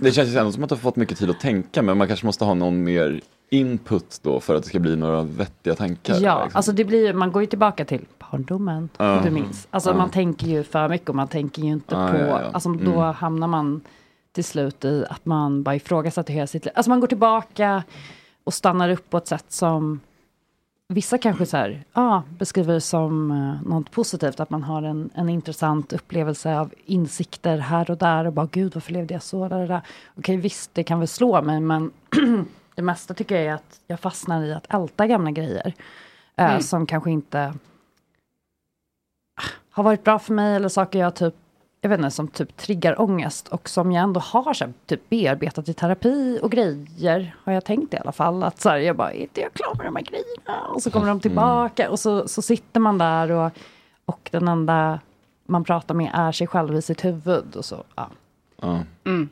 det 0.00 0.12
känns 0.12 0.28
ju 0.28 0.36
ändå 0.38 0.52
som 0.52 0.62
att 0.62 0.68
du 0.68 0.74
har 0.74 0.80
fått 0.80 0.96
mycket 0.96 1.18
tid 1.18 1.30
att 1.30 1.40
tänka 1.40 1.82
men 1.82 1.98
man 1.98 2.06
kanske 2.08 2.26
måste 2.26 2.44
ha 2.44 2.54
någon 2.54 2.84
mer 2.84 3.20
input 3.50 4.20
då 4.22 4.40
för 4.40 4.54
att 4.54 4.62
det 4.62 4.68
ska 4.68 4.78
bli 4.78 4.96
några 4.96 5.22
vettiga 5.22 5.74
tankar. 5.74 6.14
Ja, 6.20 6.42
liksom. 6.44 6.58
alltså 6.58 6.72
det 6.72 6.84
blir, 6.84 7.12
man 7.12 7.32
går 7.32 7.42
ju 7.42 7.46
tillbaka 7.46 7.84
till 7.84 8.04
barndomen, 8.30 8.88
Ja. 8.98 9.18
om 9.18 9.24
du 9.24 9.30
minns. 9.30 9.66
Alltså 9.70 9.90
Ja. 9.90 9.96
man 9.96 10.10
tänker 10.10 10.46
ju 10.46 10.64
för 10.64 10.88
mycket 10.88 11.08
och 11.08 11.14
man 11.14 11.28
tänker 11.28 11.62
ju 11.62 11.68
inte 11.68 11.94
Ja, 11.94 12.08
på, 12.08 12.16
ja, 12.18 12.26
ja. 12.26 12.40
alltså 12.52 12.68
då 12.72 13.00
Mm. 13.00 13.14
hamnar 13.14 13.46
man 13.46 13.80
till 14.36 14.44
slut 14.44 14.84
i 14.84 15.04
att 15.10 15.26
man 15.26 15.62
bara 15.62 15.74
ifrågasätter 15.74 16.32
hela 16.32 16.46
sitt 16.46 16.64
liv. 16.64 16.72
Alltså 16.76 16.90
man 16.90 17.00
går 17.00 17.06
tillbaka 17.06 17.82
och 18.44 18.54
stannar 18.54 18.90
upp 18.90 19.10
på 19.10 19.16
ett 19.16 19.26
sätt 19.28 19.44
som 19.48 20.00
vissa 20.88 21.18
kanske 21.18 21.46
så 21.46 21.56
här, 21.56 21.84
ja, 21.92 22.22
beskriver 22.38 22.74
det 22.74 22.80
som 22.80 23.30
uh, 23.30 23.62
något 23.68 23.90
positivt, 23.90 24.40
att 24.40 24.50
man 24.50 24.62
har 24.62 24.82
en, 24.82 25.10
en 25.14 25.28
intressant 25.28 25.92
upplevelse 25.92 26.58
av 26.58 26.74
insikter 26.84 27.58
här 27.58 27.90
och 27.90 27.98
där 27.98 28.26
och 28.26 28.32
bara 28.32 28.48
gud 28.52 28.74
varför 28.74 28.92
levde 28.92 29.14
jag 29.14 29.22
så? 29.22 29.48
Där, 29.48 29.58
där, 29.58 29.68
där. 29.68 29.80
Okej 30.18 30.36
visst, 30.36 30.74
det 30.74 30.84
kan 30.84 30.98
väl 30.98 31.08
slå 31.08 31.42
mig, 31.42 31.60
men 31.60 31.90
det 32.74 32.82
mesta 32.82 33.14
tycker 33.14 33.34
jag 33.34 33.44
är 33.44 33.54
att 33.54 33.80
jag 33.86 34.00
fastnar 34.00 34.42
i 34.42 34.52
att 34.52 34.74
älta 34.74 35.06
gamla 35.06 35.30
grejer. 35.30 35.74
eh, 36.36 36.50
Mm. 36.50 36.62
Som 36.62 36.86
kanske 36.86 37.10
inte 37.10 37.54
har 39.70 39.82
varit 39.84 40.04
bra 40.04 40.18
för 40.18 40.32
mig 40.34 40.56
eller 40.56 40.68
saker 40.68 40.98
jag 40.98 41.14
typ 41.14 41.34
jag 41.86 41.90
vet 41.90 41.98
inte, 41.98 42.10
som 42.10 42.28
typ 42.28 42.56
triggar 42.56 43.00
ångest 43.00 43.48
och 43.48 43.68
som 43.68 43.92
jag 43.92 44.02
ändå 44.02 44.20
har 44.20 44.54
så 44.54 44.64
här, 44.64 44.72
typ 44.86 45.08
bearbetat 45.08 45.68
i 45.68 45.74
terapi 45.74 46.38
och 46.42 46.50
grejer, 46.50 47.36
har 47.44 47.52
jag 47.52 47.64
tänkt 47.64 47.94
i 47.94 47.96
alla 47.96 48.12
fall. 48.12 48.42
Att 48.42 48.60
så 48.60 48.68
här, 48.68 48.76
jag 48.76 48.96
bara, 48.96 49.12
inte 49.12 49.40
jag 49.40 49.52
klar 49.52 49.74
med 49.74 49.86
de 49.86 49.96
här 49.96 50.02
grejerna? 50.02 50.66
Och 50.74 50.82
så 50.82 50.90
kommer 50.90 51.08
de 51.08 51.20
tillbaka 51.20 51.90
och 51.90 51.98
så, 51.98 52.28
så 52.28 52.42
sitter 52.42 52.80
man 52.80 52.98
där 52.98 53.30
och, 53.30 53.52
och 54.04 54.28
den 54.32 54.48
enda 54.48 55.00
man 55.46 55.64
pratar 55.64 55.94
med 55.94 56.10
är 56.14 56.32
sig 56.32 56.46
själv 56.46 56.76
i 56.76 56.82
sitt 56.82 57.04
huvud. 57.04 57.56
Och 57.56 57.64
så, 57.64 57.84
ja. 57.94 58.08
Ja. 58.60 58.80
Mm. 59.04 59.28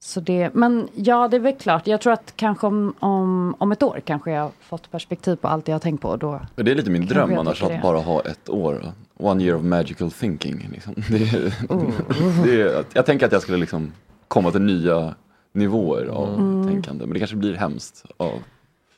Så 0.00 0.20
det, 0.20 0.54
men 0.54 0.88
ja, 0.94 1.28
det 1.28 1.36
är 1.36 1.40
väl 1.40 1.54
klart. 1.54 1.86
Jag 1.86 2.00
tror 2.00 2.12
att 2.12 2.32
kanske 2.36 2.66
om, 2.66 2.94
om, 2.98 3.54
om 3.58 3.72
ett 3.72 3.82
år 3.82 4.00
kanske 4.04 4.30
jag 4.30 4.42
har 4.42 4.52
fått 4.60 4.90
perspektiv 4.90 5.36
på 5.36 5.48
allt 5.48 5.68
jag 5.68 5.74
har 5.74 5.80
tänkt 5.80 6.02
på. 6.02 6.16
Då, 6.16 6.40
Det 6.54 6.70
är 6.70 6.74
lite 6.74 6.90
min 6.90 7.06
dröm 7.06 7.38
annars 7.38 7.62
att 7.62 7.82
bara 7.82 7.98
ha 7.98 8.20
ett 8.20 8.48
år. 8.48 8.92
One 9.20 9.44
year 9.44 9.56
of 9.56 9.62
magical 9.62 10.10
thinking. 10.10 10.68
Liksom. 10.72 10.94
Det 11.08 11.52
Oh. 11.68 11.90
det 12.44 12.86
jag 12.92 13.06
tänker 13.06 13.26
att 13.26 13.32
jag 13.32 13.42
skulle 13.42 13.58
liksom 13.58 13.92
komma 14.28 14.50
till 14.50 14.60
nya 14.62 15.14
nivåer 15.52 16.06
av 16.06 16.34
Mm. 16.38 16.66
tänkande. 16.68 17.04
Men 17.06 17.12
det 17.12 17.18
kanske 17.18 17.36
blir 17.36 17.54
hemskt 17.54 18.04
av 18.16 18.32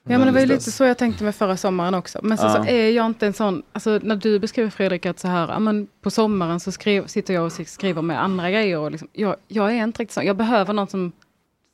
Ja 0.02 0.18
men 0.18 0.26
det 0.26 0.32
var 0.32 0.40
ju 0.40 0.46
lite 0.46 0.72
så 0.72 0.84
jag 0.84 0.98
tänkte 0.98 1.24
med 1.24 1.34
förra 1.34 1.56
sommaren 1.56 1.94
också. 1.94 2.18
Men 2.22 2.38
så, 2.38 2.44
Ja. 2.44 2.54
så 2.64 2.70
är 2.70 2.90
jag 2.90 3.06
inte 3.06 3.26
en 3.26 3.32
sån, 3.32 3.62
alltså 3.72 4.00
när 4.02 4.16
du 4.16 4.38
beskriver 4.38 4.70
Fredrik 4.70 5.06
att 5.06 5.18
så 5.18 5.28
här, 5.28 5.58
men 5.58 5.86
på 6.02 6.10
sommaren 6.10 6.60
så 6.60 6.72
skriv, 6.72 7.06
sitter 7.06 7.34
jag 7.34 7.44
och 7.44 7.52
skriver 7.52 8.02
med 8.02 8.22
andra 8.24 8.50
grejer. 8.50 8.78
Och 8.78 8.90
liksom, 8.90 9.08
jag, 9.12 9.36
jag 9.48 9.70
är 9.76 9.84
inte 9.84 10.02
riktigt 10.02 10.14
sån, 10.14 10.24
jag 10.26 10.36
behöver 10.36 10.72
någon 10.72 10.88
som 10.88 11.12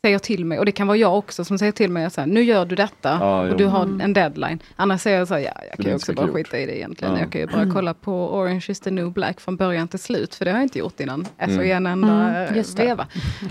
säger 0.07 0.19
till 0.19 0.45
mig, 0.45 0.59
och 0.59 0.65
det 0.65 0.73
kan 0.73 0.87
vara 0.87 0.97
jag 0.99 1.19
också 1.19 1.45
som 1.45 1.59
säger 1.59 1.73
till 1.73 1.91
mig 1.91 2.11
så 2.11 2.21
här, 2.21 2.29
nu 2.29 2.43
gör 2.43 2.65
du 2.67 2.75
detta 2.75 3.19
Ja, 3.21 3.41
och 3.43 3.49
jo. 3.49 3.57
du 3.57 3.65
har 3.65 3.83
Mm. 3.83 4.01
en 4.01 4.13
deadline. 4.13 4.59
Annars 4.77 5.01
säger 5.03 5.19
jag 5.19 5.29
så 5.29 5.35
här, 5.35 5.41
ja, 5.41 5.53
jag 5.71 5.77
kan 5.77 5.87
ju 5.87 5.95
också 5.95 6.07
så 6.07 6.13
bara 6.13 6.27
mycket 6.27 6.47
skita 6.47 6.59
i 6.59 6.67
det 6.67 6.79
egentligen. 6.79 7.15
Ja. 7.15 7.21
Jag 7.21 7.33
kan 7.33 7.41
ju 7.41 7.47
bara 7.47 7.71
kolla 7.73 7.95
på 7.95 8.35
Orange 8.37 8.65
is 8.69 8.81
the 8.81 8.91
new 8.91 9.11
black 9.13 9.41
från 9.41 9.57
början 9.57 9.89
till 9.89 9.99
slut, 9.99 10.35
för 10.35 10.45
det 10.45 10.51
har 10.51 10.59
jag 10.59 10.65
inte 10.65 10.79
gjort 10.79 11.01
innan. 11.01 11.27
Alltså 11.39 11.57
Mm. 11.57 11.67
i 11.67 11.71
en 11.71 11.87
enda 11.87 12.47
Mm, 12.47 12.65
veva. 12.77 13.07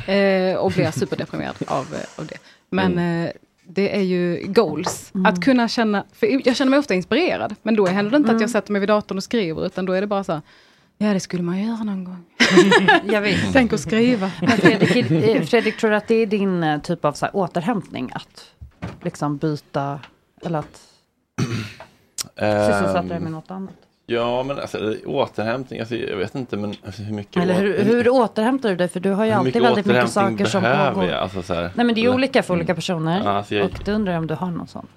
Eh, 0.08 0.56
och 0.58 0.72
blir 0.72 0.92
superdeprimerad 0.92 1.56
av, 1.68 1.86
eh, 1.94 2.20
av 2.20 2.26
det. 2.28 2.38
Men 2.70 2.92
Mm. 2.92 3.26
eh, 3.26 3.32
det 3.68 3.96
är 3.98 4.02
ju 4.02 4.44
goals. 4.48 5.12
Att 5.26 5.44
kunna 5.44 5.68
känna, 5.68 6.04
för 6.14 6.48
jag 6.48 6.56
känner 6.56 6.70
mig 6.70 6.80
ofta 6.80 6.94
inspirerad, 6.94 7.56
men 7.64 7.76
då 7.76 7.86
händer 7.88 8.12
det 8.12 8.18
inte 8.18 8.32
att 8.32 8.42
jag 8.42 8.50
sätter 8.50 8.72
mig 8.72 8.80
vid 8.80 8.90
datorn 8.90 9.18
och 9.18 9.24
skriver, 9.24 9.66
utan 9.66 9.86
då 9.86 9.94
är 9.94 10.02
det 10.02 10.08
bara 10.08 10.24
så 10.24 10.32
här, 10.32 10.42
ja 10.98 11.14
det 11.14 11.20
skulle 11.20 11.44
man 11.44 11.64
göra 11.64 11.84
någon 11.84 12.04
gång. 12.04 12.24
Jag 13.12 13.22
vet. 13.22 13.54
Tänk 13.54 13.74
att 13.74 13.80
skriva. 13.80 14.32
Men 14.42 14.50
Fredrik, 14.52 15.12
eh, 15.12 15.42
Fredrik, 15.42 15.78
tror 15.78 15.90
du 15.90 15.96
att 15.96 16.08
det 16.08 16.16
är 16.16 16.26
din 16.26 16.64
eh, 16.64 16.82
typ 16.82 17.06
av 17.06 17.14
så 17.14 17.26
här, 17.26 17.36
återhämtning? 17.36 18.12
Att 18.16 18.46
liksom 19.02 19.38
byta, 19.38 20.00
eller 20.46 20.60
att 20.60 20.82
sysselsätta 22.40 23.02
dig 23.02 23.20
med 23.20 23.32
något 23.32 23.52
annat? 23.52 23.74
Ja, 24.08 24.44
men 24.44 24.60
alltså, 24.60 24.96
återhämtning, 25.06 25.80
alltså, 25.80 25.96
jag 25.96 26.18
vet 26.18 26.36
inte 26.36 26.58
men 26.58 26.74
alltså, 26.86 27.02
hur 27.02 27.14
mycket... 27.14 27.44
Eller 27.44 27.54
hur, 27.54 27.84
hur 27.84 28.10
återhämtar 28.10 28.70
du 28.70 28.76
dig? 28.76 28.88
För 28.88 29.00
du 29.00 29.12
har 29.12 29.26
ju 29.26 29.32
alltid 29.32 29.62
väldigt 29.62 29.86
mycket 29.86 30.10
saker 30.10 30.46
som 30.46 30.62
behöver 30.64 30.92
pågår. 30.94 31.10
Jag? 31.10 31.20
Alltså, 31.20 31.42
så 31.44 31.54
här, 31.54 31.62
Nej 31.76 31.86
men 31.86 31.96
det 31.96 32.02
är 32.02 32.04
eller- 32.04 32.14
olika 32.16 32.44
för 32.44 32.54
olika 32.54 32.76
personer. 32.76 33.22
Ja, 33.24 33.30
alltså, 33.32 33.56
jag- 33.56 33.66
Och 33.66 33.80
det 33.86 33.92
undrar 33.92 34.14
jag 34.14 34.20
om 34.20 34.28
du 34.28 34.34
har 34.34 34.52
någon 34.52 34.68
sån. 34.68 34.88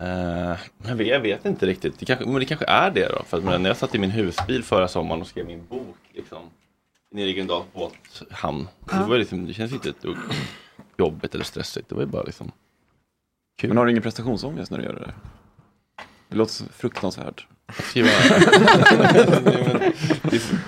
Eh, 0.00 0.56
jag, 0.88 0.94
vet, 0.96 1.06
jag 1.06 1.20
vet 1.20 1.44
inte 1.44 1.66
riktigt. 1.66 1.98
Det 1.98 2.06
kanske, 2.06 2.26
men 2.26 2.34
det 2.34 2.44
kanske 2.44 2.66
är 2.66 2.90
det 2.90 3.08
då. 3.08 3.22
För 3.26 3.38
att, 3.38 3.44
när 3.60 3.70
jag 3.70 3.76
satt 3.76 3.94
i 3.94 3.98
min 3.98 4.10
husbil 4.10 4.62
förra 4.64 4.88
sommaren 4.88 5.20
och 5.20 5.26
skrev 5.26 5.46
min 5.46 5.66
bok 5.66 5.96
liksom, 6.14 6.50
nere 7.10 7.28
i 7.28 7.32
Gröndals 7.32 7.64
båthamn. 7.72 8.68
Ja. 8.90 8.96
Det, 8.98 9.04
var 9.04 9.18
liksom, 9.18 9.46
det 9.46 9.52
känns 9.54 9.72
inte 9.72 9.88
ett 9.88 10.02
dugg 10.02 10.16
jobbigt 10.98 11.34
eller 11.34 11.44
stressigt. 11.44 11.88
Det 11.88 11.94
var 11.94 12.02
ju 12.02 12.08
bara 12.08 12.22
liksom 12.22 12.52
kul. 13.60 13.68
Men 13.68 13.76
har 13.76 13.84
du 13.84 13.90
ingen 13.90 14.02
prestationsångest 14.02 14.70
när 14.70 14.78
du 14.78 14.84
gör 14.84 14.92
det 14.92 15.00
där? 15.00 15.14
Det 16.28 16.36
låter 16.36 16.64
fruktansvärt. 16.72 17.46
Skriva... 17.72 18.08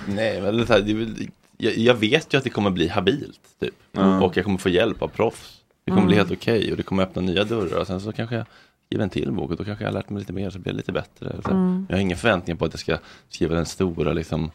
nej, 0.07 0.41
men, 0.41 0.57
det, 0.57 0.69
är 0.73 0.93
väl, 0.95 1.29
jag, 1.57 1.77
jag 1.77 1.93
vet 1.93 2.33
ju 2.33 2.37
att 2.37 2.43
det 2.43 2.49
kommer 2.49 2.69
bli 2.69 2.87
habilt. 2.87 3.39
Typ. 3.59 3.75
Ja. 3.91 4.21
Och 4.21 4.37
jag 4.37 4.45
kommer 4.45 4.57
få 4.57 4.69
hjälp 4.69 5.01
av 5.01 5.07
proffs. 5.07 5.61
Det 5.85 5.91
kommer 5.91 6.01
Mm. 6.01 6.07
bli 6.07 6.17
helt 6.17 6.31
okej 6.31 6.71
och 6.71 6.77
det 6.77 6.83
kommer 6.83 7.03
öppna 7.03 7.21
nya 7.21 7.43
dörrar. 7.43 7.79
Och 7.79 7.87
sen 7.87 8.01
så 8.01 8.11
kanske 8.13 8.35
jag 8.35 8.45
skriver 8.87 9.03
en 9.03 9.09
till 9.09 9.31
bok 9.31 9.51
och 9.51 9.57
då 9.57 9.63
kanske 9.63 9.83
jag 9.83 9.91
har 9.91 9.93
lärt 9.99 10.09
mig 10.09 10.19
lite 10.19 10.33
mer 10.33 10.49
så 10.49 10.59
blir 10.59 10.73
det 10.73 10.77
lite 10.77 10.91
bättre. 10.91 11.35
Mm. 11.51 11.85
Jag 11.89 11.95
har 11.97 12.01
inga 12.01 12.15
förväntningar 12.15 12.57
på 12.57 12.65
att 12.65 12.73
jag 12.73 12.79
ska 12.79 12.97
skriva 13.29 13.55
den 13.55 13.65
stora 13.65 14.13
liksom 14.13 14.51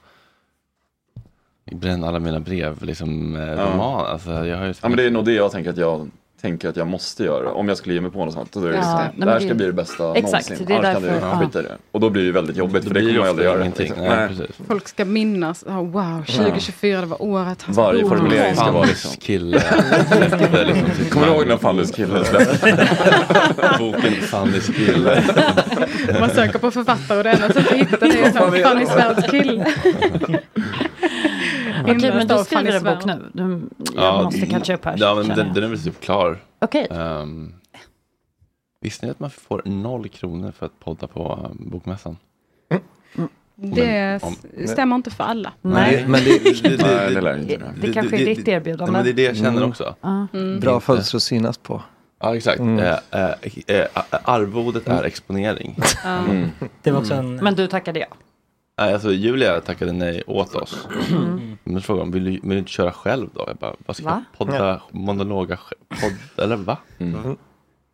bränna 1.72 2.09
alla 2.09 2.18
mina 2.18 2.41
brev, 2.41 2.83
liksom 2.85 3.37
eh, 3.37 3.43
Ja. 3.43 3.64
roman. 3.64 4.07
Alltså, 4.07 4.30
jag 4.47 4.59
har 4.59 4.66
ju 4.66 4.74
Ja 4.83 4.89
men 4.89 4.97
det 4.97 5.05
är 5.05 5.11
nog 5.11 5.24
det 5.24 5.33
jag 5.33 5.53
tänker 5.53 5.70
att 5.70 5.76
jag 5.76 6.11
tänker 6.43 6.68
att 6.68 6.76
jag 6.76 6.86
måste 6.86 7.24
göra. 7.24 7.53
Om 7.53 7.68
jag 7.68 7.76
skulle 7.76 7.95
ge 7.95 8.01
mig 8.01 8.11
på 8.11 8.24
något 8.24 8.34
sånt. 8.34 8.53
Då 8.53 8.61
är 8.64 8.68
det 8.68 8.74
Ja, 8.74 8.80
liksom, 8.80 9.20
det 9.26 9.30
här 9.32 9.40
det- 9.40 9.45
ska 9.47 9.55
bli 9.55 9.66
det 9.66 9.72
bästa 9.72 10.14
Exakt, 10.14 10.32
någonsin. 10.51 10.66
det 10.66 10.74
är 10.74 10.78
Annars 10.78 10.93
kan 10.95 11.03
därför- 11.03 11.20
du 11.20 11.26
ja. 11.26 11.40
skita 11.47 11.61
i 11.61 11.62
det. 11.62 11.76
Och 11.93 12.01
då 12.01 12.11
blir 12.11 12.24
det 12.26 12.32
väldigt 12.32 12.57
jobbigt 12.57 12.84
för 12.84 12.95
det 12.95 13.01
kommer 13.01 13.12
det 13.12 13.18
man 13.18 13.28
aldrig 13.28 13.47
göra. 13.49 13.64
liksom. 13.78 14.05
Nej. 14.05 14.28
Folk 14.68 14.88
ska 14.88 15.05
minnas, 15.05 15.62
oh, 15.62 15.84
wow, 15.90 16.24
2024 16.26 17.01
det 17.01 17.07
var 17.07 17.22
året 17.22 17.62
hans 17.62 17.76
Varje 17.78 18.09
formulering 18.09 18.57
ska 18.57 18.70
vara 18.70 18.84
liksom. 18.84 19.11
kille 19.20 19.62
liksom 20.66 20.88
Kommer 21.11 21.26
du 21.26 21.32
ihåg 21.32 21.47
när 21.47 21.57
Fannys 21.57 21.90
kille 21.90 22.24
släppte? 22.24 22.88
Boken 23.78 24.12
Fannys 24.12 24.66
kille. 24.66 25.22
Man 26.20 26.30
söker 26.30 26.59
på 26.59 26.70
författare 26.70 27.18
och 27.18 27.24
det 27.24 27.30
enda 27.30 27.47
sättet 27.49 27.66
att 27.72 27.78
hitta 27.78 27.97
det 28.07 28.20
är 28.20 28.32
så 28.32 28.38
här, 28.99 29.64
Okej, 31.83 31.95
men 31.95 32.05
Inläst 32.05 32.30
av 32.30 32.39
du 32.39 32.45
skriver 32.45 32.72
en 32.76 32.85
bok 32.85 33.05
nu. 33.05 33.30
Du, 33.33 33.61
jag 33.97 34.24
måste 34.24 34.47
catcha 34.47 34.74
upp 34.74 34.85
här. 34.85 34.97
Ja, 34.99 35.14
men 35.14 35.28
den, 35.28 35.55
den 35.55 35.64
är 35.64 35.68
väl 35.68 35.83
typ 35.83 36.01
klar. 36.01 36.39
Okej. 36.59 36.87
Ehm, 36.91 37.55
visste 38.80 39.07
ni 39.07 39.11
att 39.12 39.20
man 39.20 39.30
får 39.30 39.62
noll 39.64 40.09
kronor 40.09 40.53
för 40.59 40.66
att 40.66 40.80
podda 40.80 41.07
på 41.07 41.49
um, 41.51 41.70
Bokmässan? 41.70 42.16
Det 43.57 44.18
Om- 44.22 44.37
s- 44.57 44.70
stämmer 44.70 44.97
inte 44.97 45.11
för 45.11 45.24
alla. 45.24 45.53
Nej. 45.62 46.05
Men 46.09 46.20
det, 46.24 46.45
det, 46.45 46.76
det, 46.76 46.76
det 46.76 47.20
det. 47.20 47.61
Det 47.80 47.93
kanske 47.93 48.16
är 48.22 48.26
ditt 48.26 48.49
erbjudande. 48.49 48.85
Ja, 48.89 48.93
men 48.93 49.05
det 49.05 49.11
är 49.11 49.14
det 49.14 49.22
jag 49.22 49.37
känner 49.37 49.51
Mm. 49.59 49.68
också. 49.68 49.95
Ja. 50.01 50.26
Mm. 50.33 50.61
Bra 50.61 50.80
fönster 50.80 51.16
att 51.16 51.22
synas 51.22 51.59
på. 51.59 51.83
Ja, 52.20 52.37
exakt. 52.37 52.59
Mm. 52.61 52.78
Eh, 52.78 52.99
eh, 53.11 53.30
eh, 53.66 53.87
arvodet 54.22 54.89
är 54.89 55.05
exponering. 55.05 55.76
Mm. 56.30 56.49
Det 56.83 56.91
var 56.91 57.01
också 57.01 57.14
en... 57.14 57.37
Men 57.37 57.55
du 57.55 57.66
tackade 57.66 58.01
ja. 58.01 58.07
Nej, 58.81 58.93
alltså 58.95 59.12
Julia 59.12 59.61
tackade 59.61 59.93
nej 59.93 60.23
åt 60.27 60.55
oss. 60.55 60.89
Mm. 61.11 61.59
Men 61.64 61.83
frågade 61.83 62.03
om, 62.03 62.11
vill 62.11 62.25
du, 62.25 62.31
vill 62.31 62.41
du 62.51 62.59
inte 62.59 62.70
köra 62.70 62.93
själv 62.93 63.29
då? 63.35 63.45
Jag 63.47 63.57
bara, 63.57 63.75
vad 63.87 63.97
ska 63.97 64.05
Va? 64.07 64.25
jag 64.33 64.39
podda, 64.39 64.83
monologa, 64.91 65.59
podd, 65.89 66.45
eller 66.45 66.57
va? 66.57 66.79
Mm. 66.99 67.37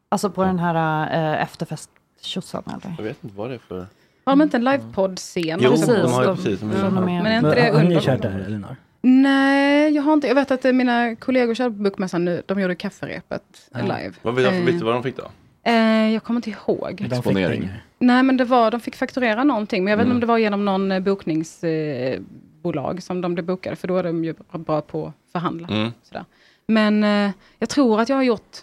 Alltså 0.09 0.31
på 0.31 0.45
den 0.45 0.59
här 0.59 1.07
äh, 1.35 1.43
efterfest 1.43 1.91
eller? 2.35 2.95
Jag 2.97 3.05
vet 3.05 3.24
inte 3.24 3.37
vad 3.37 3.49
det 3.51 3.55
är 3.55 3.59
för... 3.59 3.79
Har 4.24 4.33
de 4.33 4.43
inte 4.43 4.57
en 4.57 4.64
livepodd-scen? 4.64 5.59
Jo, 5.62 5.70
också? 5.70 5.87
de 6.03 6.12
har 6.12 6.20
ju 6.22 6.26
de- 6.29 6.37
precis. 6.37 6.61
De 6.61 6.66
med- 6.66 7.05
Men 7.22 7.26
är 7.26 7.37
inte 7.37 7.55
det 7.55 7.76
har 7.76 7.83
ni 7.85 8.01
kört 8.01 8.22
där, 8.22 8.45
Elinor? 8.47 8.76
Nej, 9.01 9.95
jag 9.95 10.03
har 10.03 10.12
inte. 10.12 10.26
Jag 10.29 10.35
vet 10.35 10.51
att 10.51 10.64
eh, 10.64 10.72
mina 10.72 11.16
kollegor 11.16 11.55
körde 11.55 11.76
på 11.76 11.83
Bokmässan 11.83 12.24
nu. 12.24 12.43
De 12.47 12.61
gjorde 12.61 12.74
kafferepet 12.74 13.43
live. 13.74 14.12
Vad 14.22 14.35
vet, 14.35 14.47
Eh, 14.47 14.64
vet 14.64 14.79
du 14.79 14.85
vad 14.85 14.95
de 14.95 15.03
fick 15.03 15.16
då? 15.16 15.31
eh, 15.62 16.12
jag 16.12 16.22
kommer 16.22 16.39
inte 16.39 16.51
ihåg. 16.51 16.95
De 16.97 17.05
fick 17.05 17.12
Exponering. 17.12 17.70
Nej, 17.99 18.22
men 18.22 18.36
det 18.36 18.44
var, 18.44 18.70
de 18.70 18.80
fick 18.80 18.96
fakturera 18.96 19.44
någonting. 19.44 19.84
Men 19.84 19.90
jag 19.90 19.96
vet 19.99 20.05
inte 20.05 20.09
Mm. 20.11 20.16
om 20.16 20.20
det 20.20 20.26
var 20.26 20.38
genom 20.38 20.64
någon 20.64 20.92
eh, 20.92 21.01
bokningsbolag 21.01 22.94
eh, 22.96 23.01
som 23.01 23.20
de 23.20 23.34
blev 23.34 23.46
bokade. 23.46 23.76
För 23.76 23.88
då 23.88 23.96
är 23.96 24.03
de 24.03 24.24
ju 24.24 24.34
bra 24.53 24.80
på 24.80 25.07
att 25.07 25.14
förhandla. 25.32 25.68
Mm. 25.68 25.90
Sådär. 26.03 26.24
Men 26.66 27.05
eh, 27.05 27.30
jag 27.59 27.68
tror 27.68 28.01
att 28.01 28.09
jag 28.09 28.16
har 28.16 28.22
gjort 28.22 28.57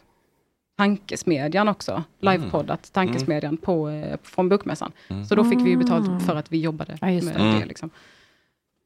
Tankesmedjan 0.77 1.67
också. 1.67 2.03
Livepoddat 2.19 2.93
Tankesmedjan 2.93 3.57
på, 3.57 3.89
eh, 3.89 4.17
från 4.23 4.49
Bokmässan. 4.49 4.91
Mm. 5.07 5.25
Så 5.25 5.35
då 5.35 5.43
fick 5.43 5.59
vi 5.59 5.69
ju 5.69 5.77
betalt 5.77 6.25
för 6.25 6.35
att 6.35 6.51
vi 6.51 6.59
jobbade 6.61 6.97
Ja, 7.01 7.07
med 7.07 7.23
det. 7.23 7.31
det. 7.33 7.39
Mm. 7.39 7.67
Liksom. 7.67 7.89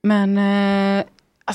Men 0.04 0.38
eh, 0.38 1.06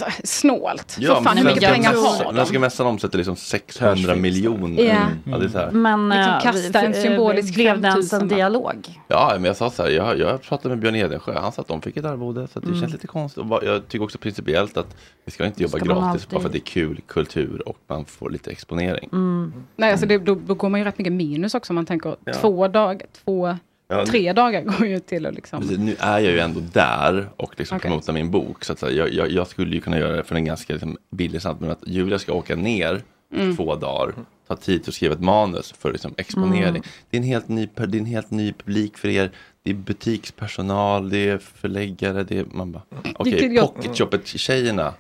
alltså, 0.03 0.21
snålt. 0.25 0.97
Ja, 1.01 1.15
för 1.17 1.23
fan 1.23 1.37
hur 1.37 1.45
mycket 1.45 1.63
Svenska 1.63 1.75
pengar 1.91 2.03
har 2.03 2.33
Svenska 2.33 2.53
de? 2.53 2.59
mässan 2.59 2.87
omsätter 2.87 3.19
liksom 3.19 3.37
600 3.37 3.95
Cashfix. 3.97 4.21
miljoner. 4.23 4.83
Ja. 4.85 4.91
Mm. 4.93 5.09
Ja, 5.25 5.39
det 5.39 5.45
är 5.45 5.49
så 5.49 5.59
här. 5.59 5.71
Men 5.71 6.09
Liksom 6.09 6.33
äh, 6.35 6.41
kasta 6.43 6.83
en 6.83 6.95
symbolisk 6.95 7.49
äh, 7.51 7.55
blev 7.55 7.81
det 7.81 7.89
ens 7.89 8.11
5000 8.11 8.23
en 8.23 8.29
dialog? 8.29 9.01
Ja, 9.09 9.31
men 9.35 9.45
jag 9.45 9.57
sa 9.57 9.71
så 9.71 9.83
här, 9.83 9.91
jag, 9.91 10.19
jag 10.19 10.43
pratade 10.43 10.69
med 10.69 10.79
Björn 10.79 10.95
Edensjö, 10.97 11.39
han 11.41 11.53
sa 11.53 11.63
att 11.63 11.69
de 11.69 11.83
fick 11.83 11.97
ett 11.97 12.05
arvode. 12.05 12.49
Så 12.49 12.59
att 12.59 12.65
det 12.65 12.69
Mm. 12.69 12.81
känns 12.81 12.93
lite 12.93 13.07
konstigt. 13.07 13.45
Jag 13.63 13.89
tycker 13.89 14.05
också 14.05 14.19
principiellt 14.19 14.77
att 14.77 14.97
vi 15.25 15.33
ska 15.33 15.47
inte 15.47 15.63
jobba 15.63 15.79
Ska 15.79 15.87
gratis 15.87 16.03
alltid- 16.05 16.29
bara 16.31 16.41
för 16.41 16.49
att 16.49 16.53
det 16.53 16.59
är 16.59 16.61
kul 16.61 17.01
kultur 17.07 17.63
och 17.69 17.77
man 17.87 18.05
får 18.05 18.31
lite 18.31 18.51
exponering. 18.51 19.09
Mm. 19.13 19.53
Nej, 19.77 19.91
alltså 19.91 20.07
det, 20.07 20.19
då, 20.19 20.35
då 20.35 20.55
går 20.55 20.69
man 20.69 20.81
ju 20.81 20.85
rätt 20.87 20.99
mycket 20.99 21.13
minus 21.13 21.55
också. 21.55 21.71
om 21.71 21.75
Man 21.75 21.87
tänker 21.87 22.17
Ja. 22.25 22.33
två 22.33 22.69
dagar, 22.69 23.07
två, 23.25 23.57
Ja, 23.89 24.07
tre 24.07 24.33
dagar 24.33 24.63
går 24.63 24.87
ju 24.87 24.99
till 24.99 25.27
att 25.27 25.35
liksom. 25.35 25.61
Precis, 25.61 25.79
Nu 25.79 25.97
är 25.99 26.19
jag 26.19 26.33
ju 26.33 26.39
ändå 26.41 26.61
där 26.73 27.29
och 27.37 27.55
liksom 27.57 27.77
Okej. 27.77 27.89
promotar 27.91 28.13
min 28.13 28.31
bok. 28.31 28.65
Så 28.65 28.73
att 28.73 28.79
säga, 28.79 28.93
jag, 28.93 29.13
jag, 29.13 29.31
jag 29.31 29.47
skulle 29.47 29.75
ju 29.75 29.81
kunna 29.81 29.99
göra 29.99 30.17
det 30.17 30.25
för 30.25 30.35
en 30.35 30.45
ganska 30.45 30.73
liksom, 30.73 30.97
billig 31.11 31.43
slant. 31.43 31.61
Men 31.61 31.71
att 31.71 31.83
Julia 31.87 32.19
ska 32.19 32.33
åka 32.33 32.57
ner 32.57 33.03
Mm. 33.35 33.57
två 33.57 33.75
dagar, 33.75 34.15
ta 34.49 34.57
tid 34.57 34.89
att 34.89 34.95
skriva 34.95 35.15
ett 35.15 35.21
manus 35.21 35.75
för 35.79 35.93
liksom, 35.93 36.15
exponering. 36.17 36.63
Mm. 36.69 36.83
Det, 37.11 37.17
är 37.17 37.21
en 37.21 37.27
helt 37.27 37.49
ny, 37.49 37.69
det 37.75 37.83
är 37.99 38.01
en 38.01 38.07
helt 38.07 38.31
ny 38.31 38.53
publik 38.53 38.99
för 38.99 39.09
er. 39.09 39.31
Det 39.63 39.71
är 39.71 39.75
butikspersonal, 39.75 41.11
det 41.11 41.29
är 41.29 41.39
förläggare, 41.39 42.25
det 42.25 42.39
är, 42.39 42.45
man 42.51 42.73
bara, 42.73 42.83
okej, 43.15 43.33
Vilket 43.33 43.53
jag- 43.55 43.75
pocketshopet-tjejerna. 43.75 44.93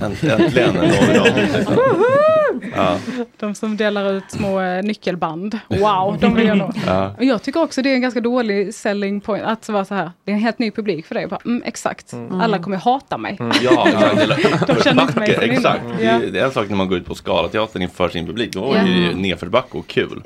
Änt- 0.00 0.30
Äntligen. 0.40 0.74
Liksom. 1.52 1.74
Ja, 2.76 2.98
De 3.36 3.54
som 3.54 3.76
delar 3.76 4.12
ut 4.12 4.24
små 4.28 4.60
eh, 4.60 4.82
nyckelband. 4.82 5.58
Wow, 5.68 6.18
de 6.20 6.34
vill 6.34 6.46
jag 6.46 6.58
nå. 6.58 6.72
ja. 6.86 7.14
Och 7.18 7.24
jag 7.24 7.42
tycker 7.42 7.62
också 7.62 7.82
det 7.82 7.90
är 7.90 7.94
en 7.94 8.00
ganska 8.00 8.20
dålig 8.20 8.74
selling 8.74 9.20
point. 9.20 9.44
Att 9.44 9.68
vara 9.68 9.84
så 9.84 9.94
här, 9.94 10.10
det 10.24 10.30
är 10.30 10.34
en 10.34 10.40
helt 10.40 10.58
ny 10.58 10.70
publik 10.70 11.06
för 11.06 11.14
dig. 11.14 11.26
Bara, 11.26 11.40
mm, 11.44 11.62
exakt, 11.66 12.14
alla 12.32 12.58
kommer 12.58 12.76
hata 12.76 13.18
mig. 13.18 13.38
Ja, 13.62 13.88
exakt. 13.88 14.66
De 14.66 14.82
känner 14.82 15.02
inte 15.02 15.18
mig 15.18 15.34
som 15.34 15.42
exakt. 15.50 15.82
Det, 15.98 16.06
är, 16.06 16.26
det 16.30 16.40
är 16.40 16.44
en 16.44 16.52
sak 16.52 16.68
när 16.68 16.76
man 16.76 16.88
går 16.88 16.98
ut 16.98 17.06
på 17.06 17.14
Scalateatern 17.14 17.82
inför 17.82 18.08
sin 18.08 18.26
publik. 18.26 18.52
Då 18.52 18.72
är 18.72 18.82
det 18.84 18.90
ju 18.90 19.14
nedförsbacke 19.14 19.78
och 19.78 19.86
kul. 19.86 20.22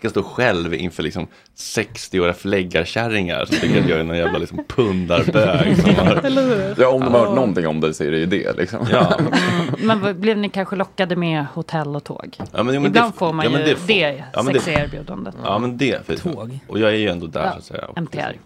Ja. 0.00 0.08
Ska 0.10 0.10
stå 0.10 0.22
själv 0.22 0.74
inför 0.74 1.02
liksom 1.02 1.26
60-åriga 1.56 2.32
förläggarkärringar 2.34 3.44
som 3.44 3.56
tycker 3.56 3.82
att 3.82 3.88
jag 3.88 4.00
är 4.00 4.04
någon 4.04 4.16
jävla 4.16 4.38
liksom 4.38 4.64
pundarbög. 4.68 5.76
Har? 5.96 6.74
Ja, 6.78 6.88
om 6.88 7.00
de 7.00 7.12
har 7.12 7.18
hört 7.20 7.28
Ja. 7.28 7.34
någonting 7.34 7.66
om 7.66 7.80
det 7.80 7.94
så 7.94 8.04
är 8.04 8.10
det 8.10 8.18
ju 8.18 8.26
det 8.26 8.56
liksom. 8.56 8.86
ja. 8.92 9.18
Mm. 9.18 10.00
Men 10.02 10.20
blev 10.20 10.38
ni 10.38 10.48
kanske 10.48 10.76
lockade 10.76 11.16
med 11.16 11.44
hotell 11.54 11.96
och 11.96 12.04
tåg? 12.04 12.36
Ja, 12.52 12.62
men, 12.62 12.74
jo, 12.74 12.80
men 12.80 12.90
Ibland 12.90 13.12
det, 13.12 13.18
får 13.18 13.32
man 13.32 13.44
ja, 13.46 13.50
ju 13.52 13.58
det, 13.58 13.64
det, 13.64 13.76
får- 13.76 13.90
ja, 14.32 14.42
men 14.42 14.46
det- 14.46 14.52
sexiga 14.52 14.84
erbjudandet. 14.84 15.34
Ja 15.44 15.58
men 15.58 15.76
det. 15.78 16.06
För, 16.06 16.16
Tåg. 16.16 16.58
Och 16.68 16.78
jag 16.78 16.90
är 16.90 16.94
ju 16.96 17.08
ändå 17.08 17.26
där 17.26 17.44
Ja, 17.44 17.52
så 17.52 17.58
att 17.58 17.64
säga. 17.64 17.84
MTR. 17.96 18.36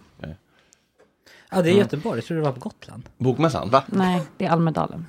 Nej. 1.52 1.58
Ja, 1.58 1.62
det 1.62 1.70
är 1.70 1.74
Göteborg. 1.74 2.18
Jag 2.18 2.24
trodde 2.24 2.40
det 2.40 2.44
var 2.44 2.52
på 2.52 2.60
Gotland. 2.60 3.02
Bokmässan? 3.18 3.70
Va? 3.70 3.82
Nej, 3.86 4.22
det 4.38 4.44
är 4.44 4.50
Almedalen. 4.50 5.06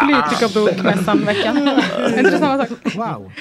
Politikerbokmässan-veckan. 0.00 1.68
Är 1.68 2.18
inte 2.18 2.30
det 2.30 2.38
samma 2.38 2.66
sak? 2.66 2.68
Wow. 2.96 3.32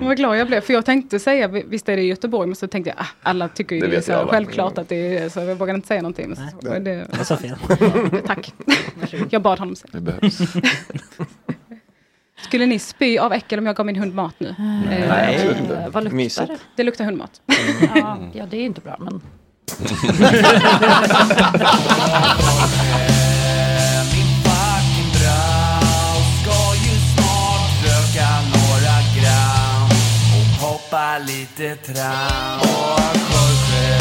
Vad 0.06 0.16
glad 0.16 0.38
jag 0.38 0.46
blev, 0.46 0.60
för 0.60 0.72
jag 0.72 0.84
tänkte 0.84 1.18
säga, 1.18 1.48
visst 1.48 1.88
är 1.88 1.96
det 1.96 2.02
i 2.02 2.06
Göteborg, 2.06 2.46
men 2.46 2.56
så 2.56 2.66
tänkte 2.66 2.90
jag, 2.90 2.98
ah, 3.00 3.06
alla 3.22 3.48
tycker 3.48 3.76
ju 3.76 3.80
Det 3.82 3.86
det, 3.88 3.96
är 3.96 4.00
så 4.00 4.14
alla. 4.14 4.30
självklart 4.30 4.78
att 4.78 4.88
det 4.88 5.18
är 5.18 5.28
så, 5.28 5.40
jag 5.40 5.54
vågade 5.56 5.76
inte 5.76 5.88
säga 5.88 6.02
någonting. 6.02 6.36
Så, 6.36 6.78
det, 6.78 7.06
Jag 7.18 7.26
sa 7.26 7.36
fel. 7.36 7.56
tack. 8.26 8.54
Jag 9.30 9.42
bad 9.42 9.58
honom 9.58 9.76
säga. 9.76 9.90
Det 9.92 10.00
behövs. 10.00 10.38
Skulle 12.42 12.66
ni 12.66 12.78
spy 12.78 13.18
av 13.18 13.32
äckel 13.32 13.58
om 13.58 13.66
jag 13.66 13.76
gav 13.76 13.86
min 13.86 13.96
hund 13.96 14.14
mat 14.14 14.34
nu? 14.38 14.48
Eh, 14.48 14.54
Nej, 14.88 15.34
absolut 15.34 15.58
inte. 15.58 15.88
Vad 15.92 16.04
luktar 16.04 16.16
Mysigt. 16.16 16.48
det? 16.48 16.56
Det 16.76 16.82
luktar 16.82 17.04
hundmat. 17.04 17.40
Ja, 17.94 18.18
ja, 18.34 18.46
det 18.50 18.56
är 18.56 18.64
inte 18.64 18.80
bra, 18.80 18.96
men 18.98 19.20
Hoppa 30.60 31.18
lite 31.18 31.76
tram 31.76 32.60
Och 32.60 33.16
Jorge, 33.32 33.98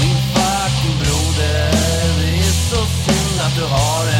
min 0.00 0.16
fucking 0.34 0.96
broder 1.00 1.70
Det 2.20 2.38
är 2.38 2.52
så 2.70 2.76
synd 3.04 3.40
att 3.46 3.54
du 3.56 3.62
har 3.64 4.04
en 4.06 4.19